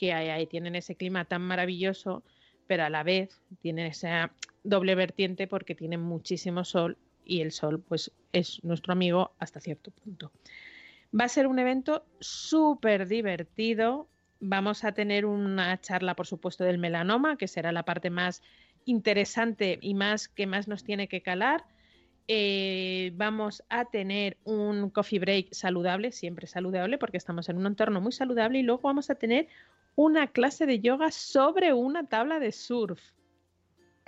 que 0.00 0.14
ahí, 0.14 0.46
tienen 0.46 0.76
ese 0.76 0.96
clima 0.96 1.26
tan 1.26 1.42
maravilloso, 1.42 2.22
pero 2.66 2.84
a 2.84 2.88
la 2.88 3.02
vez 3.02 3.42
tienen 3.60 3.84
esa 3.84 4.32
doble 4.64 4.94
vertiente 4.94 5.46
porque 5.46 5.74
tienen 5.74 6.00
muchísimo 6.00 6.64
sol 6.64 6.96
y 7.30 7.42
el 7.42 7.52
sol 7.52 7.80
pues 7.80 8.10
es 8.32 8.62
nuestro 8.64 8.92
amigo 8.92 9.30
hasta 9.38 9.60
cierto 9.60 9.92
punto. 9.92 10.32
Va 11.18 11.24
a 11.24 11.28
ser 11.28 11.46
un 11.46 11.60
evento 11.60 12.04
súper 12.18 13.06
divertido. 13.06 14.08
Vamos 14.40 14.82
a 14.82 14.92
tener 14.92 15.24
una 15.24 15.80
charla, 15.80 16.16
por 16.16 16.26
supuesto, 16.26 16.64
del 16.64 16.78
melanoma, 16.78 17.36
que 17.36 17.46
será 17.46 17.70
la 17.70 17.84
parte 17.84 18.10
más 18.10 18.42
interesante 18.84 19.78
y 19.80 19.94
más 19.94 20.26
que 20.26 20.46
más 20.46 20.66
nos 20.66 20.82
tiene 20.82 21.06
que 21.06 21.22
calar. 21.22 21.64
eh, 22.32 23.10
vamos 23.16 23.64
a 23.68 23.86
tener 23.86 24.36
un 24.44 24.90
coffee 24.90 25.18
break 25.18 25.52
saludable, 25.52 26.12
siempre 26.12 26.46
saludable, 26.46 26.96
porque 26.96 27.16
estamos 27.16 27.48
en 27.48 27.56
un 27.58 27.66
entorno 27.66 28.00
muy 28.00 28.12
saludable, 28.12 28.60
y 28.60 28.62
luego 28.62 28.82
vamos 28.82 29.10
a 29.10 29.16
tener 29.16 29.48
una 29.96 30.28
clase 30.28 30.64
de 30.64 30.78
yoga 30.78 31.10
sobre 31.10 31.72
una 31.72 32.06
tabla 32.06 32.38
de 32.38 32.52
surf. 32.52 33.00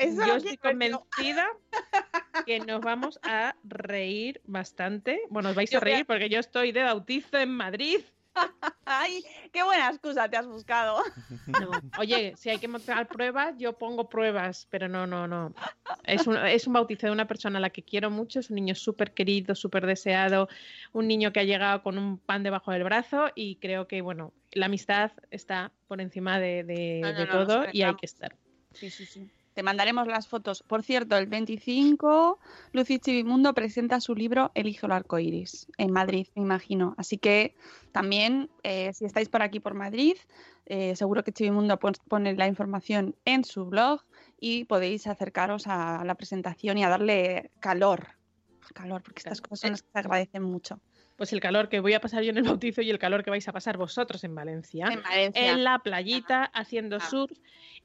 Eso 0.03 0.26
Yo 0.26 0.36
estoy 0.36 0.57
convencida 0.57 1.46
que 2.44 2.61
nos 2.61 2.80
vamos 2.80 3.20
a 3.22 3.55
reír 3.64 4.40
bastante. 4.44 5.20
Bueno, 5.30 5.50
os 5.50 5.55
vais 5.55 5.70
Yo 5.70 5.78
a 5.78 5.80
reír 5.80 6.07
porque 6.07 6.28
yo 6.28 6.40
estoy 6.40 6.72
de 6.72 6.82
bautizo 6.82 7.38
en 7.38 7.50
Madrid. 7.50 8.00
Ay, 8.84 9.22
qué 9.53 9.62
buena 9.62 9.88
excusa 9.88 10.28
te 10.28 10.36
has 10.36 10.46
buscado. 10.46 11.03
No. 11.46 11.80
Oye, 11.98 12.34
si 12.36 12.48
hay 12.48 12.59
que 12.59 12.68
mostrar 12.68 13.09
pruebas, 13.09 13.55
yo 13.59 13.74
pongo 13.74 14.09
pruebas, 14.09 14.66
pero 14.70 14.88
no, 14.88 15.07
no, 15.07 15.28
no. 15.28 15.55
Es 16.05 16.26
un, 16.26 16.36
es 16.38 16.66
un 16.66 16.72
bautizo 16.72 17.07
de 17.07 17.12
una 17.12 17.26
persona 17.28 17.59
a 17.59 17.61
la 17.61 17.70
que 17.70 17.82
quiero 17.82 18.11
mucho, 18.11 18.40
es 18.40 18.50
un 18.50 18.57
niño 18.57 18.74
súper 18.74 19.12
querido, 19.12 19.55
súper 19.55 19.86
deseado, 19.86 20.48
un 20.92 21.07
niño 21.07 21.32
que 21.32 21.40
ha 21.40 21.44
llegado 21.44 21.82
con 21.82 21.98
un 21.98 22.18
pan 22.18 22.42
debajo 22.42 22.72
del 22.72 22.84
brazo 22.84 23.30
y 23.34 23.57
creo 23.57 23.86
que, 23.86 24.00
bueno, 24.00 24.32
la 24.53 24.66
amistad 24.66 25.12
está 25.30 25.70
por 25.86 26.00
encima 26.00 26.40
de, 26.40 26.64
de- 26.64 27.00
No, 27.03 27.12
no, 27.12 27.18
de 27.20 27.26
no, 27.26 27.34
nos 27.34 27.46
todo 27.48 27.66
y 27.72 27.82
hay 27.82 27.94
que 27.96 28.07
estar. 28.07 28.36
Sí, 28.72 28.90
sí, 28.90 29.05
sí. 29.07 29.30
Te 29.55 29.62
mandaremos 29.62 30.07
las 30.07 30.28
fotos. 30.28 30.62
Por 30.62 30.82
cierto, 30.82 31.16
el 31.18 31.26
25, 31.26 32.38
Lucy 32.72 32.98
Chivimundo 32.98 33.53
presenta 33.53 34.00
su 34.00 34.14
libro 34.14 34.50
El 34.55 34.66
hijo 34.66 34.86
del 34.86 34.92
arco 34.92 35.18
iris 35.18 35.66
en 35.76 35.92
Madrid, 35.92 36.26
me 36.34 36.42
imagino. 36.42 36.94
Así 36.96 37.18
que 37.18 37.55
también, 37.92 38.48
eh, 38.62 38.92
si 38.94 39.05
estáis 39.05 39.28
por 39.28 39.42
aquí 39.42 39.61
por 39.61 39.74
Madrid, 39.74 40.14
eh, 40.64 40.96
seguro 40.96 41.22
que 41.22 41.32
Chivimundo 41.32 41.78
pon- 41.78 41.92
pone 42.09 42.34
la 42.34 42.46
información 42.46 43.14
en 43.26 43.44
su 43.44 43.66
blog 43.66 44.00
y 44.40 44.64
podéis 44.64 45.07
acercaros 45.07 45.66
a 45.66 46.03
la 46.05 46.14
presentación 46.14 46.78
y 46.78 46.84
a 46.84 46.88
darle 46.88 47.50
calor. 47.61 48.09
Calor, 48.74 49.03
porque 49.03 49.18
estas 49.18 49.42
cosas 49.42 49.61
son 49.61 49.70
las 49.72 49.82
que 49.82 49.88
se 49.92 49.98
agradecen 49.98 50.42
mucho. 50.44 50.80
Pues 51.22 51.32
el 51.32 51.38
calor 51.38 51.68
que 51.68 51.78
voy 51.78 51.92
a 51.94 52.00
pasar 52.00 52.24
yo 52.24 52.30
en 52.30 52.38
el 52.38 52.42
bautizo 52.60 52.82
y 52.82 52.90
el 52.90 52.98
calor 52.98 53.22
que 53.22 53.30
vais 53.30 53.46
a 53.46 53.52
pasar 53.52 53.76
vosotros 53.76 54.24
en 54.24 54.34
Valencia. 54.34 54.88
En 54.90 55.04
Valencia. 55.04 55.52
en 55.52 55.62
la 55.62 55.78
playita 55.78 56.46
haciendo 56.52 56.98
surf 56.98 57.38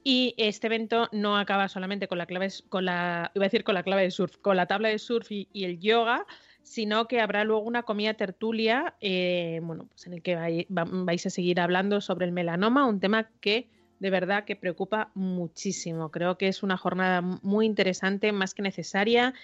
y 0.04 0.34
este 0.38 0.66
evento 0.66 1.08
no 1.12 1.38
acaba 1.38 1.68
solamente 1.68 2.08
con 2.08 2.18
la 2.18 2.26
clave 2.26 2.48
con 2.70 2.86
la 2.86 3.32
iba 3.36 3.46
a 3.46 3.50
decir 3.50 3.64
con 3.64 3.76
la 3.76 3.84
clave 3.84 4.02
de 4.02 4.10
surf 4.10 4.38
con 4.38 4.58
la 4.58 4.66
tabla 4.66 4.90
de 4.90 4.98
surf 4.98 5.32
y, 5.32 5.50
y 5.54 5.66
el 5.66 5.80
yoga 5.80 6.26
sino 6.64 7.08
que 7.08 7.22
habrá 7.22 7.44
luego 7.44 7.62
una 7.62 7.84
comida 7.84 8.16
tertulia 8.16 8.96
eh, 9.02 9.60
bueno 9.62 9.86
pues 9.88 10.08
en 10.08 10.14
el 10.14 10.24
que 10.24 10.36
vai- 10.36 10.66
va- 10.76 10.88
vais 10.90 11.24
a 11.28 11.30
seguir 11.30 11.60
hablando 11.60 12.02
sobre 12.02 12.26
el 12.26 12.32
melanoma 12.32 12.88
un 12.88 13.00
tema 13.00 13.30
que 13.40 13.70
de 14.00 14.10
verdad 14.10 14.46
que 14.46 14.56
preocupa 14.56 15.12
muchísimo 15.14 16.10
creo 16.10 16.40
que 16.40 16.48
es 16.48 16.64
una 16.64 16.76
jornada 16.78 17.22
muy 17.22 17.68
interesante 17.68 18.32
más 18.32 18.56
que 18.56 18.64
necesaria 18.64 19.36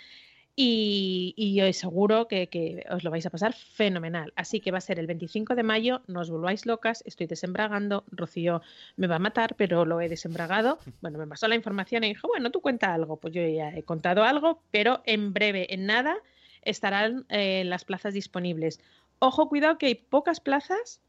y, 0.56 1.34
y 1.36 1.56
yo 1.56 1.72
seguro 1.74 2.28
que, 2.28 2.48
que 2.48 2.86
os 2.92 3.04
lo 3.04 3.10
vais 3.10 3.26
a 3.26 3.32
pasar 3.32 3.54
fenomenal. 3.54 4.34
Así 4.36 4.60
que 4.60 4.72
va 4.72 4.78
a 4.78 4.82
ser 4.82 5.00
el 5.00 5.08
25 5.08 5.56
de 5.56 5.64
mayo, 5.64 6.04
no 6.08 6.20
os 6.22 6.30
volváis 6.30 6.66
locas, 6.68 7.04
estoy 7.08 7.26
desembragando, 7.26 8.04
Rocío 8.12 8.62
me 8.96 9.08
va 9.08 9.16
a 9.16 9.20
matar, 9.20 9.56
pero 9.56 9.86
lo 9.86 10.00
he 10.02 10.10
desembragado. 10.10 10.80
Bueno, 11.02 11.18
me 11.18 11.28
pasó 11.28 11.48
la 11.48 11.56
información 11.56 12.04
y 12.04 12.10
dijo, 12.10 12.28
bueno, 12.28 12.52
tú 12.52 12.62
cuenta 12.62 12.94
algo. 12.94 13.18
Pues 13.18 13.34
yo 13.34 13.46
ya 13.46 13.70
he 13.76 13.84
contado 13.84 14.24
algo, 14.24 14.62
pero 14.72 15.02
en 15.06 15.34
breve, 15.34 15.74
en 15.74 15.86
nada, 15.86 16.16
estarán 16.62 17.26
eh, 17.30 17.64
las 17.66 17.84
plazas 17.84 18.14
disponibles. 18.14 18.80
Ojo, 19.20 19.50
cuidado 19.50 19.78
que 19.78 19.88
hay 19.88 19.96
pocas 19.96 20.40
plazas 20.40 21.02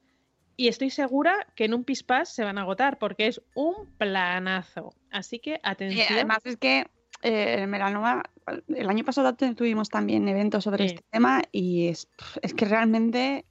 y 0.57 0.69
estoy 0.69 0.91
segura 0.91 1.47
que 1.55 1.65
en 1.67 1.75
un 1.75 1.85
pispás 1.85 2.29
se 2.29 2.45
van 2.45 2.59
a 2.59 2.63
agotar 2.63 2.99
porque 2.99 3.27
es 3.27 3.41
un 3.55 3.87
planazo. 3.99 4.95
Así 5.11 5.39
que 5.39 5.55
Y 5.55 5.61
atención. 5.63 6.07
además 6.13 6.39
es 6.45 6.57
que 6.57 6.87
eh, 7.25 7.57
el 7.63 7.67
melanoma, 7.69 8.23
el 8.69 8.89
año 8.89 9.05
pasado 9.05 9.35
tu- 9.35 9.55
tuvimos 9.55 9.89
también 9.89 10.29
eventos 10.29 10.63
sobre 10.65 10.89
Sí. 10.89 10.95
este 10.95 11.07
tema 11.11 11.43
y 11.51 11.89
es, 11.89 12.09
es 12.43 12.55
que 12.55 12.65
realmente 12.67 13.45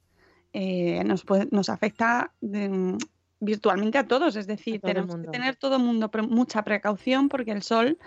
eh, 0.54 1.02
nos, 1.04 1.24
puede- 1.24 1.48
nos 1.50 1.68
afecta 1.68 2.32
de- 2.40 2.96
virtualmente 3.40 3.98
a 3.98 4.06
todos. 4.06 4.36
Es 4.36 4.46
decir, 4.46 4.80
tenemos 4.80 5.16
que 5.16 5.26
tener 5.28 5.56
todo 5.56 5.76
el 5.76 5.82
mundo 5.82 6.10
pre- 6.10 6.22
mucha 6.22 6.62
precaución 6.62 7.28
porque 7.28 7.50
el 7.50 7.62
sol, 7.64 7.98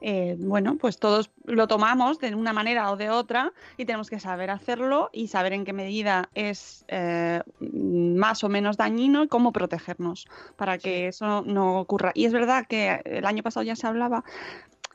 eh, 0.00 0.34
bueno, 0.38 0.78
pues 0.78 0.98
todos 0.98 1.30
lo 1.44 1.68
tomamos 1.68 2.18
de 2.18 2.34
una 2.34 2.54
manera 2.54 2.90
o 2.90 2.96
de 2.96 3.10
otra 3.10 3.52
y 3.76 3.84
tenemos 3.84 4.08
que 4.08 4.18
saber 4.18 4.48
hacerlo 4.50 5.10
y 5.12 5.28
saber 5.28 5.52
en 5.52 5.66
qué 5.66 5.74
medida 5.74 6.30
es 6.34 6.86
eh, 6.88 7.42
más 7.60 8.42
o 8.42 8.48
menos 8.48 8.78
dañino 8.78 9.22
y 9.22 9.28
cómo 9.28 9.52
protegernos 9.52 10.26
para 10.56 10.78
que 10.78 11.06
eso 11.08 11.42
no 11.46 11.78
ocurra. 11.78 12.12
Y 12.14 12.24
es 12.24 12.32
verdad 12.32 12.64
que 12.66 13.02
el 13.04 13.26
año 13.26 13.42
pasado 13.42 13.62
ya 13.64 13.76
se 13.76 13.86
hablaba 13.86 14.24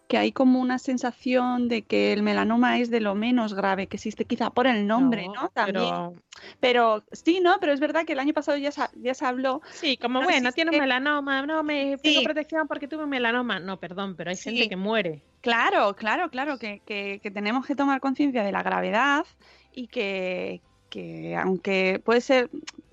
que 0.08 0.18
hay 0.18 0.32
como 0.32 0.60
una 0.60 0.78
sensación 0.78 1.68
de 1.68 1.82
que 1.82 2.14
el 2.14 2.22
melanoma 2.22 2.80
es 2.80 2.89
de 2.91 2.99
lo 3.01 3.16
menos 3.16 3.53
grave 3.53 3.88
que 3.88 3.97
existe, 3.97 4.26
quizá 4.26 4.49
por 4.51 4.68
el 4.68 4.86
nombre, 4.86 5.28
¿no? 5.28 5.49
También. 5.49 5.76
Pero... 5.76 6.14
Pero 6.60 7.03
sí, 7.12 7.39
¿no? 7.41 7.58
Pero 7.60 7.72
es 7.74 7.80
verdad 7.80 8.06
que 8.06 8.14
el 8.14 8.20
año 8.20 8.34
pasado 8.34 8.58
ya 8.58 8.72
se, 8.72 8.82
ya 9.01 9.14
se 9.14 9.26
habló. 9.26 9.62
Sí, 9.72 9.97
como 9.97 10.20
No, 10.20 10.26
bueno, 10.26 10.51
tiene 10.51 10.72
un 10.72 10.78
melanoma, 10.80 11.45
no 11.45 11.64
me 11.64 11.97
Sí. 11.97 12.14
tengo 12.14 12.24
protección 12.24 12.68
porque 12.68 12.88
tuve 12.88 13.06
melanoma. 13.08 13.60
No, 13.60 13.78
perdón, 13.80 14.16
pero 14.16 14.30
hay 14.30 14.36
Sí. 14.36 14.49
gente 14.51 14.70
que 14.70 14.76
muere. 14.76 15.24
Claro, 15.41 15.95
claro, 15.95 16.30
claro, 16.30 16.60
que, 16.60 16.82
que- 16.86 17.20
que 17.24 17.32
tenemos 17.32 17.66
que 17.66 17.76
tomar 17.76 17.99
conciencia 18.01 18.43
de 18.43 18.51
la 18.51 18.64
gravedad 18.64 19.26
y 19.72 19.88
que, 19.88 20.62
que 20.89 21.36
aunque 21.36 22.01
puede 22.03 22.22
ser, 22.22 22.49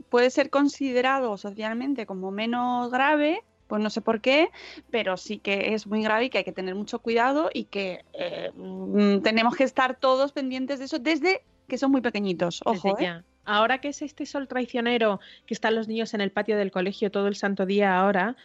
puede 0.09 0.31
ser 0.31 0.49
considerado 0.51 1.37
socialmente 1.37 2.07
como 2.07 2.31
menos 2.31 2.91
grave, 2.91 3.43
pues 3.67 3.83
no 3.83 3.91
sé 3.91 4.01
por 4.01 4.21
qué, 4.21 4.51
pero 4.91 5.17
sí 5.17 5.39
que 5.39 5.75
es 5.75 5.87
muy 5.87 6.03
grave 6.03 6.27
y 6.27 6.31
que 6.31 6.39
hay 6.39 6.45
que 6.45 6.53
tener 6.53 6.75
mucho 6.75 6.99
cuidado 6.99 7.51
y 7.53 7.65
que 7.65 8.05
eh, 8.13 8.51
mm, 8.55 9.21
tenemos 9.23 9.57
que 9.57 9.65
estar 9.65 9.97
todos 9.99 10.33
pendientes 10.33 10.79
de 10.79 10.85
eso 10.87 10.99
desde 10.99 11.43
que 11.69 11.79
son 11.79 11.91
muy 11.91 12.01
pequeñitos. 12.01 12.61
Ojo, 12.65 12.89
desde 12.89 13.05
¿eh? 13.05 13.07
ya. 13.07 13.25
Ahora 13.45 13.81
que 13.81 13.89
es 13.89 14.03
este 14.03 14.27
sol 14.27 14.47
traicionero 14.47 15.21
que 15.47 15.55
están 15.55 15.75
los 15.75 15.89
niños 15.89 16.15
en 16.15 16.21
el 16.21 16.31
patio 16.31 16.57
del 16.57 16.71
colegio 16.71 17.11
todo 17.11 17.27
el 17.27 17.35
santo 17.35 17.67
día 17.67 17.99
ahora, 17.99 18.37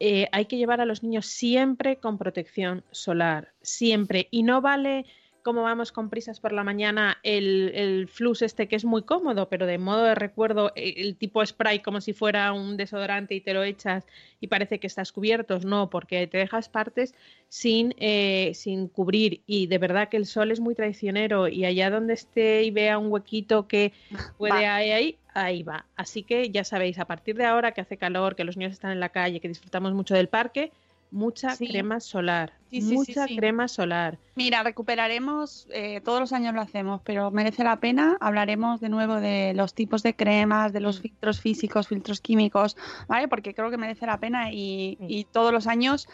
eh, 0.00 0.28
hay 0.32 0.46
que 0.46 0.56
llevar 0.56 0.80
a 0.80 0.84
los 0.84 1.02
niños 1.02 1.26
siempre 1.26 1.96
con 1.96 2.18
protección 2.18 2.84
solar, 2.90 3.52
siempre. 3.62 4.28
Y 4.30 4.42
no 4.42 4.60
vale 4.60 5.06
como 5.48 5.62
vamos 5.62 5.92
con 5.92 6.10
prisas 6.10 6.40
por 6.40 6.52
la 6.52 6.62
mañana 6.62 7.16
el, 7.22 7.72
el 7.74 8.06
flux 8.06 8.42
este 8.42 8.68
que 8.68 8.76
es 8.76 8.84
muy 8.84 9.00
cómodo, 9.00 9.48
pero 9.48 9.64
de 9.64 9.78
modo 9.78 10.04
de 10.04 10.14
recuerdo 10.14 10.72
eh, 10.76 10.92
el 10.98 11.16
tipo 11.16 11.44
spray 11.44 11.78
como 11.78 12.02
si 12.02 12.12
fuera 12.12 12.52
un 12.52 12.76
desodorante 12.76 13.34
y 13.34 13.40
te 13.40 13.54
lo 13.54 13.62
echas 13.62 14.06
y 14.40 14.48
parece 14.48 14.78
que 14.78 14.86
estás 14.86 15.10
cubiertos, 15.10 15.64
no, 15.64 15.88
porque 15.88 16.26
te 16.26 16.36
dejas 16.36 16.68
partes 16.68 17.14
sin, 17.48 17.94
eh, 17.96 18.52
sin 18.52 18.88
cubrir 18.88 19.40
y 19.46 19.68
de 19.68 19.78
verdad 19.78 20.10
que 20.10 20.18
el 20.18 20.26
sol 20.26 20.50
es 20.50 20.60
muy 20.60 20.74
traicionero 20.74 21.48
y 21.48 21.64
allá 21.64 21.88
donde 21.88 22.12
esté 22.12 22.64
y 22.64 22.70
vea 22.70 22.98
un 22.98 23.10
huequito 23.10 23.66
que 23.66 23.94
puede 24.36 24.66
ahí, 24.66 25.16
ahí 25.32 25.62
va. 25.62 25.86
Así 25.96 26.24
que 26.24 26.50
ya 26.50 26.62
sabéis, 26.62 26.98
a 26.98 27.06
partir 27.06 27.36
de 27.36 27.46
ahora 27.46 27.72
que 27.72 27.80
hace 27.80 27.96
calor, 27.96 28.36
que 28.36 28.44
los 28.44 28.58
niños 28.58 28.74
están 28.74 28.90
en 28.90 29.00
la 29.00 29.08
calle, 29.08 29.40
que 29.40 29.48
disfrutamos 29.48 29.94
mucho 29.94 30.14
del 30.14 30.28
parque, 30.28 30.72
mucha 31.10 31.54
Sí. 31.56 31.68
crema 31.68 32.00
solar, 32.00 32.52
Sí, 32.70 32.82
sí, 32.82 32.88
sí, 32.88 32.94
mucha 32.94 33.26
crema 33.26 33.66
solar. 33.68 34.18
Mira, 34.34 34.62
recuperaremos, 34.62 35.66
eh, 35.72 36.00
todos 36.02 36.20
los 36.20 36.32
años 36.32 36.54
lo 36.54 36.60
hacemos, 36.60 37.00
pero 37.04 37.30
merece 37.30 37.64
la 37.64 37.80
pena. 37.80 38.16
Hablaremos 38.20 38.80
de 38.80 38.88
nuevo 38.88 39.16
de 39.16 39.52
los 39.54 39.74
tipos 39.74 40.02
de 40.02 40.14
cremas, 40.14 40.72
de 40.72 40.80
los 40.80 40.98
Mm. 40.98 41.02
filtros 41.02 41.40
físicos, 41.40 41.88
filtros 41.88 42.20
químicos, 42.20 42.76
¿vale? 43.08 43.26
Porque 43.28 43.54
creo 43.54 43.70
que 43.70 43.78
merece 43.78 44.06
la 44.06 44.20
pena 44.20 44.52
y, 44.52 44.96
y 45.00 45.24
todos 45.24 45.52
los 45.52 45.66
años 45.66 46.08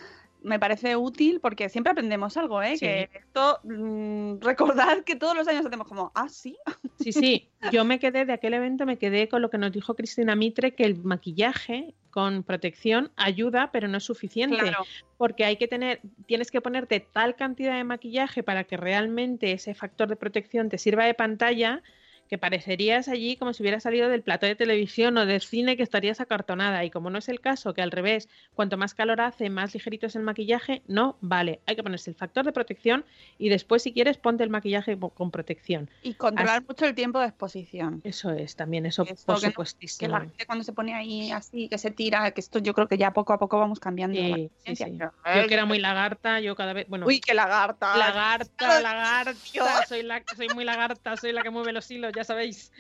me 0.45 0.61
parece 0.61 0.95
útil 0.95 1.41
porque 1.41 1.69
siempre 1.69 1.91
aprendemos 1.91 2.37
algo, 2.37 2.63
¿eh? 2.63 2.77
Sí. 2.77 2.87
Que 2.87 3.11
esto, 3.15 3.59
mm, 3.65 4.41
recordad 4.41 5.03
que 5.03 5.17
todos 5.17 5.35
los 5.35 5.49
años 5.49 5.67
hacemos 5.67 5.89
como, 5.89 6.13
ah, 6.15 6.29
sí. 6.29 6.57
Sí, 7.01 7.13
sí, 7.13 7.51
yo 7.73 7.85
me 7.85 7.99
quedé 7.99 8.25
de 8.25 8.33
aquel 8.33 8.55
evento, 8.55 8.87
me 8.87 8.99
quedé 8.99 9.29
con 9.29 9.43
lo 9.43 9.51
que 9.51 9.59
nos 9.59 9.73
dijo 9.73 9.95
Cristina 9.95 10.37
Mitre, 10.37 10.75
que 10.75 10.85
el 10.85 11.03
maquillaje 11.03 11.95
con 12.11 12.45
protección 12.45 13.11
ayuda, 13.17 13.71
pero 13.73 13.89
no 13.89 13.99
es 13.99 14.05
suficiente. 14.05 14.73
porque 15.17 15.45
hay 15.45 15.57
que 15.57 15.67
tener, 15.67 16.01
tienes 16.27 16.51
que 16.51 16.61
ponerte 16.61 17.01
tal 17.01 17.35
cantidad 17.35 17.77
de 17.77 17.85
maquillaje 17.85 18.43
para 18.43 18.65
que 18.65 18.77
realmente 18.77 19.53
ese 19.53 19.75
factor 19.75 20.09
de 20.09 20.17
protección 20.17 20.69
te 20.69 20.79
sirva 20.79 21.05
de 21.05 21.15
pantalla 21.15 21.83
que 22.29 22.39
parecerías 22.39 23.09
allí 23.09 23.37
como 23.37 23.53
si 23.53 23.63
hubieras 23.63 23.83
salido 23.83 24.09
del 24.09 24.23
plato 24.23 24.47
de 24.47 24.55
televisión 24.57 25.17
o 25.19 25.27
del 25.27 25.41
cine 25.43 25.77
que 25.77 25.83
estarías 25.83 26.21
acartonada. 26.21 26.85
Y 26.85 26.91
como 26.91 27.11
no 27.11 27.19
es 27.19 27.29
el 27.29 27.41
caso, 27.41 27.75
que 27.75 27.83
al 27.83 27.91
revés, 27.91 28.29
cuanto 28.55 28.77
más 28.77 28.95
calor 28.95 29.21
hace, 29.21 29.51
más 29.51 29.75
ligerito 29.75 30.07
es 30.07 30.17
el 30.17 30.23
maquillaje, 30.23 30.83
no 30.87 31.17
vale. 31.21 31.61
Hay 31.67 31.77
que 31.77 31.83
ponerse 31.83 32.11
el 32.11 32.17
factor 32.17 32.45
de 32.45 32.53
protección 32.53 33.05
y 33.39 33.49
después, 33.49 33.83
si 33.83 33.93
quieres, 33.93 34.17
ponte 34.17 34.43
el 34.43 34.51
maquillaje 34.51 34.99
con 34.99 35.31
protección. 35.31 35.91
Y 36.03 36.15
controlar 36.15 36.65
mucho 36.67 36.87
el 36.87 36.95
tiempo 36.95 37.19
de 37.21 37.27
exposición. 37.27 38.01
Eso 38.05 38.31
es, 38.31 38.57
también, 38.57 38.87
eso 38.87 39.03
Esto 39.03 39.33
por 39.33 39.41
que 39.41 39.49
no- 39.49 39.65
Que 39.99 40.09
la 40.09 40.21
gente 40.21 40.47
cuando 40.47 40.65
se 40.65 40.73
pone 40.73 40.95
ahí 40.95 41.31
así, 41.31 41.69
que 41.69 41.79
se 41.79 41.91
tira, 41.91 42.31
que 42.31 42.41
esto 42.41 42.59
yo 42.59 42.75
creo 42.75 42.89
que 42.89 42.97
ya 42.97 43.13
poco 43.13 43.33
a 43.33 43.39
poco 43.39 43.59
vamos 43.59 43.81
cambiando. 43.81 44.19
Sí, 44.19 44.51
sí, 44.65 44.77
sí. 44.77 44.99
Yo 44.99 45.47
que 45.47 45.55
era 45.55 45.67
muy 45.67 45.79
lagarta, 45.79 46.41
yo 46.41 46.55
cada 46.57 46.73
vez, 46.73 46.89
bueno, 46.89 47.07
Uy, 47.07 47.21
qué 47.21 47.35
lagarta. 47.35 47.97
Lagarta, 47.97 48.81
lagarta, 48.81 49.87
soy, 49.87 50.03
la, 50.03 50.23
soy 50.37 50.49
muy 50.55 50.65
lagarta, 50.65 51.17
soy 51.17 51.33
la 51.33 51.43
que 51.43 51.51
mueve 51.51 51.73
los 51.73 51.91
hilos, 51.91 52.13
ya 52.15 52.25
sabéis. 52.25 52.71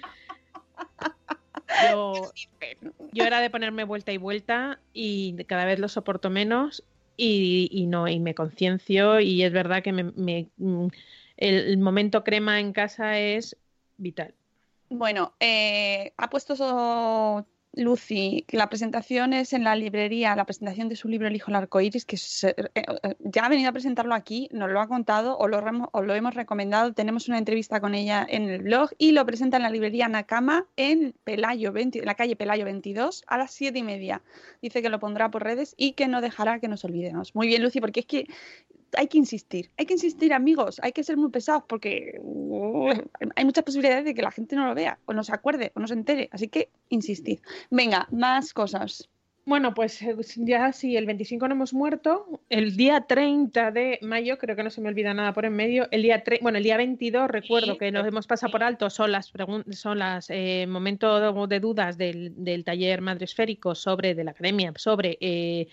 Yo, 1.82 2.30
yo 3.12 3.24
era 3.24 3.40
de 3.40 3.50
ponerme 3.50 3.84
vuelta 3.84 4.12
y 4.12 4.16
vuelta 4.16 4.80
y 4.92 5.36
cada 5.44 5.64
vez 5.64 5.78
lo 5.78 5.88
soporto 5.88 6.30
menos 6.30 6.84
y, 7.16 7.68
y 7.72 7.86
no, 7.86 8.08
y 8.08 8.20
me 8.20 8.34
conciencio 8.34 9.20
y 9.20 9.42
es 9.42 9.52
verdad 9.52 9.82
que 9.82 9.92
me, 9.92 10.04
me- 10.04 10.50
el, 11.36 11.54
el 11.66 11.78
momento 11.78 12.22
crema 12.24 12.60
en 12.60 12.72
casa 12.72 13.18
es 13.18 13.56
vital. 13.96 14.34
Bueno, 14.88 15.34
eh, 15.40 16.12
ha 16.16 16.30
puesto 16.30 16.54
Lucy 17.76 18.44
la 18.50 18.68
presentación 18.68 19.32
es 19.32 19.52
en 19.52 19.64
la 19.64 19.76
librería, 19.76 20.34
la 20.36 20.44
presentación 20.44 20.88
de 20.88 20.96
su 20.96 21.08
libro 21.08 21.28
El 21.28 21.36
hijo 21.36 21.46
del 21.46 21.56
arco 21.56 21.80
iris, 21.80 22.04
que 22.04 22.16
se- 22.16 22.50
eh, 22.50 22.64
eh, 22.74 23.14
ya 23.20 23.46
ha 23.46 23.48
venido 23.48 23.68
a 23.70 23.72
presentarlo 23.72 24.14
aquí, 24.14 24.48
nos 24.52 24.70
lo 24.70 24.80
ha 24.80 24.86
contado 24.88 25.36
o 25.38 25.48
lo, 25.48 25.62
o 25.92 26.02
lo 26.02 26.14
hemos 26.14 26.34
recomendado. 26.34 26.92
Tenemos 26.92 27.28
una 27.28 27.38
entrevista 27.38 27.80
con 27.80 27.94
ella 27.94 28.26
en 28.28 28.48
el 28.48 28.62
blog 28.62 28.90
y 28.98 29.12
lo 29.12 29.24
presenta 29.26 29.56
en 29.56 29.62
la 29.64 29.70
librería 29.70 30.08
Nakama 30.08 30.66
en 30.76 31.14
Pelayo 31.24 31.72
20 31.72 31.98
en 32.00 32.06
la 32.06 32.14
calle 32.14 32.36
Pelayo 32.36 32.64
22 32.64 33.24
a 33.26 33.38
las 33.38 33.50
7 33.52 33.78
y 33.78 33.82
media. 33.82 34.22
Dice 34.62 34.82
que 34.82 34.88
lo 34.88 35.00
pondrá 35.00 35.30
por 35.30 35.42
redes 35.42 35.74
y 35.76 35.92
que 35.92 36.08
no 36.08 36.20
dejará 36.20 36.60
que 36.60 36.68
nos 36.68 36.84
olvidemos. 36.84 37.34
Muy 37.34 37.46
bien, 37.46 37.62
Lucy, 37.62 37.80
porque 37.80 38.00
es 38.00 38.06
que 38.06 38.26
hay 38.96 39.08
que 39.08 39.18
insistir, 39.18 39.70
hay 39.76 39.86
que 39.86 39.94
insistir, 39.94 40.32
amigos, 40.32 40.80
hay 40.82 40.92
que 40.92 41.04
ser 41.04 41.16
muy 41.16 41.30
pesados 41.30 41.64
porque 41.68 42.18
uh, 42.20 42.90
hay 43.36 43.44
muchas 43.44 43.64
posibilidades 43.64 44.04
de 44.04 44.14
que 44.14 44.22
la 44.22 44.30
gente 44.30 44.56
no 44.56 44.66
lo 44.66 44.74
vea, 44.74 44.98
o 45.06 45.12
no 45.12 45.22
se 45.24 45.32
acuerde, 45.34 45.72
o 45.74 45.80
no 45.80 45.86
se 45.86 45.94
entere. 45.94 46.28
Así 46.32 46.48
que 46.48 46.68
insistid. 46.88 47.38
Venga, 47.70 48.06
más 48.10 48.52
cosas. 48.52 49.08
Bueno, 49.46 49.74
pues 49.74 50.00
eh, 50.00 50.16
ya 50.38 50.72
si 50.72 50.96
el 50.96 51.04
25 51.04 51.46
no 51.48 51.54
hemos 51.54 51.74
muerto, 51.74 52.40
el 52.48 52.78
día 52.78 53.02
30 53.02 53.70
de 53.72 53.98
mayo, 54.00 54.38
creo 54.38 54.56
que 54.56 54.62
no 54.62 54.70
se 54.70 54.80
me 54.80 54.88
olvida 54.88 55.12
nada 55.12 55.34
por 55.34 55.44
en 55.44 55.52
medio, 55.54 55.86
el 55.90 56.00
día 56.02 56.24
tre- 56.24 56.38
bueno, 56.40 56.56
el 56.56 56.64
día 56.64 56.78
22 56.78 57.28
recuerdo 57.30 57.76
que 57.76 57.92
nos 57.92 58.06
hemos 58.06 58.26
pasado 58.26 58.50
por 58.50 58.62
alto, 58.62 58.88
son 58.88 59.12
las 59.12 59.30
son 59.72 59.98
las 59.98 60.30
eh, 60.30 60.64
momentos 60.66 61.48
de 61.50 61.60
dudas 61.60 61.98
del, 61.98 62.32
del 62.42 62.64
taller 62.64 63.02
madresférico 63.02 63.74
sobre 63.74 64.14
de 64.14 64.24
la 64.24 64.30
academia 64.30 64.72
sobre 64.76 65.18
eh, 65.20 65.68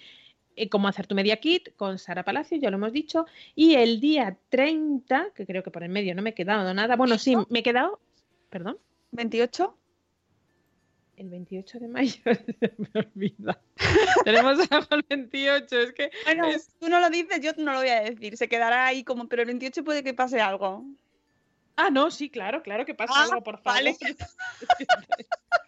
eh, 0.56 0.70
cómo 0.70 0.88
hacer 0.88 1.08
tu 1.08 1.16
media 1.16 1.38
kit 1.38 1.76
con 1.76 1.98
Sara 1.98 2.24
Palacio, 2.24 2.58
ya 2.58 2.70
lo 2.70 2.78
hemos 2.78 2.92
dicho, 2.92 3.26
y 3.56 3.76
el 3.76 4.00
día 4.00 4.38
30, 4.50 5.30
que 5.36 5.46
creo 5.46 5.64
que 5.64 5.72
por 5.72 5.84
en 5.84 5.92
medio 5.92 6.14
no 6.16 6.22
me 6.22 6.32
he 6.32 6.34
quedado 6.34 6.74
nada, 6.74 6.96
bueno, 6.96 7.18
sí, 7.18 7.36
me 7.50 7.60
he 7.60 7.64
quedado, 7.64 8.00
perdón. 8.50 8.78
28. 9.12 9.78
El 11.18 11.30
28 11.30 11.80
de 11.80 11.88
mayo 11.88 12.16
me 12.78 13.00
olvida. 13.00 13.62
Tenemos 14.26 14.58
algo 14.72 14.88
el 14.92 15.06
28, 15.08 15.80
es 15.80 15.94
que 15.94 16.10
Bueno, 16.26 16.48
Es- 16.48 16.70
tú 16.80 16.90
no 16.90 17.00
lo 17.00 17.10
dices, 17.10 17.40
yo 17.42 17.52
no 17.58 17.74
lo 17.74 17.80
voy 17.80 17.90
a 17.90 18.02
decir. 18.02 18.38
Se 18.38 18.48
quedará 18.50 18.88
ahí 18.88 19.04
como, 19.04 19.28
pero 19.28 19.42
el 19.44 19.48
28 19.48 19.84
puede 19.84 20.04
que 20.04 20.14
pase 20.14 20.42
algo. 20.42 20.84
Ah, 21.76 21.90
no, 21.92 22.10
sí, 22.12 22.30
claro, 22.30 22.62
claro 22.64 22.86
que 22.86 22.94
pasa 22.96 23.14
Ah, 23.16 23.24
algo, 23.26 23.44
por 23.44 23.62
favor. 23.62 23.82
vale. 23.84 23.96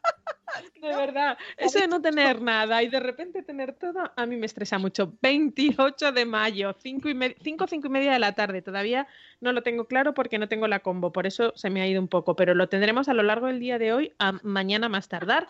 De 0.81 0.95
verdad, 0.95 1.37
eso 1.57 1.79
de 1.79 1.87
no 1.87 2.01
tener 2.01 2.41
nada 2.41 2.83
y 2.83 2.89
de 2.89 2.99
repente 2.99 3.41
tener 3.41 3.73
todo, 3.73 4.11
a 4.15 4.25
mí 4.25 4.35
me 4.37 4.45
estresa 4.45 4.77
mucho. 4.77 5.13
28 5.21 6.11
de 6.11 6.25
mayo, 6.25 6.75
5 6.79 7.09
y, 7.09 7.13
me- 7.13 7.35
5, 7.41 7.67
5 7.67 7.87
y 7.87 7.89
media 7.89 8.13
de 8.13 8.19
la 8.19 8.33
tarde. 8.33 8.61
Todavía 8.61 9.07
no 9.41 9.51
lo 9.51 9.63
tengo 9.63 9.85
claro 9.85 10.13
porque 10.13 10.37
no 10.37 10.47
tengo 10.47 10.67
la 10.67 10.79
combo, 10.79 11.11
por 11.11 11.25
eso 11.25 11.53
se 11.55 11.69
me 11.69 11.81
ha 11.81 11.87
ido 11.87 12.01
un 12.01 12.07
poco, 12.07 12.35
pero 12.35 12.53
lo 12.53 12.67
tendremos 12.69 13.07
a 13.09 13.13
lo 13.13 13.23
largo 13.23 13.47
del 13.47 13.59
día 13.59 13.79
de 13.79 13.93
hoy, 13.93 14.13
a 14.19 14.33
mañana 14.43 14.89
más 14.89 15.07
tardar. 15.07 15.47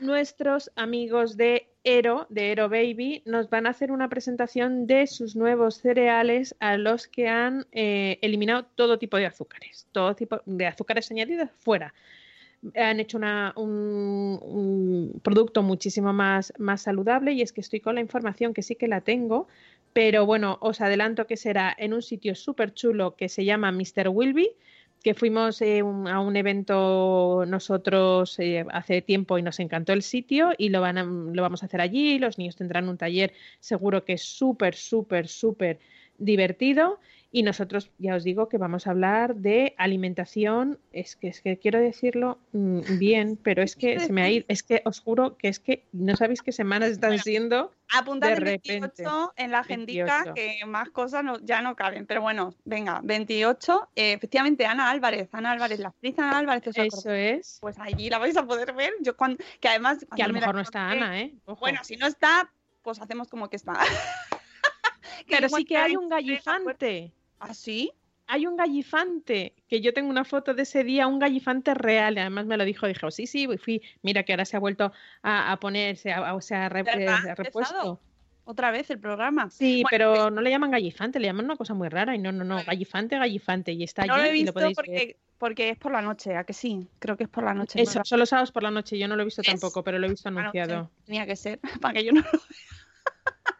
Nuestros 0.00 0.72
amigos 0.74 1.36
de 1.36 1.68
Ero, 1.84 2.26
de 2.28 2.50
Ero 2.50 2.68
Baby, 2.68 3.22
nos 3.24 3.50
van 3.50 3.66
a 3.66 3.70
hacer 3.70 3.92
una 3.92 4.08
presentación 4.08 4.86
de 4.88 5.06
sus 5.06 5.36
nuevos 5.36 5.76
cereales 5.76 6.56
a 6.58 6.76
los 6.76 7.06
que 7.06 7.28
han 7.28 7.66
eh, 7.70 8.18
eliminado 8.20 8.64
todo 8.74 8.98
tipo 8.98 9.16
de 9.16 9.26
azúcares, 9.26 9.86
todo 9.92 10.16
tipo 10.16 10.40
de 10.44 10.66
azúcares 10.66 11.08
añadidos 11.12 11.50
fuera 11.60 11.94
han 12.74 13.00
hecho 13.00 13.18
una- 13.18 13.52
un, 13.56 14.38
un 14.42 15.20
producto 15.22 15.62
muchísimo 15.62 16.12
más, 16.12 16.52
más 16.58 16.82
saludable 16.82 17.32
y 17.32 17.42
es 17.42 17.52
que 17.52 17.60
estoy 17.60 17.80
con 17.80 17.94
la 17.96 18.00
información 18.00 18.54
que 18.54 18.62
sí 18.62 18.76
que 18.76 18.88
la 18.88 19.00
tengo, 19.00 19.48
pero 19.92 20.26
bueno, 20.26 20.58
os 20.60 20.80
adelanto 20.80 21.26
que 21.26 21.36
será 21.36 21.74
en 21.78 21.92
un 21.94 22.02
sitio 22.02 22.34
súper 22.34 22.72
chulo 22.74 23.16
que 23.16 23.28
se 23.28 23.44
llama 23.44 23.72
Mr. 23.72 24.08
Wilby, 24.08 24.50
que 25.02 25.14
fuimos 25.14 25.60
eh, 25.62 25.80
a 25.80 26.20
un 26.20 26.36
evento 26.36 27.44
nosotros 27.46 28.38
eh, 28.38 28.64
hace 28.70 29.02
tiempo 29.02 29.36
y 29.38 29.42
nos 29.42 29.58
encantó 29.58 29.92
el 29.92 30.02
sitio 30.02 30.52
y 30.56 30.68
lo, 30.68 30.80
van 30.80 30.98
a- 30.98 31.04
lo 31.04 31.42
vamos 31.42 31.62
a 31.62 31.66
hacer 31.66 31.80
allí, 31.80 32.18
los 32.18 32.38
niños 32.38 32.56
tendrán 32.56 32.88
un 32.88 32.96
taller 32.98 33.32
seguro 33.60 34.04
que 34.04 34.12
es 34.14 34.22
súper, 34.22 34.76
súper, 34.76 35.26
súper 35.28 35.80
divertido 36.18 37.00
y 37.34 37.42
nosotros 37.42 37.90
ya 37.98 38.14
os 38.14 38.24
digo 38.24 38.48
que 38.50 38.58
vamos 38.58 38.86
a 38.86 38.90
hablar 38.90 39.34
de 39.36 39.74
alimentación, 39.78 40.78
es 40.92 41.16
que 41.16 41.28
es 41.28 41.40
que 41.40 41.58
quiero 41.58 41.80
decirlo 41.80 42.38
mm, 42.52 42.98
bien, 42.98 43.38
pero 43.42 43.62
es 43.62 43.74
que 43.74 43.98
se 44.00 44.12
me 44.12 44.22
ha 44.22 44.30
ido, 44.30 44.44
es 44.48 44.62
que 44.62 44.82
os 44.84 45.00
juro 45.00 45.38
que 45.38 45.48
es 45.48 45.58
que 45.58 45.86
no 45.92 46.14
sabéis 46.14 46.42
qué 46.42 46.52
semanas 46.52 46.90
están 46.90 47.10
Bueno, 47.10 47.22
siendo. 47.22 47.72
Apuntad 47.94 48.28
De 48.28 48.34
el 48.34 48.40
repente. 48.40 48.80
28 49.02 49.32
en 49.36 49.50
la 49.50 49.58
agendica, 49.60 50.24
28. 50.24 50.34
que 50.34 50.66
más 50.66 50.90
cosas 50.90 51.24
no- 51.24 51.38
ya 51.40 51.62
no 51.62 51.74
caben. 51.74 52.06
Pero 52.06 52.20
bueno, 52.20 52.54
venga, 52.64 53.00
28. 53.02 53.88
eh, 53.96 54.12
efectivamente, 54.12 54.66
Ana 54.66 54.90
Álvarez, 54.90 55.28
Ana 55.32 55.52
Álvarez, 55.52 55.78
la 55.78 55.88
actriz 55.88 56.18
Ana 56.18 56.38
Álvarez, 56.38 56.66
¿os? 56.68 56.76
Eso 56.98 57.10
es. 57.12 57.58
pues 57.62 57.78
allí 57.78 58.10
la 58.10 58.18
vais 58.18 58.36
a 58.36 58.46
poder 58.46 58.74
ver. 58.74 58.92
Yo 59.00 59.16
cuando, 59.16 59.42
que 59.60 59.68
además. 59.68 60.06
Que 60.14 60.22
a 60.22 60.26
lo 60.28 60.34
me 60.34 60.40
mejor 60.40 60.54
no 60.54 60.60
está 60.60 60.90
Ana, 60.90 61.20
¿eh? 61.20 61.34
Ojo. 61.46 61.60
Bueno, 61.60 61.80
si 61.82 61.96
no 61.96 62.06
está, 62.06 62.50
pues 62.82 63.00
hacemos 63.00 63.28
como 63.28 63.48
que 63.48 63.56
está. 63.56 63.72
Pero 65.28 65.48
sí 65.48 65.64
que 65.64 65.76
hay 65.76 65.96
un 65.96 66.08
gallifante. 66.08 67.12
¿Ah, 67.42 67.54
sí? 67.54 67.92
Hay 68.28 68.46
un 68.46 68.56
gallifante, 68.56 69.54
que 69.68 69.80
yo 69.80 69.92
tengo 69.92 70.08
una 70.08 70.24
foto 70.24 70.54
de 70.54 70.62
ese 70.62 70.84
día, 70.84 71.06
un 71.08 71.18
gallifante 71.18 71.74
real, 71.74 72.14
y 72.14 72.20
además 72.20 72.46
me 72.46 72.56
lo 72.56 72.64
dijo, 72.64 72.86
dijo, 72.86 73.10
sí, 73.10 73.26
sí, 73.26 73.48
fui, 73.58 73.82
mira 74.02 74.22
que 74.22 74.32
ahora 74.32 74.44
se 74.44 74.56
ha 74.56 74.60
vuelto 74.60 74.92
a, 75.22 75.52
a 75.52 75.60
ponerse, 75.60 76.12
a- 76.12 76.34
o 76.34 76.40
sea, 76.40 76.68
re- 76.68 76.84
eh, 76.86 77.08
¿Ha 77.08 77.34
repuesto. 77.34 78.00
Otra 78.44 78.70
vez 78.70 78.90
el 78.90 78.98
programa. 79.00 79.50
Sí, 79.50 79.82
Bueno, 79.82 79.88
pero 79.90 80.30
no 80.30 80.40
le 80.40 80.50
llaman 80.50 80.70
gallifante, 80.70 81.20
le 81.20 81.26
llaman 81.26 81.44
una 81.44 81.56
cosa 81.56 81.74
muy 81.74 81.88
rara 81.88 82.14
y 82.14 82.18
no, 82.18 82.32
no, 82.32 82.44
no, 82.44 82.62
gallifante, 82.64 83.18
gallifante 83.18 83.72
y 83.72 83.82
está 83.84 84.06
No 84.06 84.16
lo 84.16 84.22
allí 84.24 84.28
he 84.30 84.32
y 84.42 84.44
lo 84.46 84.52
visto 84.52 84.60
ver. 84.60 84.74
porque, 84.74 85.16
porque 85.38 85.68
es 85.70 85.78
por 85.78 85.92
la 85.92 86.02
noche, 86.02 86.36
¿a 86.36 86.44
que 86.44 86.52
sí? 86.52 86.88
Creo 86.98 87.16
que 87.16 87.24
es 87.24 87.28
por 87.30 87.44
la 87.44 87.54
noche. 87.54 87.80
Eso, 87.80 87.90
¿verdad? 87.90 88.04
solo 88.04 88.26
sábados 88.26 88.50
por 88.50 88.62
la 88.62 88.70
noche, 88.70 88.98
yo 88.98 89.06
no 89.08 89.14
lo 89.16 89.22
he 89.22 89.24
visto 89.26 89.42
Es 89.42 89.48
tampoco, 89.48 89.82
pero 89.84 89.98
lo 89.98 90.06
he 90.06 90.10
visto 90.10 90.28
anunciado. 90.28 90.90
Tenía 91.04 91.26
que 91.26 91.36
ser, 91.36 91.60
para 91.80 91.94
que 91.94 92.04
yo 92.04 92.12
no 92.12 92.20
lo 92.20 92.26
vea. 92.32 92.40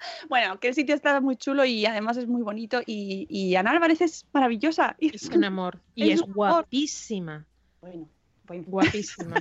bueno, 0.28 0.59
que 0.59 0.68
el 0.68 0.74
sitio 0.74 0.94
está 0.94 1.20
muy 1.20 1.36
chulo 1.36 1.64
y 1.64 1.86
además 1.86 2.16
es 2.16 2.26
muy 2.26 2.42
bonito 2.42 2.80
y, 2.84 3.26
y 3.28 3.55
Ana 3.57 3.70
Álvarez 3.70 4.00
es 4.00 4.26
maravillosa. 4.32 4.96
Es 5.12 5.28
un 5.28 5.44
amor. 5.44 5.80
Y 5.94 6.11
Es 6.11 6.22
guapísima, 6.22 7.46
Bueno, 7.80 8.09
bueno. 8.46 8.64
guapísima. 8.66 9.36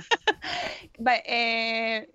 Vale, 0.98 1.22
eh, 1.26 2.10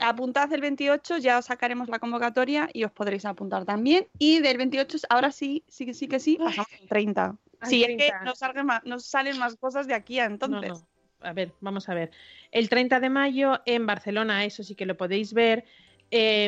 apuntad 0.00 0.52
el 0.52 0.60
28, 0.60 1.18
ya 1.18 1.38
os 1.38 1.46
sacaremos 1.46 1.88
la 1.88 1.98
convocatoria 1.98 2.68
y 2.72 2.84
os 2.84 2.92
podréis 2.92 3.24
apuntar 3.24 3.64
también. 3.64 4.06
Y 4.18 4.40
del 4.40 4.58
28, 4.58 4.98
ahora 5.08 5.30
sí, 5.30 5.64
sí 5.68 5.86
que 5.86 5.94
sí 5.94 6.08
que 6.08 6.20
sí, 6.20 6.36
pasamos 6.36 6.68
al 6.80 6.88
30. 6.88 7.36
Al 7.60 7.68
sí, 7.68 7.82
es 7.82 7.88
que 7.88 8.08
30. 8.08 8.24
nos, 8.24 8.38
salgan 8.38 8.66
más, 8.66 8.84
nos 8.84 9.06
salen 9.06 9.38
más 9.38 9.56
cosas 9.56 9.86
de 9.86 9.94
aquí 9.94 10.18
a 10.18 10.26
entonces. 10.26 10.70
No, 10.70 10.78
no. 10.78 10.92
A 11.20 11.32
ver, 11.32 11.52
vamos 11.60 11.88
a 11.88 11.94
ver. 11.94 12.10
El 12.50 12.68
30 12.68 13.00
de 13.00 13.10
mayo 13.10 13.60
en 13.64 13.86
Barcelona, 13.86 14.44
eso 14.44 14.62
sí 14.64 14.74
que 14.74 14.86
lo 14.86 14.96
podéis 14.96 15.32
ver. 15.32 15.64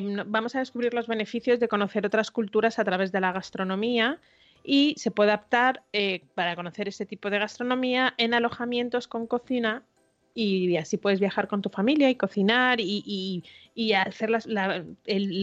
No- 0.03 0.25
vamos 0.27 0.55
a 0.55 0.59
descubrir 0.59 0.95
los 0.95 1.07
beneficios 1.07 1.59
de 1.59 1.69
conocer 1.69 2.05
otras 2.07 2.31
culturas 2.31 2.79
a 2.79 2.85
través 2.85 3.12
de 3.12 3.21
la 3.21 3.33
gastronomía 3.33 4.21
y 4.62 4.95
se 4.97 5.11
puede 5.11 5.31
adaptar 5.31 5.83
eh, 5.93 6.25
para 6.35 6.57
conocer 6.57 6.89
este 6.89 7.07
tipo 7.07 7.31
de 7.31 7.39
gastronomía 7.39 8.15
en 8.19 8.35
alojamientos 8.35 9.09
con 9.09 9.27
cocina 9.27 9.83
y 10.35 10.77
así 10.77 10.97
puedes 10.97 11.21
viajar 11.21 11.47
con 11.49 11.62
tu 11.62 11.69
familia 11.69 12.11
y 12.11 12.17
cocinar 12.17 12.81
y, 12.81 13.43
hacer 13.95 14.31
la, 14.31 14.85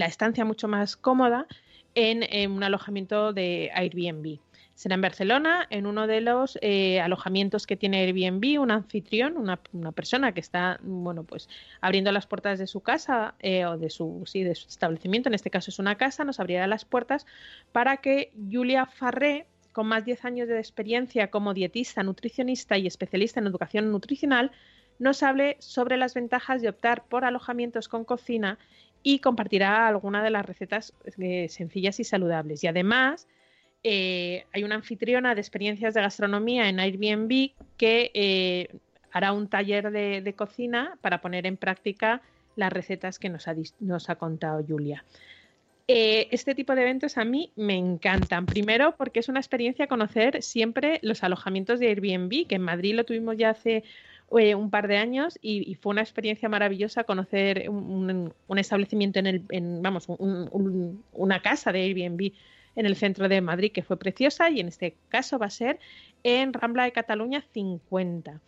estancia 0.06 0.44
mucho 0.44 0.68
más 0.68 0.98
cómoda 0.98 1.48
en 1.96 2.52
un 2.52 2.64
alojamiento 2.64 3.32
de 3.32 3.72
Airbnb. 3.74 4.40
Será 4.82 4.96
en 4.96 5.02
Barcelona, 5.02 5.68
en 5.70 5.86
uno 5.86 6.08
de 6.08 6.22
los 6.22 6.58
eh, 6.60 7.00
alojamientos 7.02 7.68
que 7.68 7.78
tiene 7.78 8.00
Airbnb, 8.00 8.60
un 8.60 8.72
anfitrión, 8.72 9.38
una, 9.38 9.58
persona 9.92 10.32
que 10.32 10.40
está, 10.40 10.80
bueno, 10.82 11.24
pues 11.24 11.50
abriendo 11.82 12.12
las 12.12 12.26
puertas 12.26 12.58
de 12.58 12.66
su 12.66 12.80
casa 12.80 13.36
eh, 13.42 13.64
o 13.68 13.78
de 13.78 13.92
su, 13.92 14.24
sí, 14.26 14.44
de 14.44 14.56
su 14.56 14.68
establecimiento, 14.68 15.30
en 15.30 15.36
este 15.36 15.52
caso 15.52 15.70
es 15.70 15.78
una 15.78 16.00
casa, 16.00 16.24
nos 16.24 16.40
abrirá 16.40 16.66
las 16.66 16.84
puertas 16.84 17.28
para 17.72 17.98
que 17.98 18.32
Julia 18.52 18.88
Farré, 18.88 19.46
con 19.72 19.86
más 19.86 20.04
de 20.04 20.14
10 20.14 20.26
años 20.26 20.48
de 20.48 20.58
experiencia 20.58 21.30
como 21.30 21.54
dietista, 21.54 22.02
nutricionista 22.02 22.76
y 22.76 22.88
especialista 22.88 23.40
en 23.40 23.46
educación 23.46 23.92
nutricional, 23.92 24.52
nos 24.98 25.22
hable 25.22 25.58
sobre 25.60 25.96
las 25.96 26.16
ventajas 26.16 26.60
de 26.60 26.70
optar 26.70 27.04
por 27.04 27.24
alojamientos 27.24 27.88
con 27.88 28.04
cocina 28.04 28.58
y 29.04 29.20
compartirá 29.20 29.88
algunas 29.88 30.24
de 30.24 30.32
las 30.32 30.44
recetas 30.44 30.96
eh, 31.20 31.50
sencillas 31.50 32.00
y 32.00 32.04
saludables. 32.04 32.64
Y 32.64 32.68
además, 32.68 33.28
eh, 33.84 34.46
hay 34.54 34.64
una 34.64 34.76
anfitriona 34.76 35.34
de 35.34 35.42
experiencias 35.42 35.94
de 35.94 36.02
gastronomía 36.02 36.70
en 36.70 36.80
Airbnb 36.80 37.52
que 37.78 38.12
eh, 38.14 38.68
hará 39.12 39.34
un 39.34 39.48
taller 39.48 39.92
de, 39.92 40.34
cocina 40.36 40.98
para 41.02 41.22
poner 41.22 41.48
en 41.48 41.58
práctica 41.58 42.22
las 42.56 42.72
recetas 42.72 43.18
que 43.18 43.30
nos 43.30 43.48
ha, 43.48 44.16
contado 44.16 44.64
Julia. 44.68 45.04
Eh, 45.88 46.28
este 46.32 46.54
tipo 46.54 46.76
de 46.76 46.84
eventos 46.84 47.18
a 47.18 47.26
mí 47.26 47.52
me 47.56 47.76
encantan. 47.76 48.46
Primero, 48.46 48.96
porque 48.98 49.20
es 49.20 49.30
una 49.30 49.40
experiencia 49.40 49.88
conocer 49.88 50.44
siempre 50.44 51.00
los 51.02 51.24
alojamientos 51.24 51.80
de 51.80 51.88
Airbnb, 51.88 52.48
que 52.48 52.56
en 52.56 52.62
Madrid 52.62 52.96
lo 52.96 53.04
tuvimos 53.04 53.36
ya 53.38 53.50
hace 53.50 53.84
un 54.30 54.70
par 54.70 54.88
de 54.88 54.96
años 54.96 55.38
y, 55.42 55.76
fue 55.76 55.90
una 55.90 56.02
experiencia 56.02 56.48
maravillosa 56.48 57.04
conocer 57.04 57.70
un, 57.70 58.34
establecimiento 58.56 59.20
en 59.20 59.28
el, 59.28 59.44
vamos, 59.82 60.08
un- 60.08 60.48
un- 60.52 61.04
una 61.12 61.42
casa 61.42 61.74
de 61.74 61.82
Airbnb 61.82 62.32
en 62.76 62.86
el 62.86 62.96
centro 62.96 63.28
de 63.30 63.42
Madrid 63.42 63.72
que 63.72 63.84
fue 63.84 63.98
preciosa 63.98 64.50
y 64.50 64.60
en 64.60 64.68
este 64.68 64.96
caso 65.10 65.38
va 65.38 65.48
a 65.48 65.52
ser 65.52 65.80
en 66.24 66.54
Rambla 66.54 66.84
de 66.84 66.92
Cataluña 66.92 67.44
50. 67.54 68.40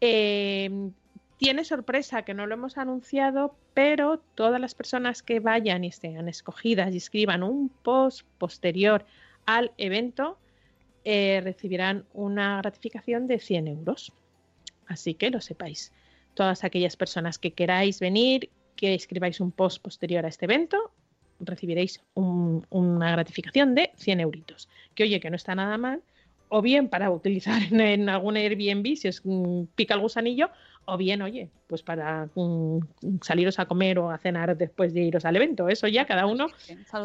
Eh, 0.00 0.90
tiene 1.38 1.64
sorpresa 1.64 2.22
que 2.22 2.34
no 2.34 2.46
lo 2.46 2.54
hemos 2.54 2.78
anunciado, 2.78 3.56
pero 3.74 4.18
todas 4.34 4.60
las 4.60 4.74
personas 4.74 5.22
que 5.22 5.40
vayan 5.40 5.84
y 5.84 5.92
sean 5.92 6.28
escogidas 6.28 6.94
y 6.94 6.98
escriban 6.98 7.42
un 7.42 7.68
post 7.68 8.26
posterior 8.38 9.04
al 9.46 9.72
evento 9.76 10.38
eh, 11.04 11.42
recibirán 11.44 12.06
una 12.14 12.58
gratificación 12.58 13.26
de 13.26 13.38
100 13.38 13.68
euros. 13.68 14.12
Así 14.86 15.14
que 15.14 15.30
lo 15.30 15.40
sepáis. 15.40 15.92
Todas 16.34 16.64
aquellas 16.64 16.96
personas 16.96 17.38
que 17.38 17.52
queráis 17.52 18.00
venir, 18.00 18.48
que 18.76 18.94
escribáis 18.94 19.40
un 19.40 19.52
post 19.52 19.82
posterior 19.82 20.24
a 20.24 20.28
este 20.28 20.46
evento, 20.46 20.92
recibiréis 21.46 22.00
un- 22.14 22.66
una 22.70 23.10
gratificación 23.12 23.74
de 23.74 23.90
100 23.96 24.20
euritos. 24.20 24.68
Que 24.94 25.04
oye, 25.04 25.20
que 25.20 25.30
no 25.30 25.36
está 25.36 25.54
nada 25.54 25.76
mal, 25.78 26.02
o 26.48 26.62
bien 26.62 26.88
para 26.88 27.10
utilizar 27.10 27.62
en, 27.62 27.80
en 27.80 28.08
algún 28.08 28.36
Airbnb 28.36 28.96
si 28.96 29.08
os 29.08 29.20
mm, 29.24 29.64
pica 29.74 29.94
el 29.94 30.00
gusanillo, 30.00 30.50
o 30.86 30.98
bien, 30.98 31.22
oye, 31.22 31.48
pues 31.66 31.82
para 31.82 32.28
mm, 32.34 32.78
saliros 33.22 33.58
a 33.58 33.64
comer 33.64 33.98
o 33.98 34.10
a 34.10 34.18
cenar 34.18 34.54
después 34.56 34.92
de 34.92 35.00
iros 35.02 35.24
al 35.24 35.34
evento. 35.36 35.68
Eso 35.70 35.88
ya 35.88 36.04
cada 36.04 36.26
uno 36.26 36.48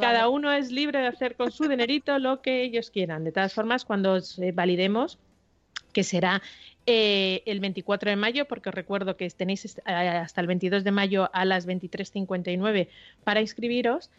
cada 0.01 0.27
uno 0.29 0.51
es 0.51 0.69
libre 0.71 0.99
de 0.99 1.07
hacer 1.07 1.35
con 1.35 1.51
su 1.51 1.67
dinerito 1.67 2.19
lo 2.19 2.41
que 2.41 2.61
ellos 2.63 2.91
quieran. 2.91 3.23
De 3.23 3.31
todas 3.31 3.53
formas, 3.53 3.85
cuando 3.85 4.13
os, 4.13 4.37
eh, 4.39 4.51
validemos, 4.51 5.17
que 5.93 6.03
será 6.03 6.41
eh, 6.85 7.41
el 7.45 7.59
24 7.61 8.09
de 8.09 8.15
mayo, 8.17 8.45
porque 8.45 8.69
os 8.69 8.75
recuerdo 8.75 9.15
que 9.15 9.29
tenéis 9.29 9.65
eh, 9.65 9.81
hasta 9.85 10.41
el 10.41 10.47
22 10.47 10.83
de 10.83 10.91
mayo 10.91 11.29
a 11.33 11.45
las 11.45 11.65
23.59 11.65 12.89
para 13.23 13.41
inscribiros, 13.41 14.09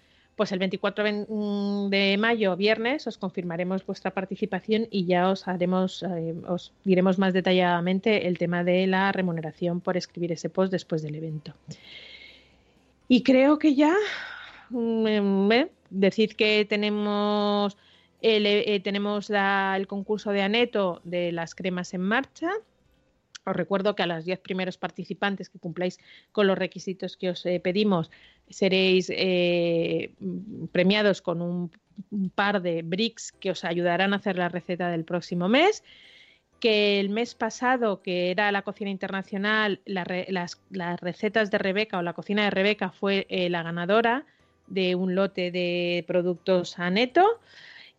pues 0.41 0.53
el 0.53 0.59
24 0.59 1.05
ven- 1.05 1.27
mm, 1.29 1.91
de 1.91 2.17
mayo, 2.17 2.57
viernes, 2.57 3.07
os 3.07 3.19
confirmaremos 3.19 3.85
vuestra 3.85 4.11
participación 4.11 4.89
y 4.91 5.05
ya 5.05 5.29
os 5.29 5.47
haremos, 5.47 6.03
eh, 6.03 6.35
os 6.49 6.73
diremos 6.83 7.19
más 7.19 7.35
detalladamente 7.35 8.27
el 8.27 8.39
tema 8.39 8.65
de 8.65 8.87
la 8.87 9.13
remuneración 9.13 9.83
por 9.83 9.99
escribir 9.99 10.33
ese 10.33 10.49
post 10.49 10.73
después 10.73 11.03
del 11.03 11.17
evento. 11.17 11.53
Y 13.07 13.23
creo 13.23 13.59
que 13.59 13.75
ya 13.75 13.95
mm, 14.71 15.07
eh, 15.53 15.69
que 16.39 16.65
tenemos 16.67 17.77
el, 18.23 18.47
eh, 18.47 18.81
tenemos 18.83 19.29
el 19.29 19.87
concurso 19.87 20.31
de 20.31 20.41
Aneto 20.41 21.03
de 21.05 21.33
las 21.33 21.55
cremas 21.55 21.93
en 21.93 22.01
marcha. 22.01 22.51
Os 23.45 23.57
recuerdo 23.57 23.95
que 23.95 24.03
a 24.03 24.07
los 24.07 24.25
10 24.25 24.41
primeros 24.41 24.77
participantes 24.77 25.49
que 25.49 25.59
cumpláis 25.59 25.99
con 26.33 26.47
los 26.47 26.59
requisitos 26.59 27.17
que 27.17 27.31
os 27.31 27.45
eh, 27.47 27.61
pedimos 27.61 28.11
seréis 28.49 29.11
eh, 29.11 30.13
premiados 30.73 31.23
con 31.23 31.41
un, 31.41 31.71
par 32.35 32.63
de 32.63 32.81
bricks 32.83 33.31
que 33.31 33.51
os 33.51 33.63
ayudarán 33.63 34.13
a 34.13 34.17
hacer 34.17 34.37
la 34.39 34.49
receta 34.49 34.89
del 34.91 35.05
próximo 35.05 35.49
mes. 35.49 35.85
Que 36.59 37.01
el 37.01 37.09
mes 37.09 37.35
pasado, 37.35 38.03
que 38.03 38.31
era 38.31 38.53
la 38.53 38.63
cocina 38.63 38.91
internacional, 38.91 39.81
las, 39.85 40.61
las 40.71 41.01
recetas 41.01 41.51
de 41.51 41.59
Rebeca 41.59 41.99
o 41.99 42.03
la 42.03 42.13
cocina 42.13 42.45
de 42.45 42.51
Rebeca 42.51 42.91
fue 42.91 43.27
eh, 43.29 43.49
la 43.49 43.63
ganadora 43.63 44.27
de 44.67 44.95
un 44.95 45.15
lote 45.15 45.51
de 45.51 46.05
productos 46.07 46.79
Aneto 46.79 47.41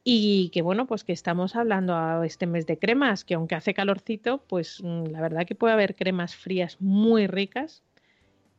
y 0.03 0.49
que 0.49 0.61
bueno, 0.61 0.87
pues 0.87 1.03
que 1.03 1.13
estamos 1.13 1.55
hablando 1.55 1.95
a 1.95 2.25
este 2.25 2.47
mes 2.47 2.65
de 2.65 2.77
cremas, 2.77 3.23
que 3.23 3.35
aunque 3.35 3.55
hace 3.55 3.73
calorcito, 3.73 4.43
pues 4.47 4.81
mm, 4.81 5.05
la 5.05 5.21
verdad 5.21 5.45
que 5.45 5.55
puede 5.55 5.73
haber 5.73 5.95
cremas 5.95 6.35
frías 6.35 6.77
muy 6.79 7.27
ricas, 7.27 7.83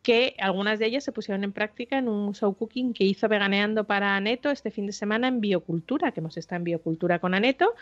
que 0.03 0.35
algunas 0.39 0.79
de 0.79 0.87
ellas 0.87 1.05
se 1.05 1.13
pusieron 1.13 1.45
en 1.45 1.53
práctica 1.53 1.99
en 1.99 2.09
un 2.09 2.35
show 2.35 2.55
cooking 2.55 2.93
que 2.93 3.05
hizo 3.05 3.29
Veganeando 3.29 3.85
para 3.85 4.17
Aneto 4.17 4.51
este 4.51 4.71
fin 4.71 4.87
de 4.87 4.93
semana 4.93 5.29
en 5.29 5.41
Biocultura, 5.41 6.13
que 6.13 6.21
hemos 6.21 6.37
estado 6.37 6.59
en 6.59 6.65
Biocultura 6.65 7.21
con 7.21 7.35
Aneto. 7.35 7.75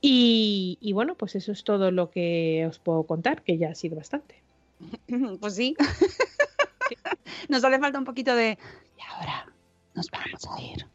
Y, 0.00 0.78
y 0.80 0.92
bueno, 0.92 1.14
pues 1.14 1.36
eso 1.36 1.52
es 1.52 1.62
todo 1.62 1.92
lo 1.92 2.10
que 2.10 2.66
os 2.68 2.80
puedo 2.80 3.04
contar, 3.04 3.42
que 3.42 3.58
ya 3.58 3.70
ha 3.70 3.74
sido 3.74 3.96
bastante. 3.96 4.42
Pues 5.40 5.54
sí. 5.54 5.76
Nos 7.48 7.64
hace 7.64 7.78
falta 7.78 7.98
un 7.98 8.04
poquito 8.04 8.34
de. 8.34 8.58
Y 8.98 9.02
ahora 9.02 9.46
nos 9.94 10.10
vamos 10.10 10.46
a 10.46 10.60
ir. 10.62 10.86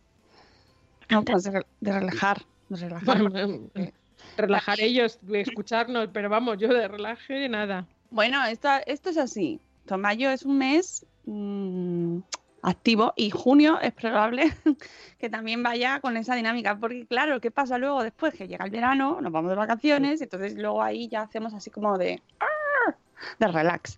No, 1.10 1.24
pues 1.24 1.44
de, 1.44 1.66
de 1.80 1.92
relajar. 2.00 2.42
De 2.70 2.78
relajar. 2.78 3.22
Bueno, 3.22 3.70
eh, 3.76 3.94
relajar 4.36 4.80
ellos, 4.80 5.20
de 5.22 5.42
escucharnos, 5.42 6.10
pero 6.14 6.30
vamos, 6.30 6.58
yo 6.58 6.68
de 6.70 6.88
relaje 6.88 7.48
nada. 7.50 7.86
Bueno, 8.10 8.44
esto, 8.46 8.70
esto 8.86 9.10
es 9.10 9.18
así. 9.18 9.60
To- 9.86 9.98
Mayo 9.98 10.30
es 10.30 10.44
un 10.44 10.58
mes 10.58 11.06
mm, 11.26 12.20
activo 12.62 13.14
y 13.16 13.30
junio 13.30 13.80
es 13.82 13.94
probable 13.94 14.54
que 15.20 15.30
también 15.30 15.64
vaya 15.64 16.00
con 16.02 16.18
esa 16.18 16.36
dinámica. 16.36 16.78
Porque 16.78 17.06
claro, 17.08 17.40
¿qué 17.40 17.52
pasa 17.52 17.78
luego 17.78 18.04
después? 18.04 18.34
Que 18.34 18.48
llega 18.48 18.66
el 18.66 18.72
verano, 18.72 19.20
nos 19.22 19.32
vamos 19.32 19.50
de 19.50 19.56
vacaciones, 19.56 20.22
entonces 20.22 20.56
luego 20.56 20.82
ahí 20.84 21.08
ya 21.08 21.22
hacemos 21.22 21.54
así 21.54 21.70
como 21.70 21.98
de, 21.98 22.22
"Ah", 22.40 22.94
de 23.40 23.48
relax. 23.48 23.98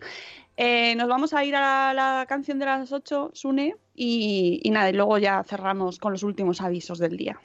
Eh, 0.62 0.94
nos 0.96 1.08
vamos 1.08 1.34
a 1.34 1.46
ir 1.46 1.56
a 1.56 1.94
la 1.94 2.26
canción 2.28 2.60
de 2.60 2.66
las 2.66 2.92
8, 2.92 3.32
Sune, 3.34 3.78
y, 3.96 4.70
nada, 4.70 4.90
y 4.90 4.94
luego 4.94 5.18
ya 5.18 5.42
cerramos 5.46 6.00
con 6.00 6.12
los 6.12 6.22
últimos 6.22 6.60
avisos 6.60 7.00
del 7.00 7.16
día. 7.16 7.40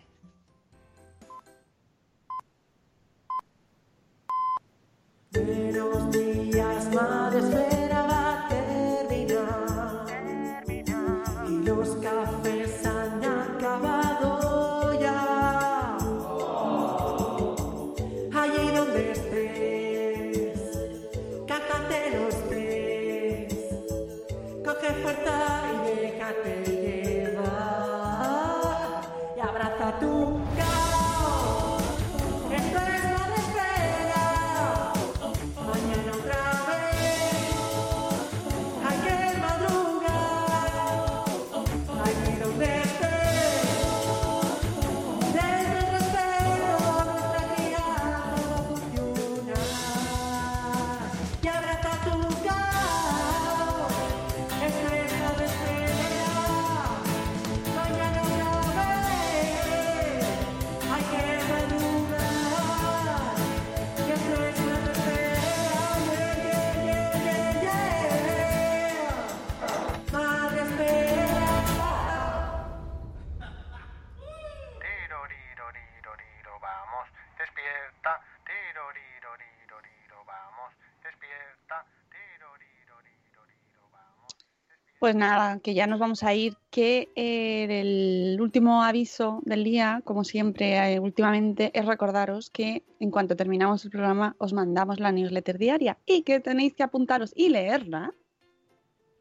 Pues 85.05 85.17
nada, 85.17 85.61
que 85.61 85.75
ya 85.75 85.87
nos 85.87 85.99
vamos 85.99 86.23
a 86.23 86.33
ir, 86.33 86.57
que 86.71 87.13
eh, 87.15 87.67
el 87.69 88.41
último 88.41 88.83
aviso 88.83 89.43
del 89.45 89.63
día, 89.63 90.01
como 90.03 90.25
siempre 90.25 90.95
eh, 90.95 90.99
últimamente, 90.99 91.71
es 91.75 91.85
recordaros 91.85 92.49
que 92.49 92.87
en 93.01 93.11
cuanto 93.11 93.37
terminamos 93.37 93.85
el 93.85 93.91
programa 93.91 94.35
os 94.39 94.55
mandamos 94.55 95.01
la 95.01 95.13
newsletter 95.13 95.59
diaria 95.59 95.99
y 96.07 96.23
que 96.23 96.41
tenéis 96.41 96.73
que 96.73 96.85
apuntaros 96.85 97.35
y 97.37 97.51
leerla. 97.51 98.15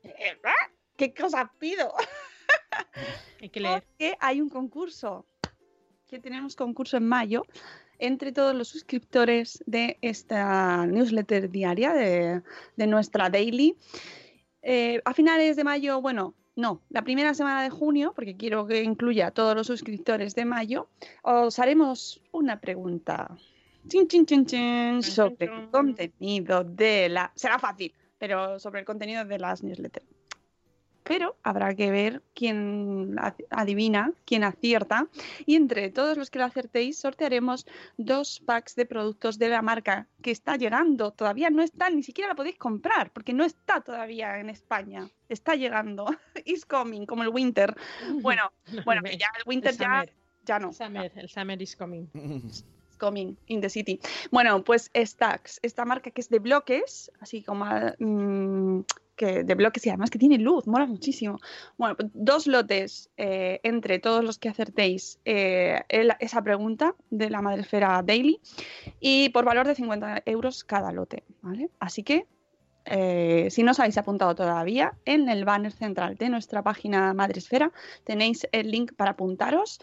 ¿Leerla? 0.03 0.53
¿Qué 0.95 1.13
cosas 1.13 1.49
pido? 1.59 1.93
Hay 3.41 3.49
que 3.49 3.59
leer. 3.59 3.83
Porque 3.83 4.15
hay 4.21 4.39
un 4.39 4.47
concurso, 4.47 5.25
que 6.07 6.17
tenemos 6.17 6.55
concurso 6.55 6.95
en 6.95 7.09
mayo 7.09 7.43
entre 7.99 8.31
todos 8.31 8.55
los 8.55 8.69
suscriptores 8.69 9.61
de 9.65 9.97
esta 10.01 10.85
newsletter 10.85 11.49
diaria 11.49 11.91
de, 11.91 12.41
de 12.77 12.87
nuestra 12.87 13.29
daily. 13.29 13.75
Eh, 14.63 15.01
a 15.03 15.13
finales 15.13 15.55
de 15.57 15.63
mayo, 15.65 16.01
bueno, 16.01 16.33
no, 16.55 16.81
la 16.89 17.03
primera 17.03 17.33
semana 17.33 17.61
de 17.61 17.69
junio, 17.69 18.13
porque 18.15 18.37
quiero 18.37 18.65
que 18.65 18.81
incluya 18.81 19.27
a 19.27 19.31
todos 19.31 19.55
los 19.55 19.67
suscriptores 19.67 20.35
de 20.35 20.45
mayo, 20.45 20.87
os 21.21 21.59
haremos 21.59 22.21
una 22.31 22.59
pregunta. 22.59 23.35
Chin, 23.87 24.07
chin, 24.07 24.25
chin, 24.25 24.45
chin, 24.45 25.01
Chin, 25.01 25.03
sobre 25.03 25.47
el 25.47 25.69
contenido 25.69 26.63
de 26.63 27.09
la... 27.09 27.31
Será 27.35 27.59
fácil, 27.59 27.93
pero 28.17 28.57
sobre 28.59 28.79
el 28.79 28.85
contenido 28.85 29.25
de 29.25 29.39
las 29.39 29.63
newsletters. 29.63 30.12
Pero 31.03 31.35
habrá 31.43 31.75
que 31.75 31.91
ver 31.91 32.21
quién 32.33 33.15
ad- 33.19 33.35
adivina, 33.49 34.11
quién 34.25 34.43
acierta. 34.43 35.07
Y 35.45 35.55
entre 35.55 35.89
todos 35.89 36.17
los 36.17 36.29
que 36.29 36.39
lo 36.39 36.45
acertéis, 36.45 36.97
sortearemos 36.97 37.65
dos 37.97 38.39
packs 38.45 38.75
de 38.75 38.85
productos 38.85 39.37
de 39.37 39.49
la 39.49 39.61
marca 39.61 40.07
que 40.21 40.31
está 40.31 40.55
llegando. 40.55 41.11
Todavía 41.11 41.49
no 41.49 41.61
está, 41.61 41.89
ni 41.89 42.03
siquiera 42.03 42.29
la 42.29 42.35
podéis 42.35 42.57
comprar, 42.57 43.11
porque 43.11 43.33
no 43.33 43.43
está 43.43 43.81
todavía 43.81 44.39
en 44.39 44.49
España. 44.49 45.09
Está 45.29 45.55
llegando. 45.55 46.05
Is 46.45 46.65
coming, 46.65 47.05
como 47.05 47.23
el 47.23 47.29
winter. 47.29 47.75
Bueno, 48.21 48.51
bueno, 48.85 49.01
que 49.03 49.17
ya 49.17 49.27
el 49.37 49.43
winter 49.45 49.71
El 49.71 49.77
ya, 49.77 50.05
ya 50.45 50.59
no. 50.59 50.69
El 50.69 50.73
summer, 50.73 51.11
el 51.15 51.29
summer 51.29 51.61
is 51.61 51.75
coming. 51.75 52.07
Coming 52.99 53.35
in 53.47 53.59
the 53.59 53.69
City. 53.69 53.99
Bueno, 54.31 54.63
pues 54.63 54.89
Stacks, 54.95 55.59
esta 55.61 55.83
marca 55.83 56.11
que 56.11 56.21
es 56.21 56.29
de 56.29 56.39
bloques, 56.39 57.11
así 57.19 57.41
como 57.43 57.65
mm, 57.99 58.81
que 59.15 59.43
de 59.43 59.55
bloques 59.55 59.85
y 59.85 59.89
además 59.89 60.09
que 60.09 60.19
tiene 60.19 60.37
luz, 60.37 60.67
mola 60.67 60.85
muchísimo. 60.85 61.39
Bueno, 61.77 61.95
pues 61.95 62.09
dos 62.13 62.47
lotes 62.47 63.09
eh, 63.17 63.59
entre 63.63 63.99
todos 63.99 64.23
los 64.23 64.37
que 64.39 64.49
acertéis 64.49 65.19
eh, 65.25 65.81
esa 66.19 66.41
pregunta 66.41 66.95
de 67.09 67.29
la 67.29 67.41
Madresfera 67.41 68.01
Daily 68.03 68.39
y 68.99 69.29
por 69.29 69.45
valor 69.45 69.67
de 69.67 69.75
50 69.75 70.23
euros 70.25 70.63
cada 70.63 70.91
lote. 70.91 71.23
Así 71.79 72.03
que 72.03 72.25
eh, 72.85 73.47
si 73.49 73.63
no 73.63 73.71
os 73.71 73.79
habéis 73.79 73.97
apuntado 73.97 74.35
todavía, 74.35 74.93
en 75.05 75.29
el 75.29 75.45
banner 75.45 75.71
central 75.71 76.15
de 76.15 76.29
nuestra 76.29 76.61
página 76.63 77.13
Madresfera 77.13 77.71
tenéis 78.03 78.47
el 78.51 78.71
link 78.71 78.93
para 78.95 79.11
apuntaros. 79.11 79.79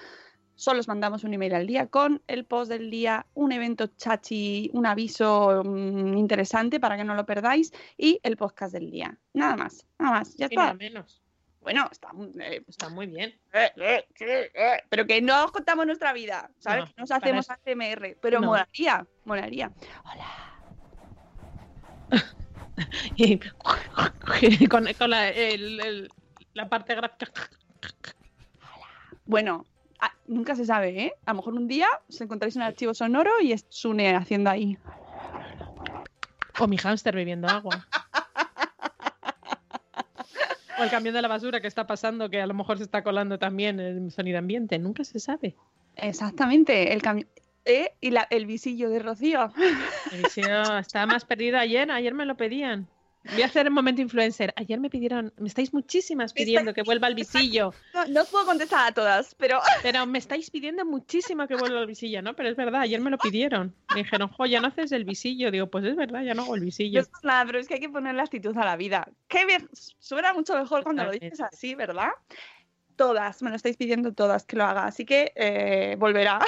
Solo 0.61 0.81
os 0.81 0.89
mandamos 0.89 1.25
un 1.25 1.33
email 1.33 1.55
al 1.55 1.67
día 1.67 1.87
con 1.87 2.21
el 2.27 2.45
post 2.45 2.71
del 2.71 2.91
día, 2.91 3.25
un 3.33 3.51
evento 3.51 3.87
chachi, 3.97 4.69
un 4.75 4.85
aviso 4.85 5.63
mm, 5.65 6.19
interesante 6.19 6.79
para 6.79 6.99
que 6.99 7.05
no 7.05 7.15
lo 7.15 7.25
perdáis 7.25 7.73
y 7.97 8.21
el 8.23 8.37
podcast 8.37 8.75
del 8.75 8.91
día. 8.91 9.17
Nada 9.33 9.57
más, 9.57 9.87
nada 9.99 10.13
más, 10.19 10.37
ya 10.37 10.49
Y 10.51 10.57
nada 10.57 10.73
está. 10.73 10.79
menos. 10.79 11.23
Bueno, 11.63 11.89
está, 11.91 12.11
eh, 12.41 12.63
Está 12.69 12.91
muy 12.91 13.07
bien. 13.07 13.35
eh, 13.55 13.71
eh, 14.21 14.83
pero 14.91 15.07
que 15.07 15.23
no 15.23 15.47
os 15.47 15.51
contamos 15.51 15.87
nuestra 15.87 16.13
vida, 16.13 16.51
¿sabes? 16.59 16.85
No, 16.85 16.87
que 16.95 17.01
nos 17.01 17.11
hacemos 17.11 17.49
ACMR, 17.49 18.19
pero 18.21 18.39
No. 18.41 18.49
molaría, 18.49 19.07
molaría. 19.25 19.73
Y 23.17 23.39
con, 24.69 24.87
con 24.99 25.11
la, 25.11 25.31
el- 25.31 25.81
el- 25.81 26.09
la 26.53 26.69
parte 26.69 26.95
gráfica. 26.95 27.33
Bueno, 29.25 29.65
ah, 30.01 30.13
nunca 30.27 30.55
se 30.55 30.65
sabe, 30.65 31.01
¿eh? 31.05 31.13
A 31.27 31.33
lo 31.33 31.37
mejor 31.37 31.55
un 31.55 31.67
día 31.69 31.89
os 32.09 32.21
encontráis 32.21 32.57
un 32.57 32.63
archivo 32.63 32.95
sonoro 32.95 33.31
y 33.41 33.53
es 33.53 33.67
Sune 33.69 34.15
haciendo 34.15 34.51
ahí. 34.51 34.77
O 36.59 36.67
mi 36.67 36.77
hámster 36.77 37.15
bebiendo 37.15 37.49
agua. 37.49 37.87
O 40.79 40.83
el 40.83 40.91
camión 40.91 41.15
de 41.15 41.23
la 41.23 41.29
basura 41.29 41.61
que 41.61 41.67
está 41.67 41.87
pasando, 41.87 42.31
que 42.31 42.41
a 42.41 42.47
lo 42.47 42.55
mejor 42.55 42.79
se 42.79 42.85
está 42.85 43.03
colando 43.03 43.39
también 43.39 43.81
el 43.81 44.11
sonido 44.11 44.39
ambiente. 44.39 44.79
Nunca 44.79 45.05
se 45.05 45.21
sabe. 45.21 45.55
Exactamente, 45.97 46.93
el 46.93 47.03
cami- 47.03 47.27
¿eh? 47.65 47.93
Y 48.01 48.11
la- 48.11 48.27
el 48.31 48.47
visillo 48.47 48.89
de 48.89 48.99
Rocío. 49.01 49.53
El 50.13 50.23
viseo 50.23 50.79
está 50.79 51.05
más 51.07 51.25
perdido 51.25 51.59
ayer. 51.59 51.91
Ayer 51.91 52.15
me 52.15 52.25
lo 52.25 52.37
pedían. 52.37 52.89
Voy 53.23 53.43
a 53.43 53.47
hacer 53.47 53.67
el 53.67 53.73
momento 53.73 54.01
influencer. 54.01 54.53
Ayer 54.57 54.81
me 54.81 54.89
pidieron, 54.89 55.33
me 55.39 55.47
estáis 55.49 55.75
muchísimas 55.75 56.33
pidiendo 56.33 56.71
estáis- 56.71 56.75
que 56.75 56.83
vuelva 56.83 57.07
al 57.07 57.15
visillo. 57.15 57.75
No, 57.93 58.07
no 58.07 58.23
os 58.23 58.29
puedo 58.29 58.47
contestar 58.47 58.89
a 58.89 58.93
todas, 58.93 59.35
pero 59.37 59.61
Pero 59.83 60.07
me 60.07 60.19
estáis 60.19 60.51
pidiendo 60.51 60.85
muchísimo 60.85 61.47
que 61.47 61.55
vuelva 61.55 61.81
al 61.81 61.87
visillo, 61.87 62.23
¿no? 62.23 62.35
Pero 62.35 62.49
es 62.49 62.57
verdad, 62.57 62.81
ayer 62.81 63.01
me 63.01 63.11
lo 63.11 63.19
pidieron. 63.19 63.75
Me 63.95 64.03
dijeron, 64.03 64.29
jo, 64.31 64.47
ya 64.47 64.61
no 64.61 64.69
haces 64.69 64.91
el 64.93 65.05
visillo. 65.05 65.51
Digo, 65.51 65.67
pues 65.69 65.85
es 65.85 65.97
verdad, 65.97 66.23
ya 66.23 66.35
no 66.35 66.43
hago 66.43 66.55
el 66.55 66.61
no 66.63 66.65
visillo. 66.67 67.01
es 67.01 67.11
nada, 67.23 67.45
pero 67.45 67.59
es 67.59 67.69
que 67.69 67.75
hay 67.75 67.81
que 67.81 67.89
ponerle 67.91 68.23
actitud 68.23 68.57
a 68.57 68.65
la 68.65 68.77
vida. 68.77 69.07
Qué 69.29 69.45
bien, 69.45 69.69
suena 69.99 70.33
mucho 70.33 70.59
mejor 70.59 70.83
cuando 70.83 71.05
lo 71.05 71.11
dices 71.11 71.41
así, 71.41 71.75
¿verdad? 71.75 72.09
Todas, 72.97 73.43
me 73.43 73.51
lo 73.51 73.57
estáis 73.57 73.77
pidiendo 73.77 74.13
todas 74.13 74.45
que 74.45 74.57
lo 74.57 74.65
haga, 74.65 74.87
así 74.87 75.05
que 75.05 75.33
eh, 75.37 75.97
volverá. 75.99 76.41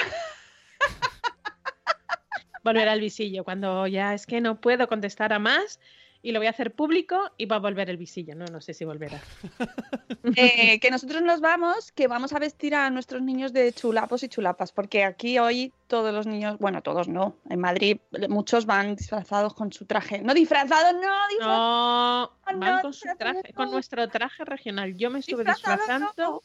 Volver 2.63 2.87
al 2.87 3.01
visillo, 3.01 3.43
cuando 3.43 3.87
ya 3.87 4.13
es 4.13 4.25
que 4.25 4.39
no 4.39 4.61
puedo 4.61 4.87
contestar 4.87 5.33
a 5.33 5.39
más 5.39 5.79
y 6.25 6.31
lo 6.31 6.39
voy 6.39 6.47
a 6.47 6.51
hacer 6.51 6.73
público 6.73 7.19
y 7.37 7.45
va 7.45 7.57
a 7.57 7.59
volver 7.59 7.89
el 7.89 7.97
visillo. 7.97 8.33
No, 8.33 8.45
no 8.45 8.61
sé 8.61 8.73
si 8.73 8.85
volverá. 8.85 9.21
Eh, 10.37 10.79
que 10.79 10.89
nosotros 10.89 11.21
nos 11.21 11.41
vamos, 11.41 11.91
que 11.91 12.07
vamos 12.07 12.31
a 12.31 12.39
vestir 12.39 12.73
a 12.75 12.89
nuestros 12.89 13.21
niños 13.21 13.51
de 13.51 13.73
chulapos 13.73 14.23
y 14.23 14.29
chulapas, 14.29 14.71
porque 14.71 15.03
aquí 15.03 15.37
hoy 15.37 15.73
todos 15.87 16.13
los 16.13 16.25
niños, 16.25 16.57
bueno, 16.59 16.81
todos 16.81 17.09
no, 17.09 17.35
en 17.49 17.59
Madrid 17.59 17.97
muchos 18.29 18.65
van 18.65 18.95
disfrazados 18.95 19.53
con 19.53 19.73
su 19.73 19.85
traje. 19.85 20.21
No 20.21 20.33
disfrazados, 20.33 20.93
no, 20.93 21.27
disfrazados. 21.27 21.41
No, 21.41 22.53
no, 22.53 22.59
van 22.59 22.81
con 22.81 22.93
su 22.93 23.05
traje, 23.17 23.51
con 23.53 23.69
nuestro 23.69 24.07
traje 24.07 24.45
regional. 24.45 24.95
Yo 24.95 25.09
me 25.09 25.19
estuve 25.19 25.43
disfrazando 25.43 26.09
no. 26.17 26.41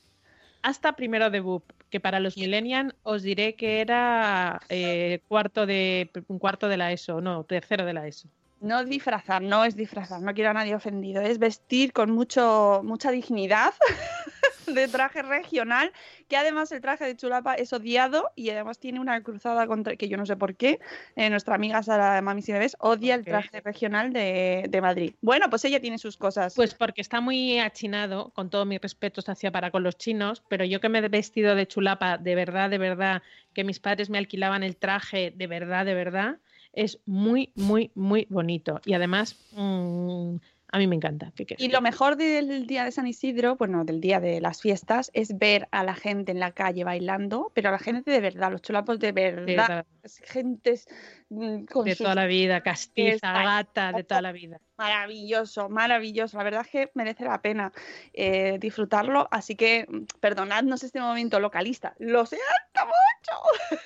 hasta 0.62 0.96
primero 0.96 1.30
de 1.30 1.38
BUP, 1.38 1.70
que 1.88 2.00
para 2.00 2.18
los 2.18 2.36
millennials 2.36 2.96
os 3.04 3.22
diré 3.22 3.54
que 3.54 3.80
era 3.80 4.60
eh, 4.70 5.22
cuarto 5.28 5.66
de 5.66 6.10
un 6.26 6.40
cuarto 6.40 6.68
de 6.68 6.78
la 6.78 6.90
ESO, 6.90 7.20
no, 7.20 7.44
tercero 7.44 7.86
de 7.86 7.92
la 7.92 8.08
ESO. 8.08 8.28
No 8.60 8.84
disfrazar, 8.84 9.40
no 9.40 9.64
es 9.64 9.76
disfrazar, 9.76 10.20
no 10.20 10.34
quiero 10.34 10.50
a 10.50 10.54
nadie 10.54 10.74
ofendido, 10.74 11.22
es 11.22 11.38
vestir 11.38 11.92
con 11.92 12.10
mucho, 12.10 12.80
mucha 12.82 13.12
dignidad 13.12 13.72
de 14.66 14.88
traje 14.88 15.22
regional, 15.22 15.92
que 16.28 16.36
además 16.36 16.72
el 16.72 16.80
traje 16.80 17.04
de 17.04 17.16
chulapa 17.16 17.54
es 17.54 17.72
odiado 17.72 18.30
y 18.34 18.50
además 18.50 18.78
tiene 18.78 18.98
una 18.98 19.22
cruzada 19.22 19.66
contra, 19.68 19.94
que 19.94 20.08
yo 20.08 20.16
no 20.16 20.26
sé 20.26 20.36
por 20.36 20.56
qué, 20.56 20.80
eh, 21.14 21.30
nuestra 21.30 21.54
amiga 21.54 21.82
Sara 21.84 22.16
de 22.16 22.22
Mamis 22.22 22.48
y 22.48 22.52
Bebés 22.52 22.76
odia 22.80 23.14
el 23.14 23.24
traje 23.24 23.60
regional 23.60 24.12
de, 24.12 24.66
de 24.68 24.80
Madrid. 24.80 25.14
Bueno, 25.20 25.48
pues 25.50 25.64
ella 25.64 25.80
tiene 25.80 25.98
sus 25.98 26.16
cosas. 26.16 26.54
Pues 26.54 26.74
porque 26.74 27.00
está 27.00 27.20
muy 27.20 27.60
achinado, 27.60 28.30
con 28.30 28.50
todos 28.50 28.66
mis 28.66 28.80
respetos 28.80 29.28
hacia 29.28 29.52
para 29.52 29.70
con 29.70 29.84
los 29.84 29.96
chinos, 29.96 30.42
pero 30.48 30.64
yo 30.64 30.80
que 30.80 30.88
me 30.88 30.98
he 30.98 31.08
vestido 31.08 31.54
de 31.54 31.68
chulapa, 31.68 32.18
de 32.18 32.34
verdad, 32.34 32.70
de 32.70 32.78
verdad, 32.78 33.22
que 33.54 33.62
mis 33.62 33.78
padres 33.78 34.10
me 34.10 34.18
alquilaban 34.18 34.64
el 34.64 34.76
traje, 34.76 35.32
de 35.34 35.46
verdad, 35.46 35.86
de 35.86 35.94
verdad, 35.94 36.38
es 36.78 37.00
muy, 37.06 37.50
muy, 37.56 37.90
muy 37.96 38.26
bonito. 38.30 38.80
Y 38.84 38.94
además, 38.94 39.36
mm, 39.52 40.36
a 40.70 40.78
mí 40.78 40.86
me 40.86 40.94
encanta. 40.94 41.32
¿qué 41.34 41.44
quieres 41.44 41.64
Y 41.64 41.68
lo 41.70 41.80
mejor 41.80 42.16
del 42.16 42.68
día 42.68 42.84
de 42.84 42.92
San 42.92 43.08
Isidro, 43.08 43.56
bueno, 43.56 43.84
del 43.84 44.00
día 44.00 44.20
de 44.20 44.40
las 44.40 44.60
fiestas, 44.60 45.10
es 45.12 45.36
ver 45.36 45.66
a 45.72 45.82
la 45.82 45.94
gente 45.94 46.30
en 46.30 46.38
la 46.38 46.52
calle 46.52 46.84
bailando, 46.84 47.50
pero 47.52 47.70
a 47.70 47.72
la 47.72 47.80
gente 47.80 48.12
de 48.12 48.20
verdad, 48.20 48.52
los 48.52 48.62
chulapos 48.62 49.00
de 49.00 49.10
verdad, 49.10 49.86
gentes 50.22 50.86
mm, 51.27 51.27
con 51.28 51.84
de 51.84 51.90
sus 51.92 51.98
toda 51.98 52.14
la 52.14 52.26
vida, 52.26 52.62
castiza, 52.62 53.12
Exacto. 53.14 53.44
gata, 53.44 53.92
de 53.92 54.04
toda 54.04 54.22
la 54.22 54.32
vida. 54.32 54.60
Maravilloso, 54.78 55.68
maravilloso. 55.68 56.38
La 56.38 56.44
verdad 56.44 56.62
es 56.64 56.70
que 56.70 56.90
merece 56.94 57.24
la 57.24 57.42
pena 57.42 57.72
eh, 58.12 58.58
disfrutarlo. 58.60 59.28
Así 59.30 59.56
que 59.56 59.86
mm, 59.88 60.04
perdonadnos 60.20 60.84
este 60.84 61.00
momento 61.00 61.40
localista. 61.40 61.94
Lo 61.98 62.24
siento 62.24 62.46
mucho. 62.80 63.78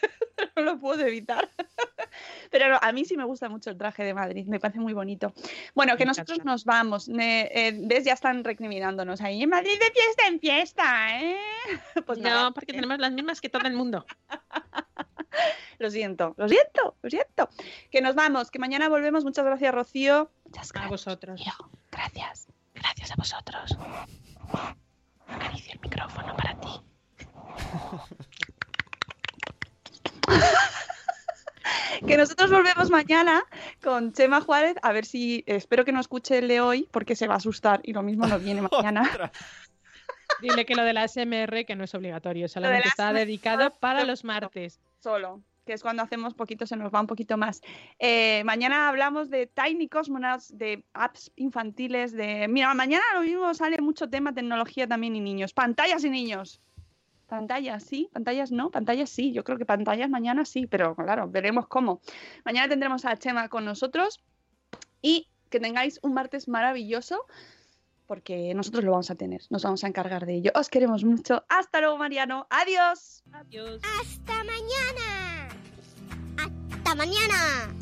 no 0.56 0.62
lo 0.62 0.78
puedo 0.78 1.04
evitar. 1.06 1.48
Pero 2.50 2.68
no, 2.68 2.78
a 2.80 2.92
mí 2.92 3.04
sí 3.04 3.16
me 3.16 3.24
gusta 3.24 3.48
mucho 3.48 3.70
el 3.70 3.78
traje 3.78 4.04
de 4.04 4.14
Madrid. 4.14 4.46
Me 4.46 4.60
parece 4.60 4.80
muy 4.80 4.92
bonito. 4.92 5.32
Bueno, 5.74 5.96
que 5.96 6.04
nosotros 6.04 6.44
nos 6.44 6.64
vamos. 6.64 7.08
Ne- 7.08 7.50
eh, 7.52 7.74
¿Ves? 7.74 8.04
Ya 8.04 8.12
están 8.12 8.44
recriminándonos 8.44 9.20
ahí. 9.20 9.42
En 9.42 9.48
Madrid 9.50 9.78
de 9.80 9.90
fiesta 9.90 10.26
en 10.28 10.40
fiesta, 10.40 11.20
¿eh? 11.20 11.36
Pues 12.06 12.18
nada, 12.18 12.44
no, 12.44 12.54
porque 12.54 12.72
tenemos 12.72 12.98
las 12.98 13.12
mismas 13.12 13.40
que 13.40 13.48
todo 13.48 13.66
el 13.66 13.74
mundo. 13.74 14.04
lo 15.78 15.90
siento, 15.90 16.34
lo 16.36 16.48
siento, 16.48 16.96
lo 17.02 17.10
siento. 17.10 17.48
Que 17.90 18.00
nos 18.00 18.14
vamos, 18.14 18.50
que 18.50 18.58
mañana 18.58 18.88
volvemos. 18.88 19.24
Muchas 19.24 19.44
gracias, 19.44 19.74
Rocío. 19.74 20.30
Muchas 20.44 20.70
A 20.70 20.72
gracias. 20.72 20.90
vosotros. 20.90 21.40
Tío, 21.40 21.52
gracias. 21.90 22.48
Gracias 22.74 23.12
a 23.12 23.14
vosotros. 23.16 23.76
Acaricio 25.26 25.74
el 25.74 25.80
micrófono 25.80 26.36
para 26.36 26.58
ti. 26.60 26.68
Que 32.06 32.16
nosotros 32.16 32.50
volvemos 32.50 32.90
mañana 32.90 33.44
con 33.82 34.12
Chema 34.12 34.40
Juárez. 34.40 34.76
A 34.82 34.92
ver 34.92 35.04
si. 35.04 35.44
Espero 35.46 35.84
que 35.84 35.92
no 35.92 36.00
escuche 36.00 36.38
el 36.38 36.48
de 36.48 36.60
hoy 36.60 36.88
porque 36.90 37.14
se 37.14 37.28
va 37.28 37.34
a 37.34 37.36
asustar 37.36 37.80
y 37.84 37.92
lo 37.92 38.02
mismo 38.02 38.26
no 38.26 38.38
viene 38.38 38.62
mañana. 38.72 39.30
Dile 40.40 40.64
que 40.64 40.74
lo 40.74 40.82
de 40.82 40.92
la 40.92 41.06
SMR 41.06 41.64
que 41.64 41.76
no 41.76 41.84
es 41.84 41.94
obligatorio, 41.94 42.48
solamente 42.48 42.86
la 42.86 42.90
está 42.90 43.12
dedicado 43.12 43.70
para 43.70 44.04
los 44.04 44.24
martes. 44.24 44.80
Solo. 45.02 45.42
Que 45.66 45.72
es 45.72 45.82
cuando 45.82 46.02
hacemos 46.02 46.34
poquito, 46.34 46.66
se 46.66 46.76
nos 46.76 46.92
va 46.92 47.00
un 47.00 47.06
poquito 47.06 47.36
más. 47.36 47.60
Eh, 47.98 48.42
mañana 48.44 48.88
hablamos 48.88 49.30
de 49.30 49.46
Tiny 49.46 49.88
Cosmonauts, 49.88 50.56
de 50.56 50.84
apps 50.92 51.32
infantiles, 51.36 52.12
de. 52.12 52.46
Mira, 52.48 52.72
mañana 52.74 53.02
lo 53.14 53.22
mismo 53.22 53.52
sale 53.54 53.80
mucho 53.80 54.08
tema 54.08 54.32
tecnología 54.32 54.86
también 54.86 55.16
y 55.16 55.20
niños. 55.20 55.52
Pantallas 55.52 56.04
y 56.04 56.10
niños. 56.10 56.60
Pantallas 57.26 57.84
sí, 57.84 58.10
pantallas 58.12 58.52
no, 58.52 58.70
pantallas 58.70 59.10
sí. 59.10 59.32
Yo 59.32 59.42
creo 59.42 59.58
que 59.58 59.64
pantallas 59.64 60.10
mañana 60.10 60.44
sí, 60.44 60.66
pero 60.66 60.94
claro, 60.94 61.28
veremos 61.28 61.66
cómo. 61.66 62.00
Mañana 62.44 62.68
tendremos 62.68 63.04
a 63.04 63.16
Chema 63.16 63.48
con 63.48 63.64
nosotros 63.64 64.22
y 65.00 65.28
que 65.48 65.58
tengáis 65.58 65.98
un 66.02 66.14
martes 66.14 66.46
maravilloso 66.46 67.26
porque 68.12 68.52
nosotros 68.52 68.84
lo 68.84 68.90
vamos 68.90 69.10
a 69.10 69.14
tener, 69.14 69.40
nos 69.48 69.62
vamos 69.62 69.82
a 69.84 69.88
encargar 69.88 70.26
de 70.26 70.34
ello. 70.34 70.52
Os 70.54 70.68
queremos 70.68 71.02
mucho. 71.02 71.42
Hasta 71.48 71.80
luego, 71.80 71.96
Mariano. 71.96 72.46
Adiós. 72.50 73.24
Adiós. 73.32 73.80
¡Hasta 74.02 74.44
mañana! 74.44 75.48
¡Hasta 76.36 76.76
¡Hasta 76.76 76.94
mañana! 76.94 77.81